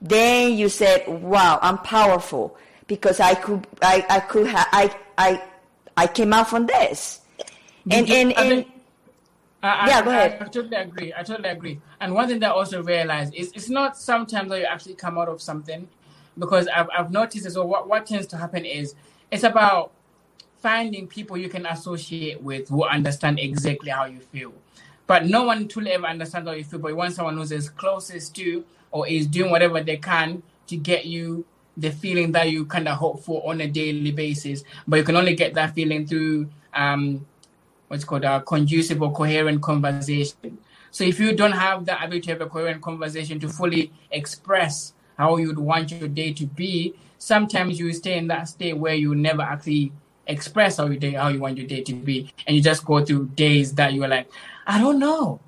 then 0.01 0.57
you 0.57 0.69
said, 0.69 1.07
wow, 1.07 1.59
I'm 1.61 1.77
powerful 1.77 2.57
because 2.87 3.19
I 3.19 3.35
could, 3.35 3.67
I, 3.83 4.03
I 4.09 4.19
could 4.21 4.47
have, 4.47 4.67
I, 4.71 4.95
I, 5.19 5.43
I 5.95 6.07
came 6.07 6.33
out 6.33 6.49
from 6.49 6.65
this. 6.65 7.21
And, 7.91 8.09
and, 8.09 8.33
and, 8.35 8.65
I, 9.67 9.87
yeah, 9.87 10.01
go 10.03 10.09
ahead. 10.11 10.37
I, 10.41 10.45
I, 10.45 10.47
totally 10.47 10.75
agree. 10.75 11.13
I 11.15 11.23
totally 11.23 11.49
agree. 11.49 11.79
And 11.99 12.13
one 12.13 12.27
thing 12.27 12.39
that 12.39 12.51
I 12.51 12.53
also 12.53 12.83
realize 12.83 13.31
is 13.31 13.51
it's 13.55 13.69
not 13.69 13.97
sometimes 13.97 14.49
that 14.49 14.59
you 14.59 14.65
actually 14.65 14.95
come 14.95 15.17
out 15.17 15.29
of 15.29 15.41
something 15.41 15.87
because 16.37 16.67
I've, 16.67 16.87
I've 16.95 17.11
noticed 17.11 17.45
as 17.45 17.55
well 17.55 17.67
what, 17.67 17.87
what 17.87 18.05
tends 18.05 18.27
to 18.27 18.37
happen 18.37 18.65
is 18.65 18.95
it's 19.31 19.43
about 19.43 19.91
finding 20.57 21.07
people 21.07 21.37
you 21.37 21.49
can 21.49 21.65
associate 21.65 22.41
with 22.41 22.69
who 22.69 22.83
understand 22.83 23.39
exactly 23.39 23.91
how 23.91 24.05
you 24.05 24.19
feel. 24.19 24.53
But 25.07 25.25
no 25.25 25.43
one 25.43 25.67
truly 25.67 25.91
ever 25.91 26.07
understands 26.07 26.47
how 26.47 26.55
you 26.55 26.63
feel, 26.63 26.79
but 26.79 26.89
you 26.89 26.95
want 26.95 27.13
someone 27.13 27.37
who's 27.37 27.51
as 27.51 27.69
closest 27.69 28.35
to 28.37 28.65
or 28.91 29.07
is 29.07 29.27
doing 29.27 29.51
whatever 29.51 29.83
they 29.83 29.97
can 29.97 30.41
to 30.67 30.75
get 30.77 31.05
you 31.05 31.45
the 31.77 31.91
feeling 31.91 32.31
that 32.31 32.49
you 32.49 32.65
kind 32.65 32.87
of 32.87 32.97
hope 32.97 33.21
for 33.21 33.47
on 33.47 33.61
a 33.61 33.67
daily 33.67 34.11
basis. 34.11 34.63
But 34.87 34.97
you 34.97 35.03
can 35.03 35.15
only 35.15 35.35
get 35.35 35.53
that 35.53 35.75
feeling 35.75 36.07
through 36.07 36.49
um, 36.73 37.25
what's 37.87 38.03
called 38.03 38.23
a 38.23 38.41
conducive 38.41 39.01
or 39.01 39.11
coherent 39.13 39.61
conversation. 39.61 40.57
So 40.91 41.03
if 41.03 41.19
you 41.19 41.35
don't 41.35 41.51
have 41.51 41.85
the 41.85 41.95
ability 42.01 42.21
to 42.21 42.31
have 42.31 42.41
a 42.41 42.47
coherent 42.47 42.81
conversation 42.81 43.39
to 43.41 43.49
fully 43.49 43.91
express 44.11 44.93
how 45.17 45.37
you'd 45.37 45.59
want 45.59 45.91
your 45.91 46.07
day 46.07 46.33
to 46.33 46.45
be, 46.45 46.95
sometimes 47.17 47.79
you 47.79 47.91
stay 47.93 48.17
in 48.17 48.27
that 48.27 48.47
state 48.47 48.77
where 48.77 48.95
you 48.95 49.15
never 49.15 49.41
actually 49.41 49.91
express 50.27 50.77
how 50.77 50.87
you 50.87 50.97
day, 50.97 51.11
how 51.11 51.27
you 51.27 51.39
want 51.39 51.57
your 51.57 51.67
day 51.67 51.81
to 51.81 51.93
be, 51.93 52.31
and 52.47 52.55
you 52.55 52.61
just 52.61 52.85
go 52.85 53.03
through 53.03 53.27
days 53.35 53.73
that 53.73 53.93
you're 53.93 54.07
like, 54.07 54.29
I 54.65 54.79
don't 54.79 54.99
know, 54.99 55.39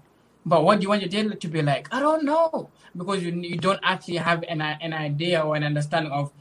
but 0.46 0.64
what 0.64 0.80
do 0.80 0.84
you 0.84 0.90
want 0.90 1.02
your 1.02 1.10
day 1.10 1.28
to 1.28 1.48
be 1.48 1.62
like? 1.62 1.88
I 1.92 2.00
don't 2.00 2.24
know, 2.24 2.70
because 2.96 3.24
you 3.24 3.32
you 3.32 3.58
don't 3.58 3.80
actually 3.84 4.18
have 4.18 4.44
an 4.48 4.62
an 4.62 4.94
idea 4.94 5.42
or 5.42 5.56
an 5.56 5.64
understanding 5.64 6.12
of 6.12 6.32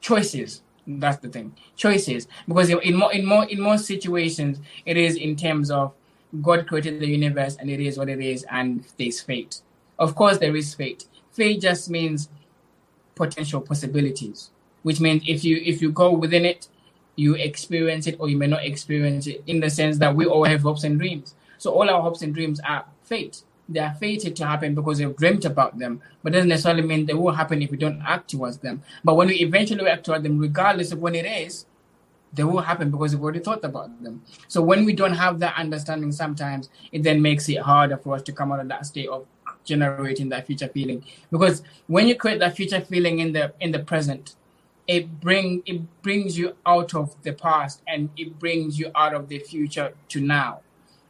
choices. 0.00 0.62
That's 0.86 1.18
the 1.18 1.28
thing, 1.28 1.54
choices. 1.76 2.26
Because 2.48 2.70
in 2.70 2.96
more 2.96 3.12
in 3.12 3.24
more 3.24 3.44
in 3.44 3.60
most 3.60 3.86
situations, 3.86 4.58
it 4.84 4.96
is 4.96 5.16
in 5.16 5.36
terms 5.36 5.70
of 5.70 5.92
God 6.40 6.66
created 6.66 6.98
the 6.98 7.06
universe 7.06 7.56
and 7.56 7.70
it 7.70 7.80
is 7.80 7.98
what 7.98 8.08
it 8.08 8.20
is, 8.20 8.44
and 8.50 8.84
there's 8.98 9.20
fate. 9.20 9.60
Of 9.98 10.14
course, 10.14 10.38
there 10.38 10.56
is 10.56 10.74
fate. 10.74 11.06
Fate 11.30 11.60
just 11.60 11.88
means 11.88 12.28
potential 13.14 13.60
possibilities, 13.60 14.50
which 14.82 15.00
means 15.00 15.22
if 15.26 15.44
you 15.44 15.62
if 15.64 15.80
you 15.80 15.92
go 15.92 16.12
within 16.12 16.44
it, 16.44 16.68
you 17.14 17.34
experience 17.34 18.06
it 18.06 18.16
or 18.18 18.28
you 18.28 18.36
may 18.36 18.48
not 18.48 18.64
experience 18.64 19.26
it. 19.28 19.44
In 19.46 19.60
the 19.60 19.70
sense 19.70 19.98
that 19.98 20.16
we 20.16 20.26
all 20.26 20.44
have 20.44 20.62
hopes 20.62 20.82
and 20.82 20.98
dreams. 20.98 21.34
So 21.58 21.70
all 21.72 21.88
our 21.88 22.02
hopes 22.02 22.22
and 22.22 22.34
dreams 22.34 22.60
are 22.66 22.84
fate. 23.04 23.42
They 23.68 23.80
are 23.80 23.94
fated 23.94 24.36
to 24.36 24.46
happen 24.46 24.74
because 24.74 24.98
we've 24.98 25.16
dreamt 25.16 25.44
about 25.44 25.78
them, 25.78 26.02
but 26.22 26.32
doesn't 26.32 26.48
necessarily 26.48 26.82
mean 26.82 27.06
they 27.06 27.14
will 27.14 27.32
happen 27.32 27.62
if 27.62 27.70
we 27.70 27.76
don't 27.76 28.02
act 28.02 28.30
towards 28.30 28.58
them. 28.58 28.82
But 29.04 29.14
when 29.14 29.28
we 29.28 29.36
eventually 29.36 29.86
act 29.88 30.04
towards 30.04 30.24
them, 30.24 30.38
regardless 30.38 30.92
of 30.92 30.98
when 30.98 31.14
it 31.14 31.24
is, 31.24 31.66
they 32.32 32.44
will 32.44 32.60
happen 32.60 32.90
because 32.90 33.14
we've 33.14 33.22
already 33.22 33.40
thought 33.40 33.64
about 33.64 34.02
them. 34.02 34.22
So 34.48 34.62
when 34.62 34.84
we 34.84 34.94
don't 34.94 35.14
have 35.14 35.38
that 35.40 35.56
understanding, 35.56 36.12
sometimes 36.12 36.70
it 36.90 37.02
then 37.02 37.20
makes 37.20 37.48
it 37.48 37.58
harder 37.58 37.98
for 37.98 38.16
us 38.16 38.22
to 38.22 38.32
come 38.32 38.52
out 38.52 38.60
of 38.60 38.68
that 38.68 38.86
state 38.86 39.08
of 39.08 39.26
generating 39.64 40.28
that 40.30 40.46
future 40.46 40.68
feeling. 40.68 41.04
Because 41.30 41.62
when 41.86 42.08
you 42.08 42.16
create 42.16 42.40
that 42.40 42.56
future 42.56 42.80
feeling 42.80 43.18
in 43.18 43.32
the 43.32 43.52
in 43.60 43.70
the 43.72 43.78
present, 43.80 44.34
it 44.86 45.20
bring 45.20 45.62
it 45.66 46.02
brings 46.02 46.38
you 46.38 46.56
out 46.66 46.94
of 46.94 47.14
the 47.22 47.32
past 47.32 47.82
and 47.86 48.08
it 48.16 48.38
brings 48.38 48.78
you 48.78 48.90
out 48.94 49.14
of 49.14 49.28
the 49.28 49.38
future 49.38 49.94
to 50.08 50.20
now. 50.20 50.60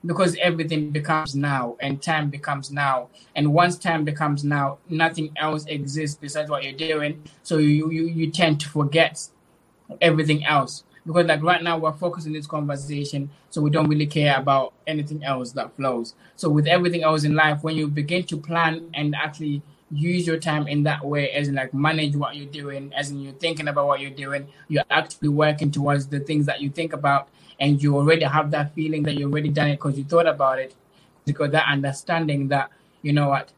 Because 0.04 0.36
everything 0.42 0.90
becomes 0.90 1.36
now 1.36 1.76
and 1.80 2.02
time 2.02 2.28
becomes 2.28 2.72
now. 2.72 3.08
And 3.36 3.52
once 3.52 3.78
time 3.78 4.04
becomes 4.04 4.42
now, 4.42 4.78
nothing 4.88 5.30
else 5.36 5.64
exists 5.66 6.18
besides 6.20 6.50
what 6.50 6.64
you're 6.64 6.72
doing. 6.72 7.22
So 7.44 7.58
you, 7.58 7.90
you, 7.90 8.06
you 8.06 8.30
tend 8.30 8.60
to 8.62 8.68
forget 8.68 9.28
everything 10.00 10.44
else 10.44 10.84
because 11.06 11.26
like 11.26 11.42
right 11.42 11.62
now 11.62 11.78
we're 11.78 11.92
focusing 11.92 12.32
this 12.32 12.46
conversation 12.46 13.30
so 13.50 13.60
we 13.60 13.70
don't 13.70 13.88
really 13.88 14.06
care 14.06 14.38
about 14.38 14.72
anything 14.86 15.22
else 15.24 15.52
that 15.52 15.74
flows 15.76 16.14
so 16.36 16.48
with 16.48 16.66
everything 16.66 17.02
else 17.02 17.24
in 17.24 17.34
life 17.34 17.62
when 17.62 17.76
you 17.76 17.88
begin 17.88 18.22
to 18.24 18.36
plan 18.36 18.88
and 18.94 19.14
actually 19.14 19.62
use 19.90 20.26
your 20.26 20.38
time 20.38 20.66
in 20.66 20.82
that 20.84 21.04
way 21.04 21.30
as 21.32 21.48
in 21.48 21.54
like 21.54 21.74
manage 21.74 22.16
what 22.16 22.34
you're 22.34 22.50
doing 22.50 22.92
as 22.94 23.10
in 23.10 23.20
you're 23.20 23.32
thinking 23.34 23.68
about 23.68 23.86
what 23.86 24.00
you're 24.00 24.10
doing 24.10 24.46
you're 24.68 24.84
actually 24.90 25.28
working 25.28 25.70
towards 25.70 26.06
the 26.06 26.20
things 26.20 26.46
that 26.46 26.60
you 26.60 26.70
think 26.70 26.92
about 26.92 27.28
and 27.62 27.82
you 27.82 27.96
already 27.96 28.24
have 28.24 28.50
that 28.50 28.74
feeling 28.74 29.02
that 29.04 29.14
you 29.14 29.26
already 29.26 29.48
done 29.48 29.68
it 29.68 29.76
because 29.76 29.96
you 29.96 30.04
thought 30.04 30.26
about 30.26 30.58
it 30.58 30.74
because 31.24 31.50
that 31.52 31.66
understanding 31.66 32.48
that 32.48 32.68
you 33.00 33.12
know 33.12 33.28
what 33.28 33.52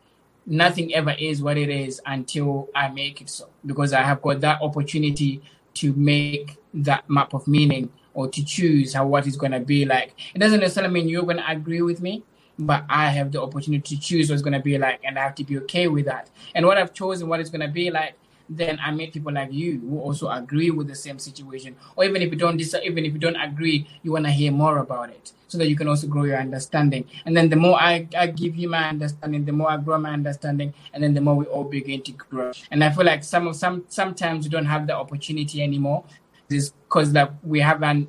nothing 0.47 0.95
ever 0.95 1.15
is 1.19 1.43
what 1.43 1.57
it 1.57 1.71
is 1.71 2.01
until 2.07 2.69
i 2.75 2.89
make 2.89 3.21
it 3.23 3.31
so 3.31 3.49
because 3.67 3.93
i 3.93 4.03
have 4.03 4.21
got 4.23 4.41
that 4.41 4.61
opportunity 4.61 5.41
to 5.73 5.93
make 5.95 6.57
that 6.73 7.09
map 7.09 7.35
of 7.35 7.47
meaning 7.49 7.91
or 8.15 8.29
to 8.29 8.45
choose 8.45 8.95
how 8.95 9.07
what 9.07 9.27
is 9.27 9.37
going 9.37 9.53
to 9.53 9.61
be 9.61 9.85
like. 9.85 10.15
It 10.35 10.39
doesn't 10.39 10.61
necessarily 10.61 10.93
mean 10.93 11.09
you're 11.09 11.25
going 11.25 11.37
to 11.37 11.51
agree 11.51 11.83
with 11.83 12.01
me, 12.01 12.23
but 12.59 12.85
I 12.89 13.11
have 13.11 13.33
the 13.33 13.43
opportunity 13.43 13.97
to 13.97 14.01
choose 14.01 14.31
what's 14.31 14.43
going 14.43 14.55
to 14.55 14.61
be 14.61 14.79
like, 14.79 15.01
and 15.05 15.19
I 15.19 15.23
have 15.23 15.35
to 15.37 15.45
be 15.45 15.59
okay 15.59 15.89
with 15.89 16.07
that. 16.07 16.31
And 16.55 16.65
what 16.65 16.79
I've 16.79 16.95
chosen, 16.95 17.29
what 17.29 17.41
it's 17.41 17.51
going 17.51 17.61
to 17.61 17.69
be 17.69 17.91
like, 17.91 18.15
then 18.49 18.79
I 18.83 18.91
meet 18.91 19.13
people 19.13 19.33
like 19.33 19.53
you 19.53 19.81
who 19.81 20.01
also 20.01 20.29
agree 20.29 20.71
with 20.71 20.89
the 20.89 20.95
same 20.95 21.19
situation. 21.19 21.77
Or 21.97 22.05
even 22.05 22.23
if 22.23 22.31
you 22.31 22.37
don't, 22.37 22.61
even 22.61 23.05
if 23.05 23.13
you 23.13 23.19
don't 23.19 23.37
agree, 23.37 23.89
you 24.03 24.13
want 24.13 24.27
to 24.27 24.31
hear 24.31 24.53
more 24.53 24.79
about 24.79 25.11
it 25.11 25.33
so 25.49 25.59
that 25.59 25.69
you 25.69 25.77
can 25.77 25.89
also 25.89 26.07
grow 26.07 26.25
your 26.25 26.39
understanding. 26.39 27.05
And 27.25 27.37
then 27.37 27.49
the 27.49 27.57
more 27.57 27.81
I, 27.81 28.09
I 28.17 28.27
give 28.27 28.57
you 28.57 28.69
my 28.69 28.89
understanding, 28.89 29.45
the 29.45 29.53
more 29.53 29.71
I 29.71 29.77
grow 29.79 29.99
my 29.99 30.13
understanding, 30.13 30.75
and 30.93 31.03
then 31.03 31.15
the 31.15 31.21
more 31.21 31.37
we 31.37 31.47
all 31.47 31.65
begin 31.65 32.03
to 32.03 32.13
grow. 32.13 32.53
And 32.71 32.83
I 32.85 32.91
feel 32.91 33.05
like 33.05 33.25
some 33.25 33.47
of 33.47 33.57
some 33.57 33.85
sometimes 33.89 34.45
we 34.45 34.51
don't 34.51 34.67
have 34.67 34.87
the 34.87 34.97
opportunity 34.97 35.63
anymore, 35.63 36.05
is 36.51 36.71
because 36.71 37.13
that 37.13 37.33
we 37.43 37.61
have 37.61 37.83
an. 37.83 38.09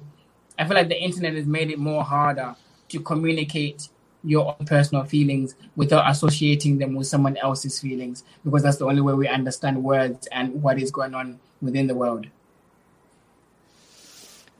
I 0.58 0.66
feel 0.66 0.76
like 0.76 0.90
the 0.90 1.02
internet 1.02 1.34
has 1.36 1.46
made 1.46 1.70
it 1.70 1.80
more 1.80 2.04
harder 2.04 2.56
to 2.90 3.00
communicate 3.00 3.90
your 4.26 4.56
own 4.60 4.66
personal 4.66 5.04
feelings 5.04 5.56
without 5.76 6.10
associating 6.10 6.78
them 6.78 6.96
with 6.96 7.08
someone 7.08 7.38
else's 7.38 7.80
feelings 7.80 8.24
because 8.44 8.64
that's 8.64 8.78
the 8.78 8.86
only 8.86 9.02
way 9.02 9.14
we 9.14 9.28
understand 9.28 9.84
words 9.84 10.28
and 10.32 10.62
what 10.62 10.80
is 10.80 10.92
going 10.92 11.14
on 11.14 11.40
within 11.62 11.88
the 11.88 11.96
world. 11.96 12.28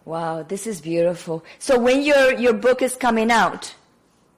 Wow, 0.06 0.44
this 0.44 0.68
is 0.68 0.82
beautiful. 0.82 1.44
So 1.58 1.80
when 1.80 2.04
your 2.04 2.34
your 2.34 2.54
book 2.54 2.82
is 2.84 2.96
coming 2.96 3.32
out? 3.32 3.74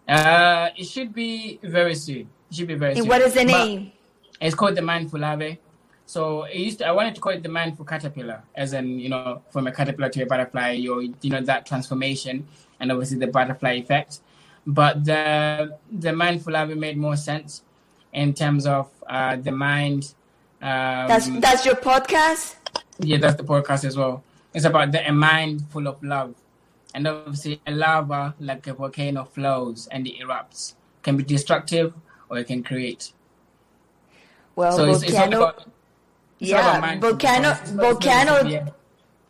Uh, 0.07 0.69
it 0.77 0.85
should 0.85 1.13
be 1.13 1.59
very 1.61 1.95
soon. 1.95 2.29
It 2.49 2.55
should 2.55 2.67
be 2.67 2.75
very 2.75 2.93
and 2.93 2.99
soon. 2.99 3.09
What 3.09 3.21
is 3.21 3.33
the 3.33 3.43
name? 3.43 3.91
But 4.39 4.45
it's 4.45 4.55
called 4.55 4.77
The 4.77 4.81
Mindful 4.81 5.19
Larvae. 5.19 5.59
So 6.07 6.43
it 6.43 6.55
used 6.55 6.79
to, 6.79 6.87
I 6.87 6.91
wanted 6.91 7.15
to 7.15 7.21
call 7.21 7.33
it 7.33 7.43
the 7.43 7.49
mindful 7.49 7.83
caterpillar, 7.83 8.41
as 8.55 8.71
in 8.71 8.97
you 8.97 9.09
know 9.09 9.41
from 9.49 9.67
a 9.67 9.73
caterpillar 9.73 10.07
to 10.07 10.23
a 10.23 10.25
butterfly, 10.25 10.71
you 10.71 11.13
you 11.21 11.29
know 11.29 11.41
that 11.41 11.65
transformation, 11.65 12.47
and 12.79 12.93
obviously 12.93 13.17
the 13.19 13.27
butterfly 13.27 13.73
effect. 13.73 14.21
But 14.69 15.06
the 15.06 15.77
the 15.89 16.12
mindful 16.12 16.51
larvae 16.51 16.75
made 16.75 16.97
more 16.97 17.15
sense 17.15 17.63
in 18.12 18.34
terms 18.34 18.67
of 18.67 18.91
uh, 19.08 19.38
the 19.38 19.51
mind. 19.51 20.13
Um, 20.62 21.08
that's 21.08 21.30
that's 21.39 21.65
your 21.65 21.75
podcast. 21.75 22.56
Yeah, 22.99 23.17
that's 23.17 23.38
the 23.38 23.43
podcast 23.43 23.86
as 23.86 23.95
well. 23.95 24.23
It's 24.53 24.65
about 24.65 24.91
the, 24.91 25.08
a 25.08 25.13
mind 25.13 25.63
full 25.69 25.88
of 25.88 26.03
love, 26.03 26.36
and 26.93 27.08
obviously 27.08 27.62
a 27.65 27.71
lava 27.71 28.36
like 28.41 28.67
a 28.67 28.73
volcano 28.73 29.23
flows 29.23 29.88
and 29.89 30.06
it 30.06 30.19
erupts. 30.19 30.73
Can 31.01 31.15
be 31.15 31.23
destructive 31.23 31.93
or 32.27 32.38
it 32.39 32.47
can 32.47 32.62
create. 32.62 33.13
Well, 34.56 34.71
so 34.71 34.86
volcano. 34.86 34.95
It's, 34.95 35.03
it's 35.03 35.36
about, 35.36 35.65
yeah, 36.39 36.99
volcano, 36.99 37.53
volcano. 37.53 38.49
Yeah. 38.49 38.69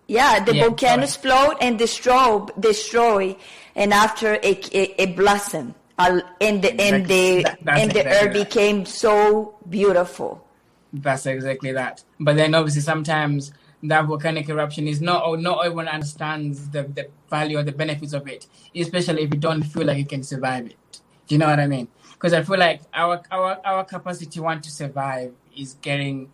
yeah, 0.08 0.44
the 0.44 0.56
yeah, 0.56 0.64
volcanoes 0.64 1.16
float 1.16 1.58
and 1.62 1.78
destroy, 1.78 2.46
destroy, 2.60 3.36
and 3.78 3.94
after 3.94 4.34
it, 4.34 4.74
it, 4.74 4.96
it 4.98 5.16
blossom, 5.16 5.76
uh, 6.00 6.20
and 6.42 6.62
the 6.62 6.82
and 6.82 7.06
the 7.06 7.44
that, 7.44 7.80
and 7.80 7.92
the 7.92 8.02
exactly 8.02 8.28
earth 8.28 8.34
that. 8.34 8.46
became 8.46 8.86
so 8.86 9.56
beautiful. 9.70 10.44
That's 10.92 11.26
exactly 11.28 11.72
that. 11.74 12.04
But 12.20 12.36
then 12.36 12.56
obviously 12.56 12.82
sometimes 12.82 13.54
that 13.84 14.06
volcanic 14.06 14.50
eruption 14.50 14.88
is 14.88 15.00
not 15.00 15.40
not 15.40 15.64
everyone 15.64 15.88
understands 15.88 16.70
the, 16.70 16.84
the 16.84 17.08
value 17.30 17.60
or 17.60 17.64
the 17.64 17.72
benefits 17.72 18.14
of 18.14 18.28
it, 18.28 18.48
especially 18.76 19.24
if 19.24 19.34
you 19.34 19.40
don't 19.40 19.62
feel 19.62 19.86
like 19.86 20.00
you 20.00 20.06
can 20.06 20.24
survive 20.24 20.66
it. 20.66 21.02
Do 21.28 21.36
you 21.36 21.40
know 21.40 21.48
what 21.48 21.60
I 21.60 21.68
mean? 21.68 21.88
Because 22.14 22.34
I 22.34 22.42
feel 22.42 22.58
like 22.58 22.82
our 22.94 23.22
our 23.30 23.60
our 23.64 23.84
capacity 23.86 24.26
to 24.32 24.42
want 24.42 24.64
to 24.64 24.72
survive 24.72 25.34
is 25.56 25.76
getting 25.82 26.32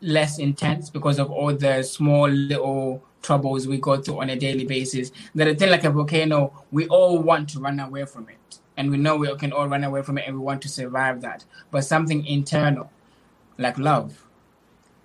less 0.00 0.38
intense 0.38 0.88
because 0.88 1.18
of 1.18 1.30
all 1.30 1.54
the 1.54 1.82
small 1.82 2.26
little 2.30 3.04
troubles 3.22 3.66
we 3.66 3.78
go 3.78 4.00
through 4.00 4.20
on 4.20 4.30
a 4.30 4.36
daily 4.36 4.64
basis. 4.64 5.12
That 5.34 5.48
a 5.48 5.54
thing 5.54 5.70
like 5.70 5.84
a 5.84 5.90
volcano, 5.90 6.64
we 6.70 6.86
all 6.88 7.18
want 7.18 7.48
to 7.50 7.60
run 7.60 7.80
away 7.80 8.04
from 8.04 8.28
it. 8.28 8.58
And 8.76 8.90
we 8.90 8.96
know 8.96 9.16
we 9.16 9.34
can 9.36 9.52
all 9.52 9.68
run 9.68 9.84
away 9.84 10.02
from 10.02 10.18
it 10.18 10.24
and 10.26 10.38
we 10.38 10.42
want 10.42 10.62
to 10.62 10.68
survive 10.68 11.20
that. 11.20 11.44
But 11.70 11.84
something 11.84 12.24
internal, 12.24 12.90
like 13.58 13.78
love, 13.78 14.24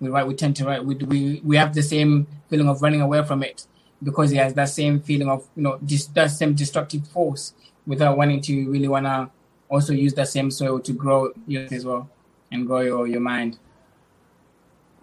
we 0.00 0.08
right 0.08 0.26
we 0.26 0.34
tend 0.34 0.56
to 0.56 0.64
right 0.64 0.84
we, 0.84 0.94
we 0.94 1.40
we 1.44 1.56
have 1.56 1.74
the 1.74 1.82
same 1.82 2.26
feeling 2.48 2.68
of 2.68 2.82
running 2.82 3.00
away 3.00 3.24
from 3.24 3.42
it 3.42 3.66
because 4.02 4.32
it 4.32 4.36
has 4.36 4.54
that 4.54 4.68
same 4.68 5.00
feeling 5.00 5.28
of 5.28 5.46
you 5.56 5.62
know 5.62 5.78
just 5.84 6.14
that 6.14 6.30
same 6.30 6.54
destructive 6.54 7.06
force 7.08 7.54
without 7.86 8.16
wanting 8.16 8.40
to 8.42 8.70
really 8.70 8.88
wanna 8.88 9.30
also 9.68 9.92
use 9.92 10.14
that 10.14 10.28
same 10.28 10.50
soil 10.50 10.78
to 10.78 10.92
grow 10.92 11.32
you 11.46 11.66
as 11.70 11.84
well 11.84 12.08
and 12.52 12.66
grow 12.66 12.80
your, 12.80 13.06
your 13.06 13.20
mind. 13.20 13.58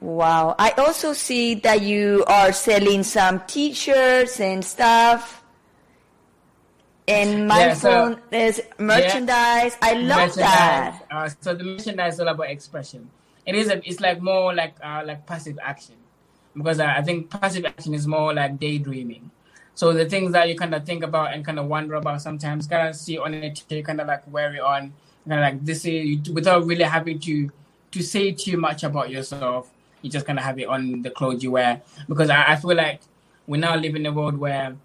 Wow. 0.03 0.55
I 0.59 0.71
also 0.71 1.13
see 1.13 1.55
that 1.63 1.81
you 1.81 2.25
are 2.27 2.51
selling 2.51 3.03
some 3.03 3.41
t-shirts 3.47 4.41
and 4.41 4.63
stuff. 4.63 5.41
And 7.07 7.47
my 7.47 7.67
yeah, 7.67 7.73
phone 7.75 8.19
is 8.29 8.61
merchandise. 8.77 9.77
Yeah, 9.81 9.89
I 9.89 9.93
love 9.93 10.35
merchandise. 10.35 10.35
that. 10.35 11.05
Uh, 11.09 11.29
so 11.39 11.55
the 11.55 11.63
merchandise 11.63 12.15
is 12.15 12.19
all 12.19 12.27
about 12.27 12.49
expression. 12.49 13.09
It 13.45 13.55
is 13.55 13.69
a, 13.69 13.77
it's 13.87 14.01
like 14.01 14.21
more 14.21 14.53
like 14.53 14.75
uh, 14.83 15.03
like 15.05 15.25
passive 15.25 15.57
action 15.61 15.95
because 16.53 16.81
I, 16.81 16.97
I 16.97 17.01
think 17.01 17.29
passive 17.29 17.63
action 17.63 17.93
is 17.93 18.05
more 18.05 18.33
like 18.33 18.59
daydreaming. 18.59 19.31
So 19.73 19.93
the 19.93 20.09
things 20.09 20.33
that 20.33 20.49
you 20.49 20.57
kind 20.57 20.75
of 20.75 20.85
think 20.85 21.05
about 21.05 21.33
and 21.33 21.45
kind 21.45 21.59
of 21.59 21.67
wonder 21.67 21.95
about 21.95 22.21
sometimes, 22.21 22.67
kind 22.67 22.89
of 22.89 22.95
see 22.97 23.17
on 23.17 23.33
it, 23.33 23.63
you 23.69 23.81
kind 23.83 24.01
of 24.01 24.07
like 24.07 24.29
wear 24.29 24.53
it 24.53 24.59
on, 24.59 24.91
kind 25.29 25.39
of 25.39 25.53
like 25.53 25.65
this 25.65 25.85
is 25.85 26.29
without 26.29 26.65
really 26.65 26.83
having 26.83 27.19
to 27.19 27.49
to 27.91 28.03
say 28.03 28.33
too 28.33 28.57
much 28.57 28.83
about 28.83 29.09
yourself 29.09 29.69
you 30.03 30.11
just 30.11 30.27
kind 30.27 30.37
of 30.37 30.45
have 30.45 30.59
it 30.59 30.67
on 30.67 31.01
the 31.01 31.09
clothes 31.09 31.43
you 31.43 31.51
wear 31.51 31.81
because 32.07 32.29
I, 32.29 32.53
I 32.53 32.55
feel 32.57 32.75
like 32.75 33.01
we 33.47 33.57
now 33.57 33.75
live 33.75 33.95
in 33.95 34.05
a 34.05 34.11
world 34.11 34.37
where 34.37 34.75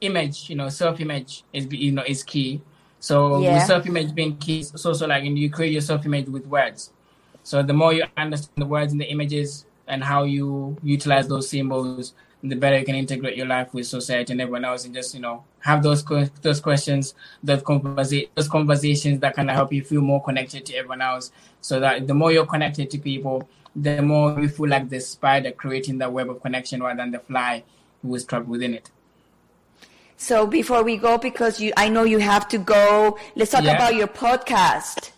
image, 0.00 0.50
you 0.50 0.56
know, 0.56 0.68
self-image 0.68 1.44
is 1.52 1.66
you 1.72 1.92
know 1.92 2.04
is 2.06 2.22
key. 2.22 2.60
So 3.00 3.40
yeah. 3.40 3.54
with 3.54 3.62
self-image 3.64 4.14
being 4.14 4.36
key, 4.36 4.60
it's 4.60 4.84
also 4.84 5.06
like 5.06 5.24
you 5.24 5.50
create 5.50 5.72
your 5.72 5.80
self-image 5.80 6.28
with 6.28 6.46
words. 6.46 6.92
So 7.42 7.62
the 7.62 7.72
more 7.72 7.92
you 7.92 8.04
understand 8.16 8.56
the 8.56 8.66
words 8.66 8.92
and 8.92 9.00
the 9.00 9.06
images 9.06 9.64
and 9.86 10.02
how 10.04 10.24
you 10.24 10.76
utilize 10.82 11.28
those 11.28 11.48
symbols, 11.48 12.12
the 12.42 12.54
better 12.54 12.78
you 12.78 12.84
can 12.84 12.94
integrate 12.94 13.36
your 13.36 13.46
life 13.46 13.72
with 13.72 13.86
society 13.86 14.32
and 14.32 14.40
everyone 14.40 14.64
else, 14.64 14.84
and 14.84 14.94
just 14.94 15.14
you 15.14 15.20
know 15.20 15.44
have 15.60 15.82
those 15.82 16.04
those 16.42 16.60
questions, 16.60 17.14
those 17.42 17.62
conversa- 17.62 18.28
those 18.34 18.48
conversations 18.48 19.20
that 19.20 19.34
kind 19.34 19.50
of 19.50 19.56
help 19.56 19.72
you 19.72 19.82
feel 19.82 20.00
more 20.00 20.22
connected 20.22 20.64
to 20.66 20.74
everyone 20.74 21.00
else. 21.00 21.32
So 21.60 21.80
that 21.80 22.06
the 22.06 22.14
more 22.14 22.30
you're 22.30 22.46
connected 22.46 22.90
to 22.90 22.98
people, 22.98 23.48
the 23.82 24.02
more 24.02 24.34
we 24.34 24.48
feel 24.48 24.68
like 24.68 24.88
the 24.88 25.00
spider 25.00 25.52
creating 25.52 25.98
the 25.98 26.10
web 26.10 26.30
of 26.30 26.42
connection 26.42 26.82
rather 26.82 26.96
than 26.96 27.12
the 27.12 27.18
fly 27.20 27.62
who 28.02 28.14
is 28.14 28.24
trapped 28.24 28.46
within 28.46 28.74
it. 28.74 28.90
So 30.16 30.46
before 30.46 30.82
we 30.82 30.96
go, 30.96 31.16
because 31.16 31.60
you, 31.60 31.72
I 31.76 31.88
know 31.88 32.02
you 32.02 32.18
have 32.18 32.48
to 32.48 32.58
go. 32.58 33.18
Let's 33.36 33.52
talk 33.52 33.64
yeah. 33.64 33.76
about 33.76 33.94
your 33.94 34.08
podcast. 34.08 35.12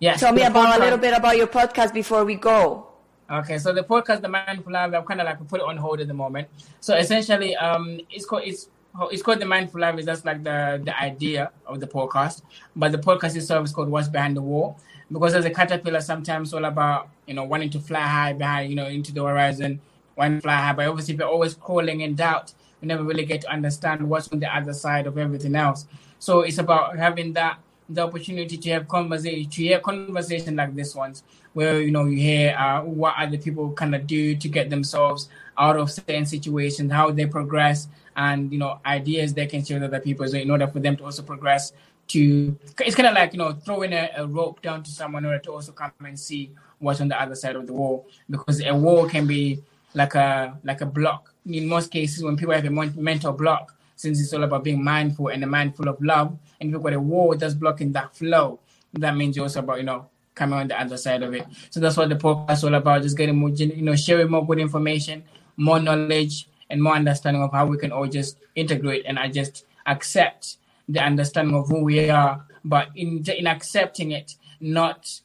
Yes. 0.00 0.20
Tell 0.20 0.32
me 0.32 0.42
about 0.42 0.68
podcast. 0.68 0.76
a 0.76 0.80
little 0.80 0.98
bit 0.98 1.16
about 1.16 1.36
your 1.36 1.46
podcast 1.46 1.94
before 1.94 2.24
we 2.24 2.34
go. 2.34 2.86
Okay, 3.30 3.58
so 3.58 3.72
the 3.72 3.82
podcast, 3.82 4.22
The 4.22 4.28
Mindful 4.28 4.72
Life, 4.72 4.94
I'm 4.94 5.04
kind 5.04 5.20
of 5.20 5.26
like 5.26 5.46
put 5.48 5.60
it 5.60 5.66
on 5.66 5.76
hold 5.76 6.00
at 6.00 6.08
the 6.08 6.14
moment. 6.14 6.48
So 6.80 6.94
essentially, 6.94 7.56
um, 7.56 8.00
it's 8.10 8.24
called 8.24 8.42
it's 8.44 8.68
it's 9.10 9.22
called 9.22 9.40
The 9.40 9.46
Mindful 9.46 9.80
Life. 9.80 9.98
Is 9.98 10.06
that's 10.06 10.24
like 10.24 10.42
the 10.42 10.80
the 10.82 10.98
idea 10.98 11.50
of 11.66 11.80
the 11.80 11.86
podcast, 11.86 12.42
but 12.74 12.92
the 12.92 12.98
podcast 12.98 13.36
itself 13.36 13.66
is 13.66 13.72
called 13.72 13.88
What's 13.88 14.08
Behind 14.08 14.36
the 14.36 14.42
Wall 14.42 14.78
because 15.10 15.34
as 15.34 15.44
a 15.44 15.50
caterpillar, 15.50 16.00
sometimes 16.00 16.52
all 16.52 16.64
about 16.64 17.08
you 17.26 17.34
know 17.34 17.44
wanting 17.44 17.70
to 17.70 17.80
fly 17.80 18.00
high 18.00 18.32
behind 18.32 18.70
you 18.70 18.76
know 18.76 18.86
into 18.86 19.12
the 19.12 19.22
horizon, 19.22 19.80
wanting 20.16 20.38
to 20.38 20.42
fly 20.42 20.56
high, 20.56 20.72
but 20.72 20.86
obviously 20.86 21.14
if 21.14 21.20
you're 21.20 21.28
always 21.28 21.54
crawling 21.54 22.00
in 22.00 22.14
doubt, 22.14 22.52
you 22.80 22.88
never 22.88 23.02
really 23.02 23.24
get 23.24 23.40
to 23.42 23.50
understand 23.50 24.08
what's 24.08 24.28
on 24.28 24.40
the 24.40 24.54
other 24.54 24.72
side 24.72 25.06
of 25.06 25.18
everything 25.18 25.56
else. 25.56 25.86
So 26.18 26.40
it's 26.40 26.58
about 26.58 26.96
having 26.98 27.32
that 27.34 27.58
the 27.88 28.02
opportunity 28.02 28.58
to 28.58 28.70
have 28.70 28.86
conversation 28.86 29.48
to 29.48 29.62
hear 29.62 29.80
conversation 29.80 30.56
like 30.56 30.74
this 30.74 30.94
ones 30.94 31.22
where 31.54 31.80
you 31.80 31.90
know 31.90 32.04
you 32.04 32.18
hear 32.18 32.54
uh, 32.56 32.82
what 32.82 33.14
other 33.16 33.38
people 33.38 33.72
kind 33.72 33.94
of 33.94 34.06
do 34.06 34.36
to 34.36 34.48
get 34.48 34.68
themselves 34.68 35.28
out 35.56 35.76
of 35.76 35.90
certain 35.90 36.26
situations 36.26 36.92
how 36.92 37.10
they 37.10 37.24
progress 37.24 37.88
and 38.16 38.52
you 38.52 38.58
know 38.58 38.78
ideas 38.84 39.32
they 39.32 39.46
can 39.46 39.64
share 39.64 39.80
with 39.80 39.88
other 39.88 40.00
people 40.00 40.28
so 40.28 40.36
in 40.36 40.50
order 40.50 40.66
for 40.66 40.80
them 40.80 40.96
to 40.96 41.04
also 41.04 41.22
progress 41.22 41.72
to 42.08 42.58
it's 42.80 42.96
kind 42.96 43.08
of 43.08 43.14
like 43.14 43.32
you 43.32 43.38
know 43.38 43.52
throwing 43.52 43.92
a, 43.92 44.10
a, 44.16 44.26
rope 44.26 44.62
down 44.62 44.82
to 44.82 44.90
someone 44.90 45.24
order 45.24 45.38
to 45.38 45.52
also 45.52 45.72
come 45.72 45.92
and 46.04 46.18
see 46.18 46.50
what's 46.78 47.00
on 47.00 47.08
the 47.08 47.20
other 47.20 47.34
side 47.34 47.56
of 47.56 47.66
the 47.66 47.72
wall. 47.72 48.06
Because 48.28 48.64
a 48.64 48.74
wall 48.74 49.08
can 49.08 49.26
be 49.26 49.62
like 49.94 50.14
a 50.14 50.58
like 50.64 50.80
a 50.80 50.86
block. 50.86 51.34
In 51.46 51.66
most 51.66 51.90
cases 51.90 52.22
when 52.22 52.36
people 52.36 52.54
have 52.54 52.64
a 52.64 52.70
mental 52.70 53.32
block 53.32 53.74
since 53.96 54.20
it's 54.20 54.32
all 54.32 54.44
about 54.44 54.64
being 54.64 54.82
mindful 54.82 55.28
and 55.28 55.42
a 55.42 55.46
mindful 55.46 55.88
of 55.88 56.00
love 56.00 56.38
and 56.60 56.68
if 56.68 56.72
you've 56.72 56.82
got 56.82 56.92
a 56.92 57.00
wall 57.00 57.34
that's 57.36 57.54
blocking 57.54 57.90
that 57.92 58.14
flow 58.14 58.60
that 58.92 59.16
means 59.16 59.34
you're 59.34 59.44
also 59.44 59.58
about 59.60 59.78
you 59.78 59.82
know 59.82 60.06
coming 60.34 60.58
on 60.58 60.68
the 60.68 60.80
other 60.80 60.96
side 60.96 61.22
of 61.22 61.34
it. 61.34 61.44
So 61.70 61.80
that's 61.80 61.96
what 61.96 62.08
the 62.08 62.14
podcast 62.14 62.52
is 62.52 62.64
all 62.64 62.74
about 62.74 63.02
just 63.02 63.16
getting 63.16 63.36
more 63.36 63.50
you 63.50 63.82
know 63.82 63.96
sharing 63.96 64.30
more 64.30 64.46
good 64.46 64.58
information 64.58 65.24
more 65.58 65.80
knowledge 65.80 66.48
and 66.70 66.82
more 66.82 66.94
understanding 66.94 67.42
of 67.42 67.52
how 67.52 67.66
we 67.66 67.76
can 67.76 67.92
all 67.92 68.06
just 68.06 68.38
integrate 68.54 69.04
and 69.04 69.18
i 69.18 69.28
just 69.28 69.66
accept 69.86 70.56
the 70.88 71.00
understanding 71.00 71.54
of 71.54 71.68
who 71.68 71.84
we 71.84 72.10
are, 72.10 72.44
but 72.64 72.88
in 72.94 73.24
in 73.28 73.46
accepting 73.46 74.12
it, 74.12 74.36
not 74.60 75.20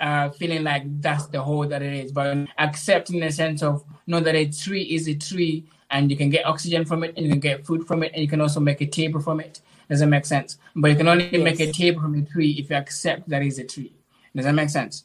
uh, 0.00 0.30
feeling 0.30 0.64
like 0.64 0.82
that's 1.00 1.26
the 1.26 1.40
whole 1.40 1.66
that 1.68 1.82
it 1.82 1.92
is, 1.92 2.12
but 2.12 2.48
accepting 2.58 3.20
the 3.20 3.30
sense 3.30 3.62
of 3.62 3.84
know 4.06 4.20
that 4.20 4.34
a 4.34 4.46
tree 4.46 4.82
is 4.82 5.08
a 5.08 5.14
tree 5.14 5.64
and 5.90 6.10
you 6.10 6.16
can 6.16 6.30
get 6.30 6.46
oxygen 6.46 6.84
from 6.84 7.04
it 7.04 7.14
and 7.16 7.26
you 7.26 7.30
can 7.30 7.40
get 7.40 7.64
food 7.64 7.86
from 7.86 8.02
it 8.02 8.12
and 8.14 8.22
you 8.22 8.28
can 8.28 8.40
also 8.40 8.60
make 8.60 8.80
a 8.80 8.86
table 8.86 9.20
from 9.20 9.40
it. 9.40 9.60
Does 9.88 10.00
that 10.00 10.06
make 10.06 10.24
sense? 10.24 10.58
But 10.74 10.90
you 10.90 10.96
can 10.96 11.08
only 11.08 11.28
yes. 11.30 11.42
make 11.42 11.60
a 11.60 11.70
table 11.70 12.00
from 12.00 12.14
a 12.14 12.22
tree 12.22 12.52
if 12.58 12.70
you 12.70 12.76
accept 12.76 13.28
that 13.28 13.42
is 13.42 13.58
a 13.58 13.64
tree. 13.64 13.92
Does 14.34 14.46
that 14.46 14.54
make 14.54 14.70
sense? 14.70 15.04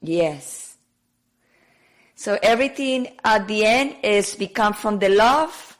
Yes. 0.00 0.76
So 2.14 2.38
everything 2.42 3.08
at 3.24 3.46
the 3.46 3.64
end 3.64 3.96
is 4.02 4.34
become 4.34 4.72
from 4.72 4.98
the 4.98 5.08
love 5.08 5.78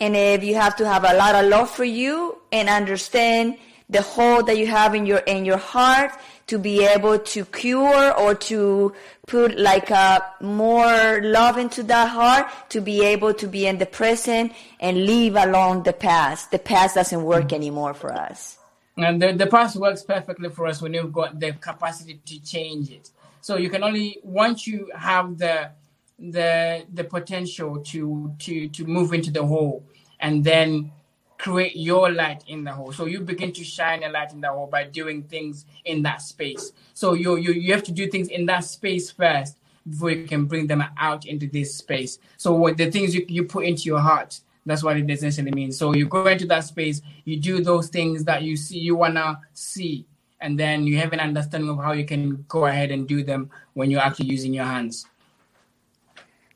and 0.00 0.16
if 0.16 0.42
you 0.42 0.54
have 0.54 0.76
to 0.76 0.86
have 0.86 1.04
a 1.04 1.14
lot 1.14 1.34
of 1.34 1.46
love 1.48 1.70
for 1.70 1.84
you 1.84 2.33
and 2.54 2.68
understand 2.68 3.58
the 3.90 4.00
hole 4.00 4.42
that 4.44 4.56
you 4.56 4.66
have 4.66 4.94
in 4.94 5.04
your 5.04 5.18
in 5.18 5.44
your 5.44 5.58
heart 5.58 6.12
to 6.46 6.58
be 6.58 6.84
able 6.84 7.18
to 7.18 7.44
cure 7.46 8.14
or 8.18 8.34
to 8.34 8.92
put 9.26 9.58
like 9.58 9.90
a 9.90 10.22
more 10.40 11.20
love 11.22 11.58
into 11.58 11.82
that 11.82 12.08
heart 12.08 12.46
to 12.68 12.80
be 12.80 13.02
able 13.02 13.32
to 13.34 13.46
be 13.46 13.66
in 13.66 13.78
the 13.78 13.86
present 13.86 14.52
and 14.78 15.04
leave 15.06 15.36
alone 15.36 15.82
the 15.82 15.92
past. 15.92 16.50
The 16.50 16.58
past 16.58 16.94
doesn't 16.94 17.22
work 17.22 17.46
mm-hmm. 17.46 17.54
anymore 17.54 17.94
for 17.94 18.12
us. 18.12 18.58
And 18.96 19.20
the, 19.20 19.32
the 19.32 19.46
past 19.46 19.76
works 19.76 20.02
perfectly 20.02 20.50
for 20.50 20.66
us 20.66 20.80
when 20.80 20.94
you've 20.94 21.12
got 21.12 21.40
the 21.40 21.52
capacity 21.52 22.20
to 22.24 22.42
change 22.42 22.90
it. 22.90 23.10
So 23.40 23.56
you 23.56 23.68
can 23.68 23.82
only 23.82 24.18
once 24.22 24.66
you 24.66 24.90
have 24.94 25.38
the 25.38 25.70
the 26.18 26.86
the 26.92 27.04
potential 27.04 27.82
to 27.90 28.32
to 28.38 28.68
to 28.68 28.84
move 28.84 29.12
into 29.12 29.32
the 29.32 29.44
hole 29.44 29.84
and 30.20 30.44
then 30.44 30.92
create 31.38 31.76
your 31.76 32.10
light 32.10 32.44
in 32.46 32.64
the 32.64 32.72
hole. 32.72 32.92
So 32.92 33.06
you 33.06 33.20
begin 33.20 33.52
to 33.52 33.64
shine 33.64 34.02
a 34.02 34.08
light 34.08 34.32
in 34.32 34.40
the 34.40 34.48
hole 34.48 34.66
by 34.66 34.84
doing 34.84 35.22
things 35.22 35.66
in 35.84 36.02
that 36.02 36.22
space. 36.22 36.72
So 36.94 37.14
you 37.14 37.36
you 37.36 37.52
you 37.52 37.72
have 37.72 37.82
to 37.84 37.92
do 37.92 38.08
things 38.08 38.28
in 38.28 38.46
that 38.46 38.64
space 38.64 39.10
first 39.10 39.58
before 39.88 40.10
you 40.10 40.26
can 40.26 40.46
bring 40.46 40.66
them 40.66 40.82
out 40.98 41.26
into 41.26 41.46
this 41.46 41.74
space. 41.74 42.18
So 42.36 42.54
what 42.54 42.76
the 42.76 42.90
things 42.90 43.14
you, 43.14 43.24
you 43.28 43.44
put 43.44 43.66
into 43.66 43.82
your 43.82 44.00
heart, 44.00 44.40
that's 44.64 44.82
what 44.82 44.96
it 44.96 45.10
essentially 45.10 45.50
means. 45.50 45.76
So 45.76 45.94
you 45.94 46.06
go 46.06 46.26
into 46.26 46.46
that 46.46 46.64
space, 46.64 47.02
you 47.24 47.38
do 47.38 47.62
those 47.62 47.88
things 47.88 48.24
that 48.24 48.42
you 48.42 48.56
see 48.56 48.78
you 48.78 48.96
wanna 48.96 49.40
see, 49.52 50.06
and 50.40 50.58
then 50.58 50.86
you 50.86 50.96
have 50.98 51.12
an 51.12 51.20
understanding 51.20 51.68
of 51.68 51.76
how 51.76 51.92
you 51.92 52.06
can 52.06 52.44
go 52.48 52.66
ahead 52.66 52.90
and 52.90 53.06
do 53.06 53.22
them 53.22 53.50
when 53.74 53.90
you're 53.90 54.00
actually 54.00 54.26
using 54.26 54.54
your 54.54 54.64
hands. 54.64 55.06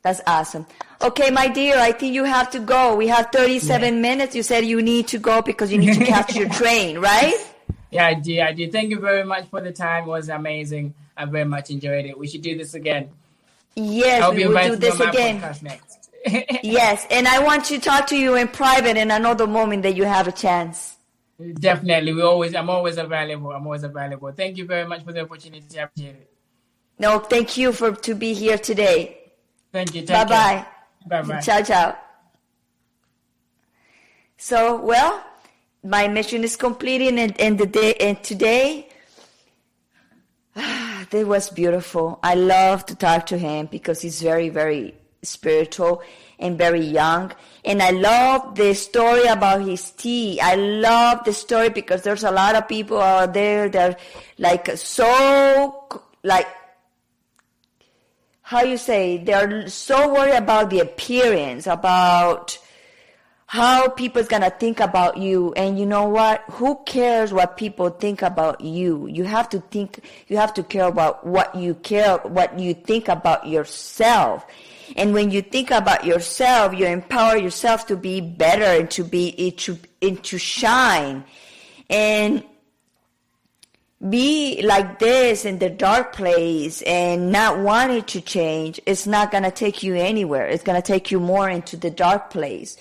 That's 0.01 0.21
awesome. 0.25 0.65
Okay, 1.01 1.31
my 1.31 1.47
dear, 1.47 1.77
I 1.77 1.93
think 1.93 2.13
you 2.13 2.25
have 2.25 2.51
to 2.51 2.59
go. 2.59 2.95
We 2.95 3.07
have 3.07 3.29
37 3.31 3.93
yeah. 3.93 4.01
minutes. 4.01 4.35
You 4.35 4.43
said 4.43 4.65
you 4.65 4.81
need 4.81 5.07
to 5.09 5.17
go 5.17 5.41
because 5.41 5.71
you 5.71 5.77
need 5.77 5.97
to 5.97 6.05
catch 6.05 6.35
your 6.35 6.49
train, 6.59 6.99
right? 6.99 7.35
Yeah, 7.89 8.07
I 8.07 8.15
did. 8.15 8.39
I 8.39 8.51
did. 8.51 8.71
Thank 8.71 8.89
you 8.91 8.99
very 8.99 9.23
much 9.23 9.47
for 9.47 9.61
the 9.61 9.71
time. 9.71 10.03
It 10.03 10.07
was 10.07 10.29
amazing. 10.29 10.93
I 11.15 11.25
very 11.25 11.45
much 11.45 11.69
enjoyed 11.69 12.05
it. 12.05 12.17
We 12.17 12.27
should 12.27 12.41
do 12.41 12.57
this 12.57 12.73
again. 12.73 13.09
Yes, 13.75 14.33
we 14.33 14.45
will 14.45 14.69
do 14.69 14.75
this 14.75 14.99
again. 14.99 15.41
yes, 16.63 17.07
and 17.09 17.27
I 17.27 17.39
want 17.39 17.65
to 17.65 17.79
talk 17.79 18.07
to 18.07 18.17
you 18.17 18.35
in 18.35 18.49
private 18.49 18.97
in 18.97 19.09
another 19.09 19.47
moment 19.47 19.83
that 19.83 19.95
you 19.95 20.03
have 20.03 20.27
a 20.27 20.33
chance. 20.33 20.97
Definitely. 21.53 22.13
We 22.13 22.21
always 22.21 22.53
I'm 22.53 22.69
always 22.69 22.97
available. 22.97 23.51
I'm 23.51 23.65
always 23.65 23.83
available. 23.83 24.31
Thank 24.33 24.57
you 24.57 24.65
very 24.65 24.85
much 24.85 25.05
for 25.05 25.13
the 25.13 25.21
opportunity. 25.21 25.79
I 25.79 25.83
appreciate 25.83 26.15
it. 26.15 26.31
No, 26.99 27.19
thank 27.19 27.55
you 27.55 27.71
for 27.71 27.93
to 27.93 28.15
be 28.15 28.33
here 28.33 28.57
today. 28.57 29.31
Thank 29.71 29.95
you. 29.95 30.05
Bye 30.05 30.25
bye. 30.25 30.65
Bye 31.07 31.21
bye. 31.21 31.39
Ciao 31.45 31.61
ciao. 31.63 31.95
So 34.37 34.79
well, 34.81 35.23
my 35.83 36.07
mission 36.07 36.43
is 36.43 36.55
completed, 36.55 37.17
and, 37.17 37.39
and 37.39 37.57
the 37.57 37.65
day 37.65 37.93
and 37.95 38.21
today, 38.23 38.87
ah, 40.55 41.05
it 41.11 41.27
was 41.27 41.49
beautiful. 41.49 42.19
I 42.23 42.35
love 42.35 42.85
to 42.87 42.95
talk 42.95 43.25
to 43.27 43.37
him 43.37 43.67
because 43.67 44.01
he's 44.01 44.21
very 44.21 44.49
very 44.49 44.95
spiritual 45.21 46.01
and 46.39 46.57
very 46.57 46.81
young. 46.81 47.31
And 47.65 47.81
I 47.81 47.91
love 47.91 48.55
the 48.55 48.73
story 48.73 49.25
about 49.25 49.61
his 49.61 49.91
tea. 49.91 50.39
I 50.39 50.55
love 50.55 51.23
the 51.25 51.33
story 51.33 51.69
because 51.69 52.03
there's 52.03 52.23
a 52.23 52.31
lot 52.31 52.55
of 52.55 52.67
people 52.67 52.99
out 52.99 53.33
there 53.33 53.69
that 53.69 53.91
are 53.91 53.97
like 54.37 54.69
so 54.77 55.99
like 56.23 56.47
how 58.49 58.63
you 58.63 58.77
say 58.77 59.15
they're 59.19 59.67
so 59.67 60.11
worried 60.11 60.33
about 60.33 60.71
the 60.71 60.79
appearance, 60.79 61.67
about 61.67 62.57
how 63.45 63.87
people's 63.89 64.27
gonna 64.27 64.49
think 64.49 64.79
about 64.79 65.17
you. 65.17 65.53
And 65.53 65.77
you 65.77 65.85
know 65.85 66.09
what? 66.09 66.41
Who 66.53 66.81
cares 66.83 67.31
what 67.31 67.57
people 67.57 67.91
think 67.91 68.23
about 68.23 68.61
you? 68.61 69.05
You 69.05 69.25
have 69.25 69.49
to 69.49 69.59
think, 69.59 70.03
you 70.29 70.37
have 70.37 70.51
to 70.55 70.63
care 70.63 70.87
about 70.87 71.27
what 71.27 71.53
you 71.53 71.75
care, 71.75 72.17
what 72.23 72.57
you 72.57 72.73
think 72.73 73.07
about 73.07 73.47
yourself. 73.47 74.47
And 74.95 75.13
when 75.13 75.29
you 75.29 75.43
think 75.43 75.69
about 75.69 76.03
yourself, 76.03 76.73
you 76.73 76.87
empower 76.87 77.37
yourself 77.37 77.85
to 77.85 77.95
be 77.95 78.19
better 78.19 78.63
and 78.63 78.89
to 78.89 79.03
be, 79.03 79.51
to, 79.51 79.77
and 80.01 80.23
to 80.23 80.39
shine. 80.39 81.23
And 81.87 82.43
be 84.07 84.61
like 84.61 84.99
this 84.99 85.43
in 85.43 85.59
the 85.59 85.69
dark 85.69 86.13
place 86.13 86.81
and 86.83 87.31
not 87.31 87.59
wanting 87.59 88.03
to 88.03 88.21
change, 88.21 88.79
it's 88.85 89.05
not 89.05 89.31
going 89.31 89.43
to 89.43 89.51
take 89.51 89.83
you 89.83 89.95
anywhere. 89.95 90.47
It's 90.47 90.63
going 90.63 90.81
to 90.81 90.85
take 90.85 91.11
you 91.11 91.19
more 91.19 91.49
into 91.49 91.75
the 91.75 91.89
dark 91.89 92.29
place. 92.29 92.77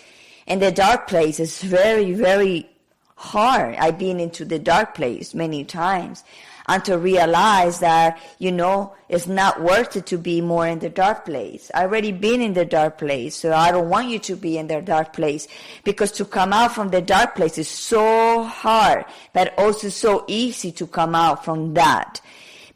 And 0.47 0.62
the 0.62 0.71
dark 0.71 1.09
place 1.09 1.41
is 1.41 1.61
very, 1.61 2.12
very 2.12 2.69
hard. 3.16 3.75
I've 3.77 3.99
been 3.99 4.21
into 4.21 4.45
the 4.45 4.61
dark 4.61 4.95
place 4.95 5.35
many 5.35 5.64
times 5.64 6.23
and 6.69 6.85
to 6.85 6.99
realize 6.99 7.81
that, 7.81 8.21
you 8.39 8.53
know, 8.53 8.95
it's 9.09 9.27
not 9.27 9.62
worth 9.62 9.97
it 9.97 10.05
to 10.07 10.19
be 10.19 10.43
more 10.43 10.66
in 10.66 10.81
the 10.81 10.91
dark 10.91 11.25
place. 11.25 11.71
I 11.75 11.83
already 11.83 12.12
been 12.12 12.43
in 12.43 12.53
the 12.53 12.66
dark 12.66 12.99
place, 12.99 13.35
so 13.37 13.55
I 13.55 13.73
don't 13.73 13.89
want 13.89 14.09
you 14.09 14.19
to 14.19 14.37
be 14.37 14.59
in 14.59 14.69
the 14.69 14.83
dark 14.83 15.14
place 15.14 15.49
because 15.83 16.12
to 16.12 16.27
come 16.27 16.53
out 16.53 16.75
from 16.75 16.91
the 16.91 17.01
dark 17.01 17.35
place 17.35 17.57
is 17.57 17.69
so 17.69 18.43
hard, 18.45 19.07
but 19.33 19.59
also 19.59 19.89
so 19.89 20.25
easy 20.29 20.71
to 20.73 20.87
come 20.87 21.14
out 21.14 21.43
from 21.43 21.73
that. 21.75 22.21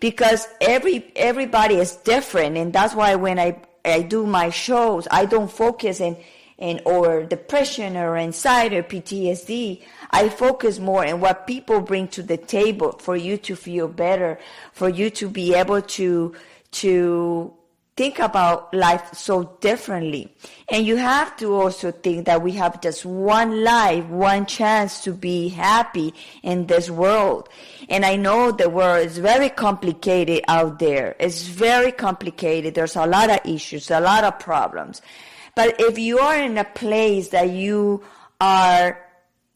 Because 0.01 0.49
every, 0.61 1.12
everybody 1.14 1.76
is 1.76 1.97
different 1.97 2.57
and 2.57 2.72
that's 2.72 2.95
why 2.95 3.14
when 3.14 3.38
I, 3.38 3.61
I 3.84 4.03
do 4.03 4.26
my 4.26 4.49
shows, 4.49 5.07
I 5.11 5.26
don't 5.26 5.53
focus 5.53 6.01
in, 6.01 6.16
and 6.62 6.80
or 6.84 7.24
depression 7.24 7.96
or 7.96 8.16
anxiety 8.16 8.78
or 8.78 8.84
PTSD. 8.84 9.82
I 10.12 10.28
focus 10.28 10.78
more 10.78 11.04
on 11.04 11.20
what 11.20 11.46
people 11.46 11.80
bring 11.80 12.06
to 12.08 12.22
the 12.22 12.36
table 12.36 12.92
for 12.92 13.16
you 13.16 13.36
to 13.38 13.56
feel 13.56 13.88
better, 13.88 14.38
for 14.72 14.88
you 14.88 15.10
to 15.10 15.28
be 15.28 15.54
able 15.54 15.82
to 15.82 16.34
to 16.70 17.52
think 17.96 18.20
about 18.20 18.72
life 18.72 19.12
so 19.12 19.58
differently. 19.60 20.34
And 20.70 20.86
you 20.86 20.96
have 20.96 21.36
to 21.38 21.52
also 21.54 21.90
think 21.90 22.24
that 22.24 22.40
we 22.40 22.52
have 22.52 22.80
just 22.80 23.04
one 23.04 23.62
life, 23.64 24.06
one 24.06 24.46
chance 24.46 25.02
to 25.04 25.12
be 25.12 25.48
happy 25.48 26.14
in 26.42 26.68
this 26.68 26.88
world. 26.88 27.50
And 27.90 28.06
I 28.06 28.16
know 28.16 28.50
the 28.50 28.70
world 28.70 29.04
is 29.04 29.18
very 29.18 29.50
complicated 29.50 30.42
out 30.48 30.78
there. 30.78 31.16
It's 31.20 31.42
very 31.42 31.92
complicated. 31.92 32.74
There's 32.74 32.96
a 32.96 33.04
lot 33.04 33.28
of 33.28 33.40
issues, 33.44 33.90
a 33.90 34.00
lot 34.00 34.24
of 34.24 34.38
problems. 34.38 35.02
But 35.55 35.80
if 35.80 35.98
you 35.98 36.18
are 36.18 36.36
in 36.36 36.57
a 36.59 36.64
place 36.64 37.28
that 37.28 37.50
you 37.50 38.03
are 38.40 38.98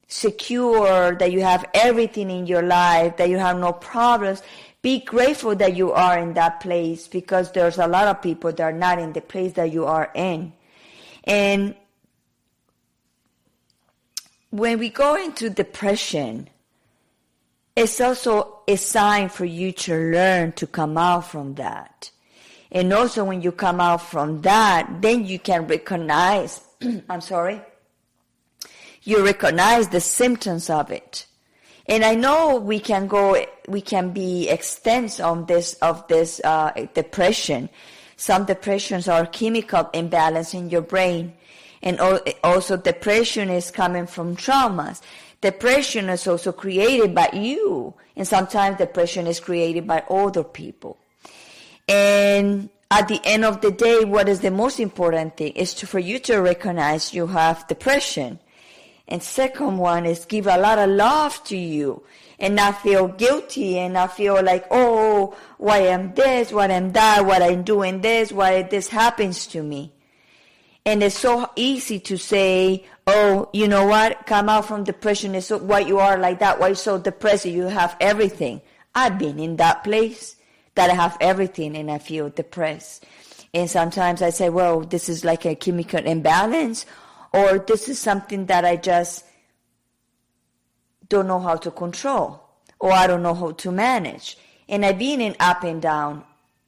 secure, 0.09 1.16
that 1.16 1.32
you 1.32 1.42
have 1.42 1.64
everything 1.74 2.30
in 2.30 2.47
your 2.47 2.62
life, 2.62 3.16
that 3.16 3.28
you 3.28 3.38
have 3.38 3.59
no 3.59 3.72
problems, 3.72 4.42
be 4.82 5.01
grateful 5.01 5.57
that 5.57 5.74
you 5.74 5.92
are 5.92 6.18
in 6.18 6.34
that 6.34 6.61
place 6.61 7.09
because 7.09 7.51
there's 7.53 7.78
a 7.78 7.88
lot 7.88 8.07
of 8.07 8.22
people 8.22 8.53
that 8.53 8.62
are 8.62 8.72
not 8.72 8.99
in 8.99 9.12
the 9.14 9.20
place 9.20 9.55
that 9.55 9.72
you 9.72 9.84
are 9.86 10.11
in. 10.14 10.53
And 11.24 11.74
when 14.51 14.78
we 14.78 14.90
go 14.90 15.16
into 15.16 15.51
depression, 15.51 16.49
it's 17.74 18.01
also 18.01 18.61
a 18.68 18.76
sign 18.76 19.28
for 19.28 19.44
you 19.44 19.72
to 19.72 19.94
learn 19.94 20.53
to 20.53 20.66
come 20.66 20.97
out 20.97 21.26
from 21.26 21.57
that. 21.57 22.11
And 22.71 22.93
also 22.93 23.25
when 23.25 23.43
you 23.43 23.53
come 23.53 23.81
out 23.81 24.03
from 24.03 24.43
that, 24.43 25.01
then 25.01 25.25
you 25.25 25.39
can 25.39 25.67
recognize, 25.67 26.61
I'm 27.09 27.21
sorry, 27.21 27.61
you 29.03 29.25
recognize 29.25 29.89
the 29.89 30.01
symptoms 30.01 30.69
of 30.69 30.91
it. 30.91 31.27
And 31.89 32.05
I 32.05 32.17
know 32.17 32.57
we 32.57 32.81
can 32.81 33.07
go, 33.07 33.45
we 33.69 33.81
can 33.81 34.11
be 34.11 34.49
extends 34.49 35.21
on 35.21 35.47
this, 35.47 35.75
of 35.75 36.07
this, 36.09 36.41
uh, 36.43 36.73
depression. 36.95 37.69
Some 38.17 38.45
depressions 38.45 39.07
are 39.07 39.27
chemical 39.27 39.89
imbalance 39.95 40.55
in 40.55 40.69
your 40.71 40.83
brain. 40.83 41.35
And 41.83 42.01
also 42.43 42.77
depression 42.77 43.49
is 43.49 43.71
coming 43.71 44.09
from 44.09 44.35
traumas. 44.35 45.01
Depression 45.41 46.09
is 46.09 46.27
also 46.27 46.51
created 46.51 47.14
by 47.14 47.31
you. 47.33 47.95
And 48.17 48.27
sometimes 48.27 48.79
depression 48.79 49.29
is 49.29 49.39
created 49.39 49.87
by 49.87 50.01
other 50.11 50.43
people. 50.43 50.99
And 51.89 52.68
at 52.91 53.09
the 53.09 53.20
end 53.24 53.45
of 53.45 53.61
the 53.61 53.70
day, 53.70 54.05
what 54.05 54.28
is 54.28 54.41
the 54.41 54.51
most 54.51 54.80
important 54.80 55.37
thing 55.37 55.53
is 55.53 55.74
to, 55.74 55.87
for 55.87 55.99
you 55.99 56.18
to 56.20 56.39
recognize 56.39 57.14
you 57.14 57.26
have 57.28 57.66
depression. 57.68 58.39
And 59.09 59.22
second 59.22 59.78
one 59.78 60.05
is 60.05 60.24
give 60.24 60.47
a 60.47 60.59
lot 60.59 60.78
of 60.78 60.91
love 60.91 61.43
to 61.45 61.57
you. 61.57 62.03
And 62.39 62.55
not 62.55 62.82
feel 62.82 63.09
guilty 63.09 63.78
and 63.78 63.95
not 63.95 64.14
feel 64.14 64.43
like, 64.43 64.66
oh, 64.70 65.34
why 65.57 65.78
am 65.78 66.12
this, 66.14 66.53
why 66.53 66.66
am 66.66 66.93
that, 66.93 67.24
why 67.24 67.39
I'm 67.39 67.62
doing 67.62 68.03
this, 68.03 68.30
why 68.30 68.62
this 68.62 68.89
happens 68.89 69.47
to 69.49 69.62
me. 69.62 69.95
And 70.84 71.03
it's 71.03 71.18
so 71.18 71.51
easy 71.57 71.99
to 72.01 72.18
say, 72.18 72.84
oh, 73.07 73.49
you 73.55 73.68
know 73.68 73.87
what, 73.87 74.26
come 74.26 74.51
out 74.51 74.66
from 74.66 74.84
depression. 74.84 75.34
Is 75.34 75.47
so, 75.47 75.57
why 75.57 75.80
you 75.80 75.99
are 75.99 76.18
like 76.18 76.41
that, 76.41 76.61
why 76.61 76.68
you 76.68 76.74
so 76.74 76.99
depressed, 76.99 77.47
you 77.47 77.62
have 77.62 77.97
everything. 78.01 78.61
I've 78.95 79.18
been 79.18 79.39
in 79.39 79.57
that 79.57 79.82
place 79.82 80.36
that 80.77 80.91
I 80.91 80.95
have 80.95 81.16
everything 81.20 81.77
and 81.77 81.91
I 81.91 81.99
feel 81.99 82.31
depressed. 82.31 83.05
And 83.53 83.68
sometimes 83.68 84.22
I 84.22 84.31
say, 84.31 84.49
well, 84.49 84.81
this 84.81 85.09
is 85.09 85.24
like 85.24 85.45
a 85.45 85.55
chemical 85.55 86.05
imbalance 86.05 86.87
or 87.33 87.59
this 87.59 87.89
is 87.89 87.99
something 87.99 88.47
that 88.47 88.64
I 88.64 88.77
just 88.77 89.24
don't 91.09 91.27
know 91.27 91.41
how 91.41 91.57
to 91.57 91.70
control 91.70 92.43
or 92.79 92.93
I 92.93 93.07
don't 93.07 93.22
know 93.22 93.35
how 93.35 93.53
to 93.53 93.72
manage. 93.72 94.39
And 94.68 94.85
I've 94.85 94.99
been 94.99 95.20
in 95.20 95.37
up 95.41 95.64
and 95.64 95.81
down 95.81 96.24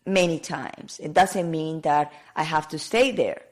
many 0.06 0.38
times. 0.38 0.98
It 1.00 1.12
doesn't 1.12 1.50
mean 1.50 1.82
that 1.82 2.12
I 2.34 2.42
have 2.42 2.68
to 2.68 2.78
stay 2.78 3.12
there. 3.12 3.42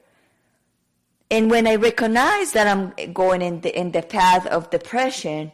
And 1.29 1.51
when 1.51 1.67
I 1.67 1.75
recognize 1.75 2.53
that 2.53 2.67
I'm 2.67 2.93
going 3.13 3.41
in 3.41 3.61
the, 3.61 3.77
in 3.77 3.91
the 3.91 4.01
path 4.01 4.47
of 4.47 4.69
depression, 4.69 5.51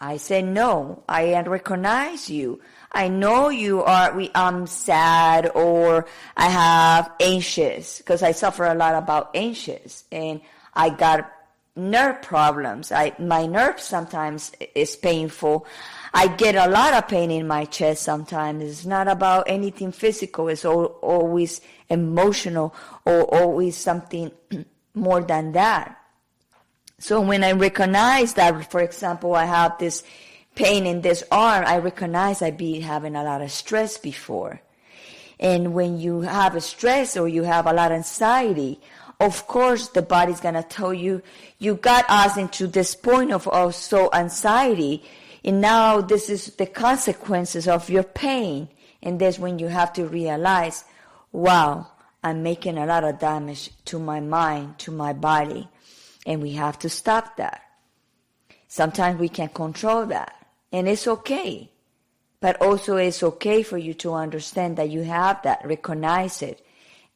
I 0.00 0.18
say, 0.18 0.40
no, 0.42 1.02
I 1.08 1.40
recognize 1.42 2.30
you. 2.30 2.60
I 2.92 3.08
know 3.08 3.48
you 3.48 3.82
are, 3.82 4.14
we, 4.14 4.30
I'm 4.34 4.66
sad 4.66 5.50
or 5.54 6.06
I 6.36 6.48
have 6.48 7.12
anxious 7.20 7.98
because 7.98 8.22
I 8.22 8.32
suffer 8.32 8.64
a 8.64 8.74
lot 8.74 8.94
about 8.94 9.30
anxious 9.34 10.04
and 10.10 10.40
I 10.74 10.90
got 10.90 11.30
nerve 11.76 12.22
problems. 12.22 12.90
I, 12.90 13.12
my 13.18 13.46
nerve 13.46 13.80
sometimes 13.80 14.52
is 14.74 14.96
painful. 14.96 15.66
I 16.14 16.28
get 16.28 16.54
a 16.54 16.70
lot 16.70 16.94
of 16.94 17.08
pain 17.08 17.30
in 17.30 17.46
my 17.46 17.66
chest 17.66 18.02
sometimes. 18.02 18.62
It's 18.62 18.86
not 18.86 19.08
about 19.08 19.44
anything 19.46 19.92
physical. 19.92 20.48
It's 20.48 20.64
all, 20.64 20.86
always 21.02 21.60
emotional 21.90 22.74
or 23.04 23.22
always 23.22 23.76
something 23.76 24.30
more 24.94 25.20
than 25.20 25.52
that. 25.52 26.00
So 26.98 27.20
when 27.20 27.44
I 27.44 27.52
recognize 27.52 28.32
that, 28.34 28.70
for 28.70 28.80
example, 28.80 29.34
I 29.34 29.44
have 29.44 29.78
this 29.78 30.02
pain 30.56 30.86
in 30.86 31.02
this 31.02 31.22
arm, 31.30 31.64
I 31.64 31.78
recognize 31.78 32.42
I 32.42 32.50
be 32.50 32.80
having 32.80 33.14
a 33.14 33.22
lot 33.22 33.42
of 33.42 33.52
stress 33.52 33.96
before. 33.96 34.60
And 35.38 35.72
when 35.74 36.00
you 36.00 36.22
have 36.22 36.56
a 36.56 36.60
stress 36.60 37.16
or 37.16 37.28
you 37.28 37.44
have 37.44 37.66
a 37.66 37.72
lot 37.72 37.92
of 37.92 37.98
anxiety 37.98 38.80
of 39.20 39.46
course 39.46 39.88
the 39.88 40.02
body's 40.02 40.40
gonna 40.40 40.62
tell 40.62 40.92
you, 40.92 41.22
you 41.58 41.76
got 41.76 42.04
us 42.08 42.36
into 42.36 42.66
this 42.66 42.94
point 42.94 43.32
of 43.32 43.48
also 43.48 44.10
anxiety, 44.12 45.02
and 45.44 45.60
now 45.60 46.00
this 46.00 46.28
is 46.28 46.54
the 46.56 46.66
consequences 46.66 47.66
of 47.66 47.88
your 47.88 48.02
pain. 48.02 48.68
And 49.02 49.20
that's 49.20 49.38
when 49.38 49.58
you 49.58 49.68
have 49.68 49.92
to 49.94 50.06
realize, 50.06 50.84
wow, 51.30 51.86
I'm 52.24 52.42
making 52.42 52.76
a 52.76 52.86
lot 52.86 53.04
of 53.04 53.20
damage 53.20 53.70
to 53.86 53.98
my 53.98 54.20
mind, 54.20 54.78
to 54.80 54.90
my 54.90 55.12
body. 55.12 55.68
And 56.26 56.42
we 56.42 56.52
have 56.52 56.78
to 56.80 56.88
stop 56.88 57.36
that. 57.36 57.62
Sometimes 58.66 59.20
we 59.20 59.28
can 59.28 59.48
control 59.50 60.06
that. 60.06 60.34
And 60.72 60.88
it's 60.88 61.06
okay. 61.06 61.70
But 62.40 62.60
also 62.60 62.96
it's 62.96 63.22
okay 63.22 63.62
for 63.62 63.78
you 63.78 63.94
to 63.94 64.14
understand 64.14 64.76
that 64.76 64.90
you 64.90 65.02
have 65.02 65.42
that, 65.42 65.64
recognize 65.64 66.42
it, 66.42 66.64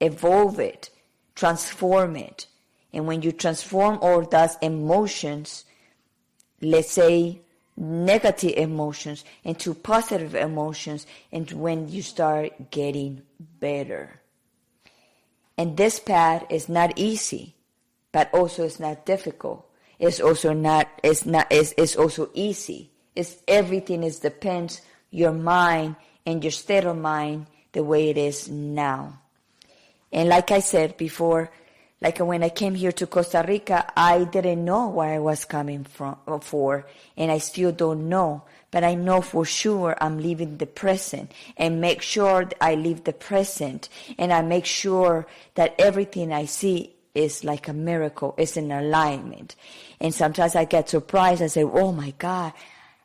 evolve 0.01 0.59
it, 0.59 0.91
transform 1.35 2.17
it. 2.17 2.47
And 2.93 3.07
when 3.07 3.23
you 3.23 3.33
transform 3.33 3.99
all 4.01 4.23
those 4.23 4.57
emotions, 4.63 5.65
let's 6.61 6.91
say 6.91 7.41
negative 7.77 8.55
emotions 8.57 9.25
into 9.45 9.75
positive 9.75 10.35
emotions, 10.35 11.07
and 11.33 11.51
when 11.53 11.89
you 11.89 12.03
start 12.03 12.71
getting 12.71 13.23
better. 13.39 14.21
And 15.57 15.77
this 15.77 16.01
path 16.01 16.45
is 16.51 16.69
not 16.69 16.99
easy, 16.99 17.55
but 18.13 18.33
also 18.35 18.65
it's 18.65 18.81
not 18.81 19.07
difficult. 19.07 19.67
It's 19.99 20.21
also 20.21 20.53
not, 20.53 20.89
it's 21.03 21.27
not, 21.27 21.47
it's, 21.51 21.75
it's 21.77 21.97
also 21.97 22.31
easy. 22.35 22.90
It's 23.15 23.37
everything 23.49 24.03
is 24.03 24.21
depends 24.21 24.81
your 25.11 25.33
mind 25.33 25.97
and 26.25 26.43
your 26.43 26.51
state 26.53 26.85
of 26.85 26.97
mind 26.97 27.47
the 27.73 27.83
way 27.83 28.11
it 28.11 28.19
is 28.19 28.49
now. 28.49 29.19
And 30.13 30.29
like 30.29 30.51
I 30.51 30.61
said 30.61 30.97
before, 30.97 31.51
like 32.01 32.19
when 32.19 32.43
I 32.43 32.49
came 32.49 32.75
here 32.75 32.93
to 32.93 33.07
Costa 33.07 33.45
Rica, 33.47 33.93
I 33.95 34.25
didn't 34.25 34.65
know 34.65 34.89
where 34.89 35.15
I 35.15 35.19
was 35.19 35.45
coming 35.45 35.85
from 35.85 36.17
uh, 36.27 36.39
for, 36.39 36.87
and 37.17 37.31
I 37.31 37.39
still 37.39 37.73
don't 37.73 38.09
know. 38.09 38.43
But 38.71 38.85
I 38.85 38.95
know 38.95 39.21
for 39.21 39.45
sure 39.45 39.97
I'm 40.01 40.19
living 40.19 40.57
the 40.57 40.67
present 40.67 41.33
and 41.57 41.81
make 41.81 42.03
sure 42.03 42.49
I 42.61 42.77
live 42.77 43.05
the 43.05 43.13
present 43.13 43.89
and 44.17 44.33
I 44.33 44.43
make 44.43 44.65
sure 44.65 45.27
that 45.57 45.75
everything 45.79 46.33
I 46.33 46.45
see 46.45 46.95
is 47.15 47.43
like 47.43 47.67
a 47.67 47.73
miracle, 47.73 48.35
is 48.39 48.57
in 48.57 48.71
alignment. 48.71 49.57
And 50.01 50.15
sometimes 50.15 50.55
I 50.55 50.65
get 50.65 50.89
surprised. 50.89 51.43
I 51.43 51.49
say, 51.49 51.65
Oh 51.65 51.93
my 51.93 52.15
God, 52.19 52.53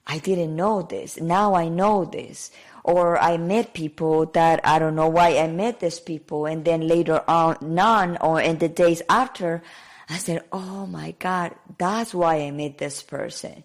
I 0.08 0.20
didn't 0.20 0.56
know 0.56 0.82
this. 0.82 1.20
Now 1.20 1.56
I 1.56 1.68
know 1.68 2.06
this 2.06 2.52
or 2.86 3.18
I 3.18 3.38
met 3.38 3.74
people 3.74 4.28
that 4.28 4.62
I 4.64 4.78
don't 4.78 4.96
know 4.96 5.10
why 5.10 5.40
I 5.40 5.48
met 5.48 5.80
these 5.80 6.00
people. 6.00 6.46
And 6.46 6.64
then 6.64 6.88
later 6.88 7.24
on, 7.28 7.58
none 7.60 8.18
or 8.22 8.40
in 8.40 8.60
the 8.60 8.70
days 8.70 9.02
after, 9.10 9.64
I 10.08 10.18
said, 10.20 10.44
Oh 10.52 10.86
my 10.86 11.16
God, 11.18 11.56
that's 11.80 12.14
why 12.14 12.42
I 12.42 12.52
met 12.52 12.78
this 12.78 13.02
person. 13.02 13.64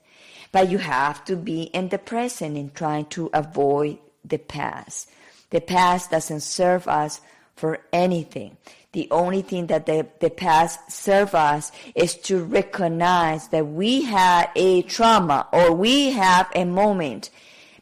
But 0.53 0.71
you 0.71 0.79
have 0.79 1.23
to 1.27 1.37
be 1.37 1.65
in 1.65 1.91
the 1.91 1.99
present 1.99 2.57
in 2.57 2.71
trying 2.71 3.07
to 3.07 3.29
avoid 3.35 3.99
the 4.25 4.39
past. 4.39 5.11
The 5.51 5.61
past 5.61 6.11
doesn't 6.11 6.41
serve 6.41 6.89
us 6.89 7.21
for 7.57 7.81
anything. 7.93 8.57
The 8.93 9.09
only 9.11 9.43
thing 9.43 9.69
that 9.69 9.87
the, 9.87 10.09
the 10.19 10.31
past 10.31 10.91
serve 10.91 11.35
us 11.35 11.71
is 11.95 12.15
to 12.23 12.43
recognize 12.43 13.49
that 13.49 13.67
we 13.67 14.03
had 14.03 14.51
a 14.57 14.83
trauma 14.83 15.47
or 15.53 15.73
we 15.73 16.11
have 16.11 16.49
a 16.55 16.65
moment. 16.65 17.31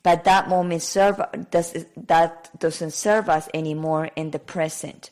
But 0.03 0.25
that 0.25 0.49
moment 0.49 0.83
serve 0.83 1.21
does 1.51 1.87
that 1.97 2.51
doesn't 2.59 2.93
serve 2.93 3.29
us 3.29 3.49
anymore 3.55 4.11
in 4.17 4.31
the 4.31 4.39
present. 4.39 5.11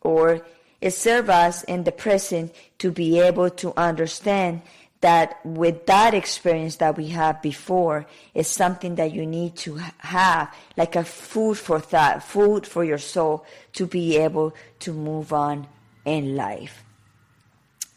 Or 0.00 0.44
It 0.80 0.92
serves 0.92 1.28
us 1.28 1.64
in 1.64 1.84
the 1.84 1.92
present 1.92 2.54
to 2.78 2.92
be 2.92 3.20
able 3.20 3.50
to 3.50 3.72
understand 3.76 4.62
that 5.00 5.44
with 5.44 5.86
that 5.86 6.12
experience 6.12 6.76
that 6.76 6.96
we 6.96 7.08
have 7.08 7.40
before 7.40 8.06
is 8.34 8.48
something 8.48 8.96
that 8.96 9.12
you 9.12 9.26
need 9.26 9.54
to 9.56 9.76
have 9.98 10.52
like 10.76 10.96
a 10.96 11.04
food 11.04 11.56
for 11.56 11.78
thought, 11.78 12.22
food 12.22 12.66
for 12.66 12.84
your 12.84 12.98
soul 12.98 13.46
to 13.74 13.86
be 13.86 14.16
able 14.16 14.54
to 14.80 14.92
move 14.92 15.32
on 15.32 15.66
in 16.04 16.34
life. 16.34 16.84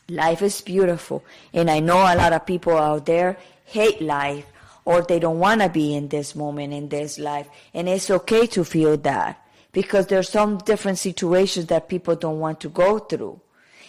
Life 0.09 0.41
is 0.41 0.61
beautiful. 0.61 1.23
And 1.53 1.71
I 1.71 1.79
know 1.79 1.97
a 1.97 2.15
lot 2.15 2.33
of 2.33 2.45
people 2.45 2.77
out 2.77 3.05
there 3.05 3.37
hate 3.65 4.01
life 4.01 4.45
or 4.85 5.01
they 5.01 5.19
don't 5.19 5.39
want 5.39 5.61
to 5.61 5.69
be 5.69 5.95
in 5.95 6.09
this 6.09 6.35
moment 6.35 6.73
in 6.73 6.89
this 6.89 7.17
life. 7.17 7.47
And 7.73 7.87
it's 7.89 8.11
okay 8.11 8.45
to 8.47 8.63
feel 8.63 8.97
that 8.97 9.43
because 9.71 10.07
there's 10.07 10.29
some 10.29 10.57
different 10.59 10.99
situations 10.99 11.67
that 11.67 11.89
people 11.89 12.15
don't 12.15 12.39
want 12.39 12.59
to 12.61 12.69
go 12.69 12.99
through. 12.99 13.39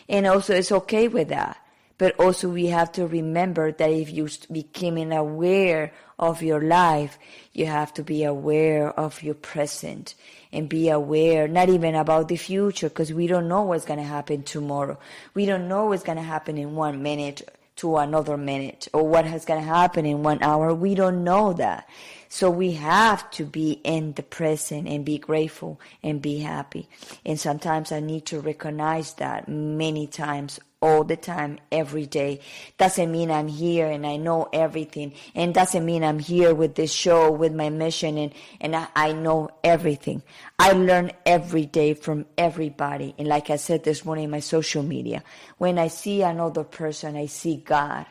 And 0.09 0.27
also 0.27 0.55
it's 0.55 0.73
okay 0.73 1.09
with 1.09 1.29
that. 1.29 1.62
But 2.03 2.19
also 2.19 2.49
we 2.49 2.67
have 2.67 2.91
to 2.99 3.07
remember 3.07 3.71
that 3.71 3.89
if 3.89 4.11
you 4.11 4.29
becoming 4.51 5.13
aware 5.13 5.93
of 6.19 6.43
your 6.43 6.61
life, 6.61 7.17
you 7.53 7.67
have 7.67 7.95
to 7.95 8.03
be 8.03 8.25
aware 8.25 8.91
of 8.99 9.23
your 9.23 9.37
present 9.37 10.17
and 10.53 10.69
be 10.69 10.89
aware, 10.89 11.47
not 11.47 11.69
even 11.69 11.95
about 11.95 12.27
the 12.27 12.35
future, 12.35 12.89
because 12.89 13.13
we 13.13 13.29
don't 13.29 13.47
know 13.47 13.63
what's 13.63 13.85
going 13.85 14.01
to 14.01 14.05
happen 14.05 14.43
tomorrow. 14.43 14.99
We 15.35 15.47
don't 15.47 15.69
know 15.69 15.87
what's 15.87 16.03
going 16.03 16.19
to 16.19 16.25
happen 16.25 16.59
in 16.59 16.75
one 16.75 17.05
minute 17.05 17.49
to 17.77 17.97
another 17.99 18.37
minute 18.37 18.89
or 18.93 19.07
what 19.07 19.25
is 19.25 19.45
going 19.45 19.61
to 19.61 19.69
happen 19.69 20.05
in 20.05 20.25
one 20.25 20.43
hour. 20.43 20.75
We 20.75 20.97
don't 20.97 21.23
know 21.23 21.53
that. 21.53 21.89
So 22.29 22.51
we 22.51 22.73
have 22.73 23.31
to 23.33 23.45
be 23.45 23.81
in 23.85 24.15
the 24.15 24.25
present 24.25 24.89
and 24.89 25.05
be 25.05 25.19
grateful 25.19 25.81
and 26.03 26.21
be 26.21 26.41
happy. 26.41 26.89
And 27.25 27.39
sometimes 27.39 27.93
I 27.93 28.01
need 28.01 28.27
to 28.27 28.41
recognize 28.41 29.15
that 29.15 29.49
many 29.49 30.09
times 30.09 30.59
all 30.83 31.05
the 31.05 31.17
time, 31.17 31.59
every 31.71 32.05
day. 32.05 32.41
Doesn't 32.77 33.11
mean 33.11 33.31
I'm 33.31 33.49
here 33.49 33.87
and 33.87 34.07
I 34.07 34.17
know 34.17 34.49
everything. 34.53 35.15
And 35.35 35.55
doesn't 35.55 35.87
mean 35.87 36.03
I'm 36.03 36.19
here 36.19 36.55
with 36.55 36.75
this 36.75 36.93
show, 36.93 37.31
with 37.31 37.55
my 37.55 37.71
mission, 37.71 38.19
and, 38.19 38.33
and 38.61 38.75
I, 38.75 38.89
I 38.95 39.13
know 39.13 39.51
everything. 39.63 40.23
I 40.59 40.73
learn 40.73 41.13
every 41.25 41.65
day 41.65 41.95
from 41.95 42.27
everybody. 42.37 43.15
And 43.17 43.29
like 43.29 43.49
I 43.49 43.57
said 43.57 43.85
this 43.85 44.05
morning 44.05 44.25
in 44.25 44.31
my 44.31 44.41
social 44.41 44.83
media, 44.83 45.23
when 45.59 45.79
I 45.79 45.89
see 45.89 46.23
another 46.23 46.65
person, 46.65 47.17
I 47.17 47.27
see 47.27 47.57
God. 47.57 48.07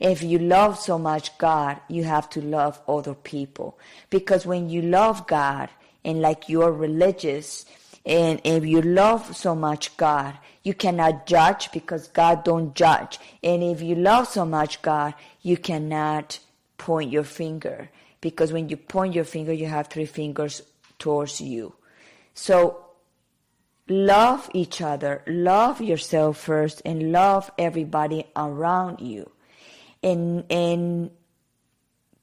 If 0.00 0.22
you 0.22 0.38
love 0.38 0.78
so 0.78 0.98
much 0.98 1.36
God, 1.38 1.80
you 1.88 2.04
have 2.04 2.28
to 2.30 2.40
love 2.40 2.80
other 2.88 3.14
people. 3.14 3.78
Because 4.10 4.46
when 4.46 4.68
you 4.68 4.82
love 4.82 5.26
God 5.26 5.70
and 6.04 6.20
like 6.20 6.48
you're 6.48 6.72
religious, 6.72 7.64
and 8.06 8.40
if 8.44 8.64
you 8.64 8.80
love 8.80 9.36
so 9.36 9.54
much 9.54 9.96
God, 9.96 10.38
you 10.62 10.74
cannot 10.74 11.26
judge 11.26 11.70
because 11.72 12.08
God 12.08 12.44
don't 12.44 12.74
judge. 12.74 13.18
And 13.42 13.62
if 13.62 13.82
you 13.82 13.94
love 13.94 14.28
so 14.28 14.44
much 14.44 14.82
God, 14.82 15.14
you 15.42 15.56
cannot 15.56 16.38
point 16.76 17.10
your 17.10 17.24
finger 17.24 17.90
because 18.20 18.52
when 18.52 18.68
you 18.68 18.76
point 18.76 19.14
your 19.14 19.24
finger, 19.24 19.52
you 19.52 19.66
have 19.66 19.88
three 19.88 20.06
fingers 20.06 20.62
towards 20.98 21.40
you. 21.40 21.74
So 22.34 22.84
love 23.88 24.50
each 24.52 24.80
other, 24.80 25.22
love 25.26 25.80
yourself 25.80 26.38
first, 26.38 26.82
and 26.84 27.12
love 27.12 27.50
everybody 27.58 28.24
around 28.36 29.00
you. 29.00 29.30
And 30.02 30.44
and 30.50 31.10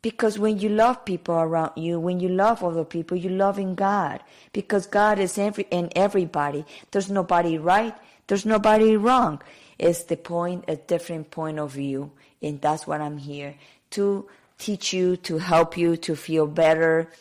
because 0.05 0.37
when 0.37 0.59
you 0.59 0.69
love 0.69 1.03
people 1.03 1.33
around 1.33 1.71
you, 1.77 1.99
when 1.99 2.19
you 2.19 2.29
love 2.29 2.63
other 2.63 2.85
people, 2.85 3.17
you 3.17 3.29
love 3.29 3.57
in 3.57 3.73
God. 3.73 4.21
Because 4.53 4.85
God 4.85 5.17
is 5.17 5.35
every, 5.39 5.65
in 5.71 5.89
everybody. 5.95 6.63
There's 6.91 7.09
nobody 7.09 7.57
right. 7.57 7.95
There's 8.27 8.45
nobody 8.45 8.97
wrong. 8.97 9.41
It's 9.77 10.03
the 10.03 10.17
point, 10.17 10.65
a 10.67 10.75
different 10.75 11.31
point 11.31 11.59
of 11.59 11.73
view. 11.73 12.11
And 12.41 12.61
that's 12.61 12.87
what 12.87 13.01
I'm 13.01 13.17
here 13.17 13.55
to 13.91 14.27
teach 14.57 14.93
you, 14.93 15.17
to 15.17 15.37
help 15.37 15.77
you 15.77 15.97
to 15.97 16.15
feel 16.15 16.47
better. 16.47 17.11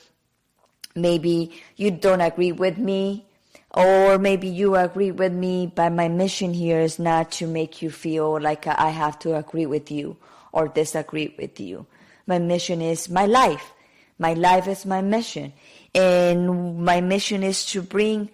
Maybe 0.94 1.52
you 1.76 1.90
don't 1.90 2.20
agree 2.20 2.52
with 2.52 2.78
me, 2.78 3.26
or 3.70 4.18
maybe 4.18 4.48
you 4.48 4.76
agree 4.76 5.10
with 5.10 5.32
me, 5.32 5.66
but 5.66 5.90
my 5.90 6.08
mission 6.08 6.54
here 6.54 6.80
is 6.80 6.98
not 6.98 7.32
to 7.32 7.46
make 7.46 7.82
you 7.82 7.90
feel 7.90 8.40
like 8.40 8.66
I 8.66 8.90
have 8.90 9.18
to 9.20 9.34
agree 9.34 9.66
with 9.66 9.90
you 9.90 10.16
or 10.52 10.68
disagree 10.68 11.34
with 11.36 11.58
you. 11.58 11.86
My 12.26 12.38
mission 12.38 12.80
is 12.80 13.10
my 13.10 13.26
life. 13.26 13.72
My 14.18 14.34
life 14.34 14.68
is 14.68 14.86
my 14.86 15.00
mission. 15.00 15.52
And 15.94 16.84
my 16.84 17.00
mission 17.00 17.42
is 17.42 17.66
to 17.66 17.82
bring 17.82 18.30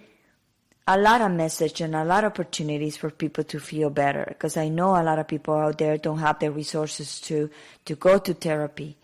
a 0.92 0.98
lot 0.98 1.20
of 1.20 1.30
message 1.30 1.80
and 1.80 1.94
a 1.94 2.04
lot 2.04 2.24
of 2.24 2.32
opportunities 2.32 2.96
for 2.96 3.10
people 3.10 3.44
to 3.44 3.60
feel 3.60 3.90
better 3.90 4.24
because 4.26 4.56
I 4.56 4.68
know 4.68 5.00
a 5.00 5.04
lot 5.04 5.20
of 5.20 5.28
people 5.28 5.54
out 5.54 5.78
there 5.78 5.96
don't 5.96 6.18
have 6.18 6.40
the 6.40 6.50
resources 6.50 7.20
to 7.20 7.48
to 7.84 7.94
go 7.94 8.18
to 8.18 8.34
therapy 8.34 8.96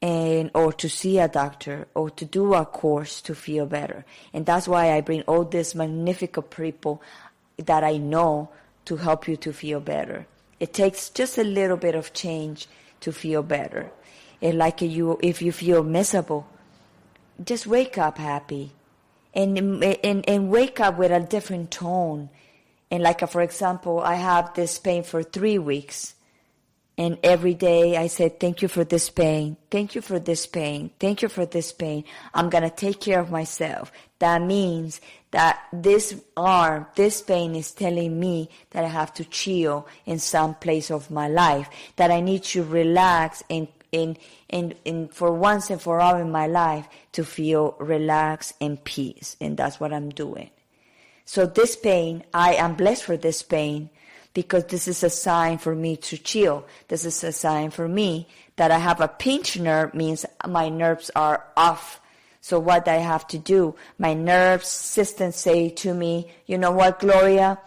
and 0.00 0.50
or 0.52 0.72
to 0.72 0.88
see 0.88 1.20
a 1.20 1.28
doctor 1.28 1.86
or 1.94 2.10
to 2.10 2.24
do 2.24 2.54
a 2.54 2.66
course 2.66 3.22
to 3.22 3.36
feel 3.36 3.66
better. 3.66 4.04
And 4.32 4.44
that's 4.44 4.66
why 4.66 4.90
I 4.90 5.00
bring 5.00 5.22
all 5.22 5.44
these 5.44 5.76
magnificent 5.76 6.50
people 6.50 7.00
that 7.56 7.84
I 7.84 7.98
know 7.98 8.50
to 8.86 8.96
help 8.96 9.28
you 9.28 9.36
to 9.36 9.52
feel 9.52 9.78
better. 9.78 10.26
It 10.58 10.74
takes 10.74 11.08
just 11.08 11.38
a 11.38 11.44
little 11.44 11.76
bit 11.76 11.94
of 11.94 12.12
change 12.12 12.66
to 12.98 13.12
feel 13.12 13.44
better. 13.44 13.92
And 14.40 14.58
like 14.58 14.82
you 14.82 15.20
if 15.22 15.40
you 15.40 15.52
feel 15.52 15.84
miserable, 15.84 16.48
just 17.44 17.68
wake 17.68 17.96
up 17.96 18.18
happy 18.18 18.72
and, 19.34 19.58
and, 19.82 20.28
and 20.28 20.50
wake 20.50 20.80
up 20.80 20.98
with 20.98 21.10
a 21.10 21.20
different 21.20 21.70
tone. 21.70 22.30
And 22.90 23.02
like, 23.02 23.26
for 23.28 23.40
example, 23.40 24.00
I 24.00 24.16
have 24.16 24.54
this 24.54 24.78
pain 24.78 25.02
for 25.02 25.22
three 25.22 25.58
weeks. 25.58 26.14
And 26.98 27.18
every 27.22 27.54
day 27.54 27.96
I 27.96 28.06
said, 28.06 28.38
thank 28.38 28.60
you 28.60 28.68
for 28.68 28.84
this 28.84 29.08
pain. 29.08 29.56
Thank 29.70 29.94
you 29.94 30.02
for 30.02 30.18
this 30.18 30.46
pain. 30.46 30.90
Thank 31.00 31.22
you 31.22 31.28
for 31.28 31.46
this 31.46 31.72
pain. 31.72 32.04
I'm 32.34 32.50
going 32.50 32.64
to 32.64 32.70
take 32.70 33.00
care 33.00 33.18
of 33.18 33.30
myself. 33.30 33.90
That 34.18 34.42
means 34.42 35.00
that 35.30 35.58
this 35.72 36.20
arm, 36.36 36.86
this 36.94 37.22
pain 37.22 37.56
is 37.56 37.72
telling 37.72 38.20
me 38.20 38.50
that 38.70 38.84
I 38.84 38.88
have 38.88 39.14
to 39.14 39.24
chill 39.24 39.88
in 40.04 40.18
some 40.18 40.54
place 40.54 40.90
of 40.90 41.10
my 41.10 41.28
life, 41.28 41.70
that 41.96 42.10
I 42.10 42.20
need 42.20 42.42
to 42.44 42.62
relax 42.62 43.42
and 43.48 43.68
in, 43.92 44.16
in, 44.48 44.74
in, 44.84 45.08
for 45.08 45.32
once 45.32 45.70
and 45.70 45.80
for 45.80 46.00
all 46.00 46.16
in 46.16 46.30
my 46.30 46.46
life 46.46 46.88
to 47.12 47.24
feel 47.24 47.76
relaxed 47.78 48.54
and 48.60 48.82
peace. 48.82 49.36
And 49.40 49.56
that's 49.56 49.78
what 49.78 49.92
I'm 49.92 50.10
doing. 50.10 50.50
So 51.24 51.46
this 51.46 51.76
pain, 51.76 52.24
I 52.34 52.54
am 52.54 52.74
blessed 52.74 53.04
for 53.04 53.16
this 53.16 53.42
pain 53.42 53.90
because 54.34 54.64
this 54.66 54.88
is 54.88 55.04
a 55.04 55.10
sign 55.10 55.58
for 55.58 55.74
me 55.74 55.96
to 55.96 56.16
chill. 56.16 56.66
This 56.88 57.04
is 57.04 57.22
a 57.22 57.32
sign 57.32 57.70
for 57.70 57.86
me 57.86 58.28
that 58.56 58.70
I 58.70 58.78
have 58.78 59.00
a 59.00 59.08
pinched 59.08 59.60
nerve 59.60 59.94
means 59.94 60.26
my 60.46 60.68
nerves 60.68 61.10
are 61.14 61.44
off. 61.56 62.00
So 62.40 62.58
what 62.58 62.88
I 62.88 62.96
have 62.96 63.26
to 63.28 63.38
do, 63.38 63.76
my 63.98 64.14
nerve 64.14 64.64
system 64.64 65.32
say 65.32 65.68
to 65.70 65.94
me, 65.94 66.30
you 66.46 66.58
know 66.58 66.72
what, 66.72 66.98
Gloria, 66.98 67.58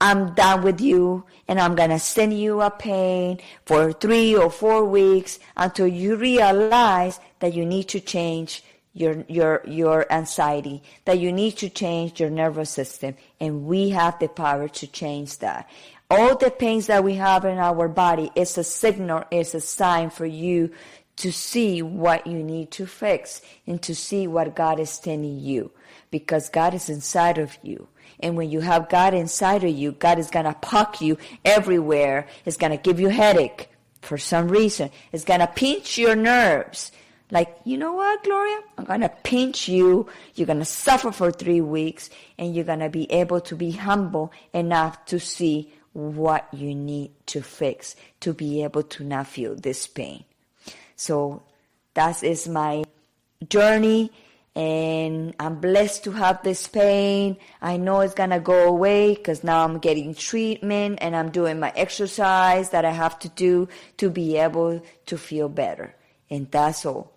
I'm 0.00 0.34
done 0.34 0.62
with 0.62 0.80
you 0.80 1.24
and 1.48 1.58
I'm 1.58 1.74
going 1.74 1.90
to 1.90 1.98
send 1.98 2.38
you 2.38 2.60
a 2.60 2.70
pain 2.70 3.40
for 3.66 3.92
three 3.92 4.36
or 4.36 4.50
four 4.50 4.84
weeks 4.84 5.38
until 5.56 5.88
you 5.88 6.16
realize 6.16 7.18
that 7.40 7.54
you 7.54 7.66
need 7.66 7.88
to 7.88 8.00
change 8.00 8.62
your, 8.94 9.24
your, 9.28 9.62
your 9.66 10.10
anxiety, 10.12 10.82
that 11.04 11.18
you 11.18 11.32
need 11.32 11.56
to 11.58 11.68
change 11.68 12.20
your 12.20 12.30
nervous 12.30 12.70
system. 12.70 13.16
And 13.40 13.64
we 13.64 13.90
have 13.90 14.18
the 14.18 14.28
power 14.28 14.68
to 14.68 14.86
change 14.86 15.38
that. 15.38 15.68
All 16.10 16.36
the 16.36 16.50
pains 16.50 16.86
that 16.86 17.04
we 17.04 17.14
have 17.14 17.44
in 17.44 17.58
our 17.58 17.88
body 17.88 18.30
is 18.34 18.56
a 18.56 18.64
signal, 18.64 19.24
is 19.30 19.54
a 19.54 19.60
sign 19.60 20.10
for 20.10 20.26
you 20.26 20.70
to 21.16 21.32
see 21.32 21.82
what 21.82 22.26
you 22.26 22.42
need 22.42 22.70
to 22.70 22.86
fix 22.86 23.42
and 23.66 23.82
to 23.82 23.94
see 23.94 24.26
what 24.26 24.54
God 24.54 24.78
is 24.78 24.90
sending 24.90 25.40
you 25.40 25.72
because 26.10 26.48
God 26.48 26.74
is 26.74 26.88
inside 26.88 27.38
of 27.38 27.58
you. 27.62 27.88
And 28.20 28.36
when 28.36 28.50
you 28.50 28.60
have 28.60 28.88
God 28.88 29.14
inside 29.14 29.64
of 29.64 29.70
you, 29.70 29.92
God 29.92 30.18
is 30.18 30.30
going 30.30 30.44
to 30.44 30.54
poke 30.54 31.00
you 31.00 31.18
everywhere. 31.44 32.26
It's 32.44 32.56
going 32.56 32.72
to 32.72 32.76
give 32.76 33.00
you 33.00 33.08
headache 33.08 33.70
for 34.02 34.18
some 34.18 34.48
reason. 34.48 34.90
It's 35.12 35.24
going 35.24 35.40
to 35.40 35.46
pinch 35.46 35.98
your 35.98 36.16
nerves. 36.16 36.92
Like, 37.30 37.54
you 37.64 37.76
know 37.76 37.92
what, 37.92 38.24
Gloria? 38.24 38.60
I'm 38.78 38.84
going 38.84 39.02
to 39.02 39.10
pinch 39.22 39.68
you. 39.68 40.08
You're 40.34 40.46
going 40.46 40.60
to 40.60 40.64
suffer 40.64 41.12
for 41.12 41.30
three 41.30 41.60
weeks 41.60 42.08
and 42.38 42.54
you're 42.54 42.64
going 42.64 42.78
to 42.80 42.88
be 42.88 43.10
able 43.12 43.40
to 43.42 43.54
be 43.54 43.72
humble 43.72 44.32
enough 44.54 45.04
to 45.06 45.20
see 45.20 45.72
what 45.92 46.48
you 46.52 46.74
need 46.74 47.10
to 47.26 47.42
fix 47.42 47.96
to 48.20 48.32
be 48.32 48.62
able 48.62 48.82
to 48.84 49.04
not 49.04 49.26
feel 49.26 49.54
this 49.54 49.86
pain. 49.86 50.24
So 50.96 51.42
that 51.94 52.22
is 52.22 52.48
my 52.48 52.84
journey 53.48 54.10
and 54.58 55.36
I'm 55.38 55.60
blessed 55.60 56.02
to 56.02 56.10
have 56.10 56.42
this 56.42 56.66
pain. 56.66 57.36
I 57.62 57.76
know 57.76 58.00
it's 58.00 58.14
gonna 58.14 58.40
go 58.40 58.66
away 58.66 59.14
because 59.14 59.44
now 59.44 59.62
I'm 59.62 59.78
getting 59.78 60.16
treatment 60.16 60.98
and 61.00 61.14
I'm 61.14 61.30
doing 61.30 61.60
my 61.60 61.72
exercise 61.76 62.70
that 62.70 62.84
I 62.84 62.90
have 62.90 63.20
to 63.20 63.28
do 63.28 63.68
to 63.98 64.10
be 64.10 64.36
able 64.36 64.82
to 65.06 65.16
feel 65.16 65.48
better. 65.48 65.94
And 66.28 66.50
that's 66.50 66.84
all. 66.84 67.12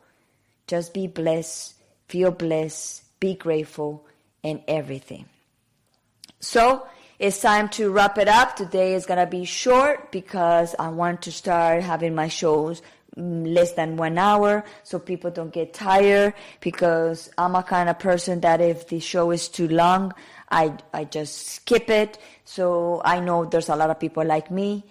Just 0.68 0.94
be 0.94 1.08
blessed, 1.08 1.74
feel 2.08 2.30
blessed, 2.30 3.02
be 3.20 3.34
grateful, 3.34 4.06
and 4.44 4.62
everything. 4.68 5.26
So, 6.42 6.86
it's 7.18 7.42
time 7.42 7.70
to 7.70 7.92
wrap 7.92 8.20
it 8.20 8.28
up. 8.28 8.56
Today 8.56 8.94
is 8.94 9.08
gonna 9.08 9.26
be 9.26 9.46
short 9.46 10.12
because 10.12 10.76
I 10.78 10.90
want 10.90 11.24
to 11.24 11.32
start 11.32 11.82
having 11.82 12.14
my 12.14 12.28
shows 12.28 12.84
less 13.18 13.74
than 13.74 13.98
one 13.98 14.18
hour 14.18 14.64
so 14.84 14.98
people 14.98 15.32
don't 15.32 15.52
get 15.52 15.74
tired 15.74 16.34
because 16.62 17.30
I'm 17.38 17.56
a 17.56 17.64
kind 17.64 17.90
of 17.90 18.00
person 18.00 18.40
that 18.42 18.62
if 18.62 18.88
the 18.88 19.00
show 19.00 19.32
is 19.32 19.50
too 19.50 19.68
long, 19.68 20.14
I, 20.50 20.78
I 20.94 21.04
just 21.06 21.48
skip 21.48 21.90
it. 21.90 22.18
So 22.46 23.02
I 23.04 23.20
know 23.20 23.46
there's 23.46 23.70
a 23.70 23.76
lot 23.76 23.90
of 23.90 24.00
people 24.00 24.26
like 24.26 24.50
me. 24.52 24.86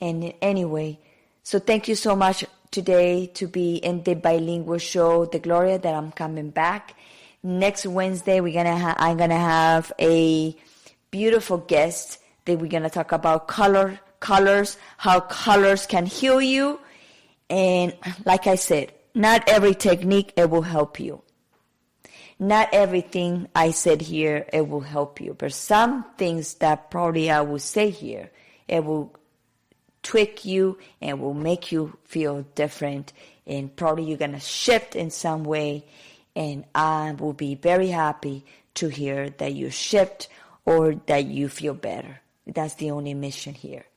And 0.00 0.32
anyway, 0.40 0.98
so 1.42 1.58
thank 1.58 1.88
you 1.88 1.94
so 1.94 2.14
much 2.14 2.44
today 2.70 3.26
to 3.34 3.48
be 3.48 3.76
in 3.76 4.02
the 4.02 4.14
bilingual 4.14 4.78
show, 4.78 5.24
The 5.24 5.38
Gloria, 5.38 5.78
that 5.78 5.94
I'm 5.94 6.12
coming 6.12 6.50
back. 6.50 6.94
Next 7.42 7.86
Wednesday, 7.86 8.40
we're 8.40 8.54
gonna 8.54 8.76
ha- 8.76 8.96
I'm 8.98 9.16
gonna 9.16 9.38
have 9.38 9.92
a 9.98 10.56
beautiful 11.10 11.58
guest 11.58 12.18
that 12.44 12.58
we're 12.58 12.68
gonna 12.68 12.90
talk 12.90 13.12
about 13.12 13.48
color, 13.48 13.98
colors, 14.20 14.76
how 14.96 15.20
colors 15.20 15.86
can 15.86 16.06
heal 16.06 16.40
you. 16.40 16.80
And 17.50 17.96
like 18.24 18.46
I 18.46 18.56
said, 18.56 18.92
not 19.14 19.48
every 19.48 19.74
technique 19.74 20.32
it 20.36 20.50
will 20.50 20.62
help 20.62 21.00
you. 21.00 21.22
Not 22.38 22.68
everything 22.72 23.48
I 23.54 23.72
said 23.72 24.00
here 24.00 24.46
it 24.52 24.68
will 24.68 24.80
help 24.80 25.20
you, 25.20 25.34
but 25.34 25.52
some 25.52 26.04
things 26.16 26.54
that 26.54 26.90
probably 26.90 27.30
I 27.30 27.40
will 27.40 27.58
say 27.58 27.90
here 27.90 28.30
it 28.68 28.84
will 28.84 29.14
tweak 30.02 30.44
you 30.44 30.78
and 31.02 31.20
will 31.20 31.34
make 31.34 31.72
you 31.72 31.98
feel 32.04 32.42
different 32.54 33.12
and 33.46 33.74
probably 33.74 34.04
you're 34.04 34.18
going 34.18 34.32
to 34.32 34.40
shift 34.40 34.94
in 34.94 35.10
some 35.10 35.42
way 35.42 35.84
and 36.36 36.64
I 36.74 37.12
will 37.18 37.32
be 37.32 37.56
very 37.56 37.88
happy 37.88 38.44
to 38.74 38.86
hear 38.86 39.30
that 39.30 39.54
you 39.54 39.70
shift 39.70 40.28
or 40.64 40.94
that 41.06 41.24
you 41.24 41.48
feel 41.48 41.74
better. 41.74 42.20
That's 42.46 42.74
the 42.74 42.92
only 42.92 43.14
mission 43.14 43.54
here. 43.54 43.87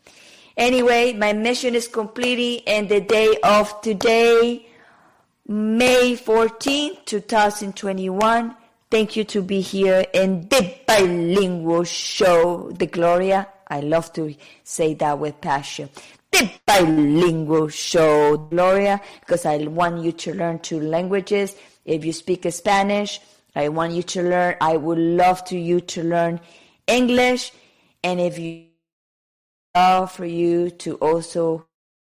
Anyway, 0.62 1.12
my 1.14 1.34
mission 1.34 1.74
is 1.74 1.88
completing 1.88 2.62
and 2.68 2.88
the 2.88 3.02
day 3.02 3.36
of 3.44 3.82
today, 3.82 4.68
May 5.48 6.16
14, 6.16 6.98
2021. 7.04 8.56
Thank 8.92 9.16
you 9.16 9.24
to 9.24 9.42
be 9.42 9.62
here 9.62 10.06
in 10.14 10.48
the 10.50 10.76
bilingual 10.86 11.84
show, 11.84 12.70
The 12.74 12.86
Gloria. 12.86 13.48
I 13.70 13.80
love 13.80 14.14
to 14.14 14.36
say 14.64 14.94
that 14.94 15.18
with 15.18 15.42
passion. 15.42 15.90
The 16.30 16.52
bilingual 16.68 17.70
show, 17.70 18.38
Gloria, 18.38 19.02
because 19.22 19.48
I 19.48 19.58
want 19.66 20.04
you 20.04 20.12
to 20.12 20.36
learn 20.36 20.60
two 20.60 20.80
languages. 20.80 21.56
If 21.86 22.06
you 22.06 22.14
speak 22.14 22.46
Spanish, 22.52 23.20
I 23.56 23.70
want 23.70 23.94
you 23.94 24.04
to 24.04 24.22
learn. 24.22 24.58
I 24.62 24.78
would 24.78 25.00
love 25.00 25.44
to 25.46 25.58
you 25.58 25.82
to 25.82 26.04
learn 26.04 26.40
English, 26.86 27.52
and 28.04 28.22
if 28.22 28.38
you 28.38 28.66
for 29.74 30.26
you 30.26 30.70
to 30.70 30.96
also 30.96 31.66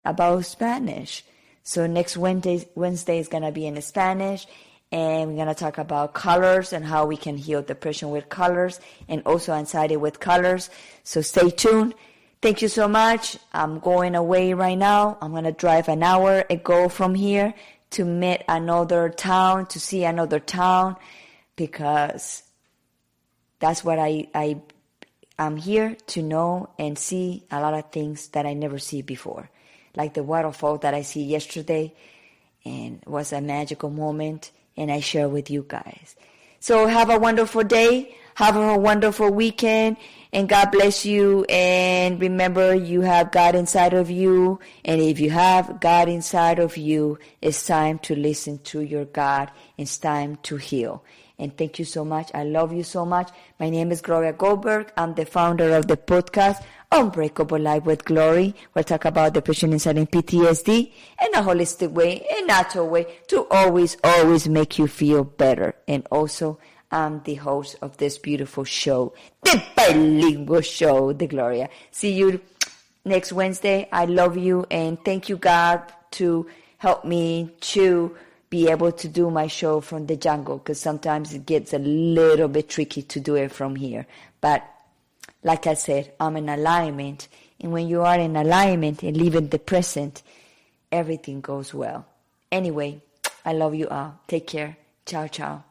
about 0.04 0.46
Spanish. 0.46 1.24
So 1.64 1.88
next 1.88 2.18
Wednesday, 2.18 2.68
Wednesday 2.76 3.20
is 3.20 3.28
gonna 3.28 3.52
be 3.52 3.66
in 3.66 3.82
Spanish, 3.82 4.46
and 4.92 5.36
we're 5.36 5.46
to 5.46 5.56
talk 5.56 5.78
about 5.78 6.14
colors 6.14 6.72
and 6.74 6.86
how 6.86 7.06
we 7.06 7.18
can 7.18 7.38
heal 7.38 7.62
depression 7.62 8.12
with 8.12 8.30
colors 8.30 8.80
and 9.08 9.22
also 9.26 9.54
anxiety 9.54 9.98
with 9.98 10.20
colors. 10.20 10.70
So 11.04 11.22
stay 11.22 11.50
tuned. 11.50 11.96
Thank 12.42 12.62
you 12.62 12.68
so 12.68 12.88
much. 12.88 13.38
I'm 13.54 13.80
going 13.80 14.16
away 14.16 14.54
right 14.54 14.78
now. 14.78 15.18
I'm 15.22 15.32
going 15.32 15.46
to 15.46 15.52
drive 15.52 15.90
an 15.90 16.04
hour 16.04 16.46
ago 16.50 16.88
from 16.90 17.16
here 17.16 17.54
to 17.92 18.06
meet 18.06 18.44
another 18.48 19.10
town, 19.10 19.66
to 19.68 19.80
see 19.80 20.04
another 20.04 20.40
town 20.40 20.96
because 21.56 22.44
that's 23.60 23.84
what 23.84 23.98
I, 23.98 24.28
I, 24.36 24.62
I'm 25.38 25.58
here 25.58 25.98
to 26.08 26.22
know 26.22 26.70
and 26.80 26.98
see 26.98 27.44
a 27.52 27.60
lot 27.60 27.74
of 27.74 27.92
things 27.92 28.30
that 28.30 28.46
I 28.46 28.54
never 28.54 28.80
see 28.80 29.02
before. 29.02 29.50
Like 29.96 30.14
the 30.14 30.24
waterfall 30.24 30.78
that 30.80 30.94
I 30.94 31.02
see 31.02 31.24
yesterday 31.24 31.94
and 32.64 33.02
was 33.06 33.34
a 33.34 33.42
magical 33.42 33.90
moment 33.90 34.52
and 34.78 34.92
I 34.92 35.00
share 35.00 35.30
with 35.30 35.50
you 35.50 35.66
guys. 35.68 36.16
So 36.60 36.88
have 36.88 37.10
a 37.10 37.20
wonderful 37.20 37.64
day. 37.64 38.16
Have 38.36 38.58
a 38.58 38.78
wonderful 38.78 39.32
weekend 39.32 39.96
and 40.34 40.50
God 40.50 40.72
bless 40.72 41.06
you. 41.06 41.46
And 41.48 42.20
remember, 42.20 42.76
you 42.76 43.02
have 43.02 43.32
God 43.32 43.56
inside 43.56 43.94
of 43.94 44.10
you. 44.10 44.60
And 44.84 45.00
if 45.00 45.22
you 45.22 45.30
have 45.30 45.80
God 45.80 46.10
inside 46.10 46.60
of 46.60 46.76
you, 46.76 47.18
it's 47.42 47.66
time 47.66 48.00
to 48.00 48.16
listen 48.16 48.60
to 48.60 48.82
your 48.82 49.06
God. 49.06 49.52
It's 49.78 49.98
time 49.98 50.38
to 50.44 50.58
heal. 50.58 51.04
And 51.38 51.56
thank 51.58 51.80
you 51.80 51.86
so 51.86 52.06
much. 52.06 52.32
I 52.34 52.44
love 52.44 52.72
you 52.72 52.84
so 52.84 53.06
much. 53.06 53.30
My 53.60 53.70
name 53.70 53.92
is 53.92 54.02
Gloria 54.02 54.34
Goldberg. 54.34 54.92
I'm 54.96 55.14
the 55.16 55.26
founder 55.26 55.76
of 55.76 55.88
the 55.88 55.98
podcast 55.98 56.64
Unbreakable 56.92 57.60
Life 57.60 57.84
with 57.84 58.06
Glory. 58.06 58.56
We'll 58.74 58.86
talk 58.86 59.06
about 59.06 59.34
depression, 59.34 59.74
and 59.74 59.82
PTSD 59.82 60.92
in 61.26 61.36
a 61.36 61.42
holistic 61.44 61.92
way, 61.92 62.26
a 62.40 62.46
natural 62.46 62.88
way 62.88 63.20
to 63.28 63.46
always, 63.52 63.98
always 64.04 64.48
make 64.48 64.80
you 64.80 64.88
feel 64.88 65.26
better. 65.26 65.76
And 65.88 66.08
also, 66.10 66.58
I'm 66.92 67.22
the 67.24 67.36
host 67.36 67.76
of 67.82 67.98
this 67.98 68.18
beautiful 68.18 68.64
show, 68.64 69.14
the 69.44 69.62
bilingual 69.76 70.62
show, 70.62 71.12
The 71.12 71.28
Gloria. 71.28 71.70
See 71.92 72.14
you 72.14 72.40
next 73.04 73.34
Wednesday. 73.34 73.90
I 73.92 74.06
love 74.06 74.38
you 74.38 74.66
and 74.72 75.04
thank 75.04 75.28
you, 75.28 75.36
God, 75.36 75.82
to 76.12 76.48
help 76.78 77.04
me 77.04 77.52
to 77.60 78.16
be 78.56 78.70
able 78.70 78.94
to 78.94 79.10
do 79.10 79.30
my 79.30 79.48
show 79.48 79.82
from 79.82 80.06
the 80.06 80.16
jungle 80.16 80.60
because 80.60 80.80
sometimes 80.80 81.34
it 81.34 81.46
gets 81.46 81.74
a 81.74 81.78
little 81.78 82.48
bit 82.48 82.70
tricky 82.70 83.02
to 83.02 83.20
do 83.20 83.36
it 83.36 83.52
from 83.52 83.76
here. 83.76 84.08
But 84.40 84.64
like 85.44 85.68
I 85.68 85.74
said, 85.74 86.14
I'm 86.22 86.38
in 86.38 86.48
alignment. 86.48 87.28
And 87.60 87.74
when 87.74 87.90
you 87.90 88.04
are 88.04 88.18
in 88.18 88.38
alignment 88.38 89.04
and 89.04 89.18
live 89.18 89.36
in 89.36 89.50
the 89.50 89.60
present, 89.60 90.24
everything 90.90 91.42
goes 91.42 91.74
well. 91.74 92.06
Anyway, 92.50 93.02
I 93.44 93.52
love 93.52 93.76
you 93.76 93.90
all. 93.90 94.22
Take 94.26 94.48
care. 94.48 94.78
Ciao, 95.06 95.28
ciao. 95.28 95.64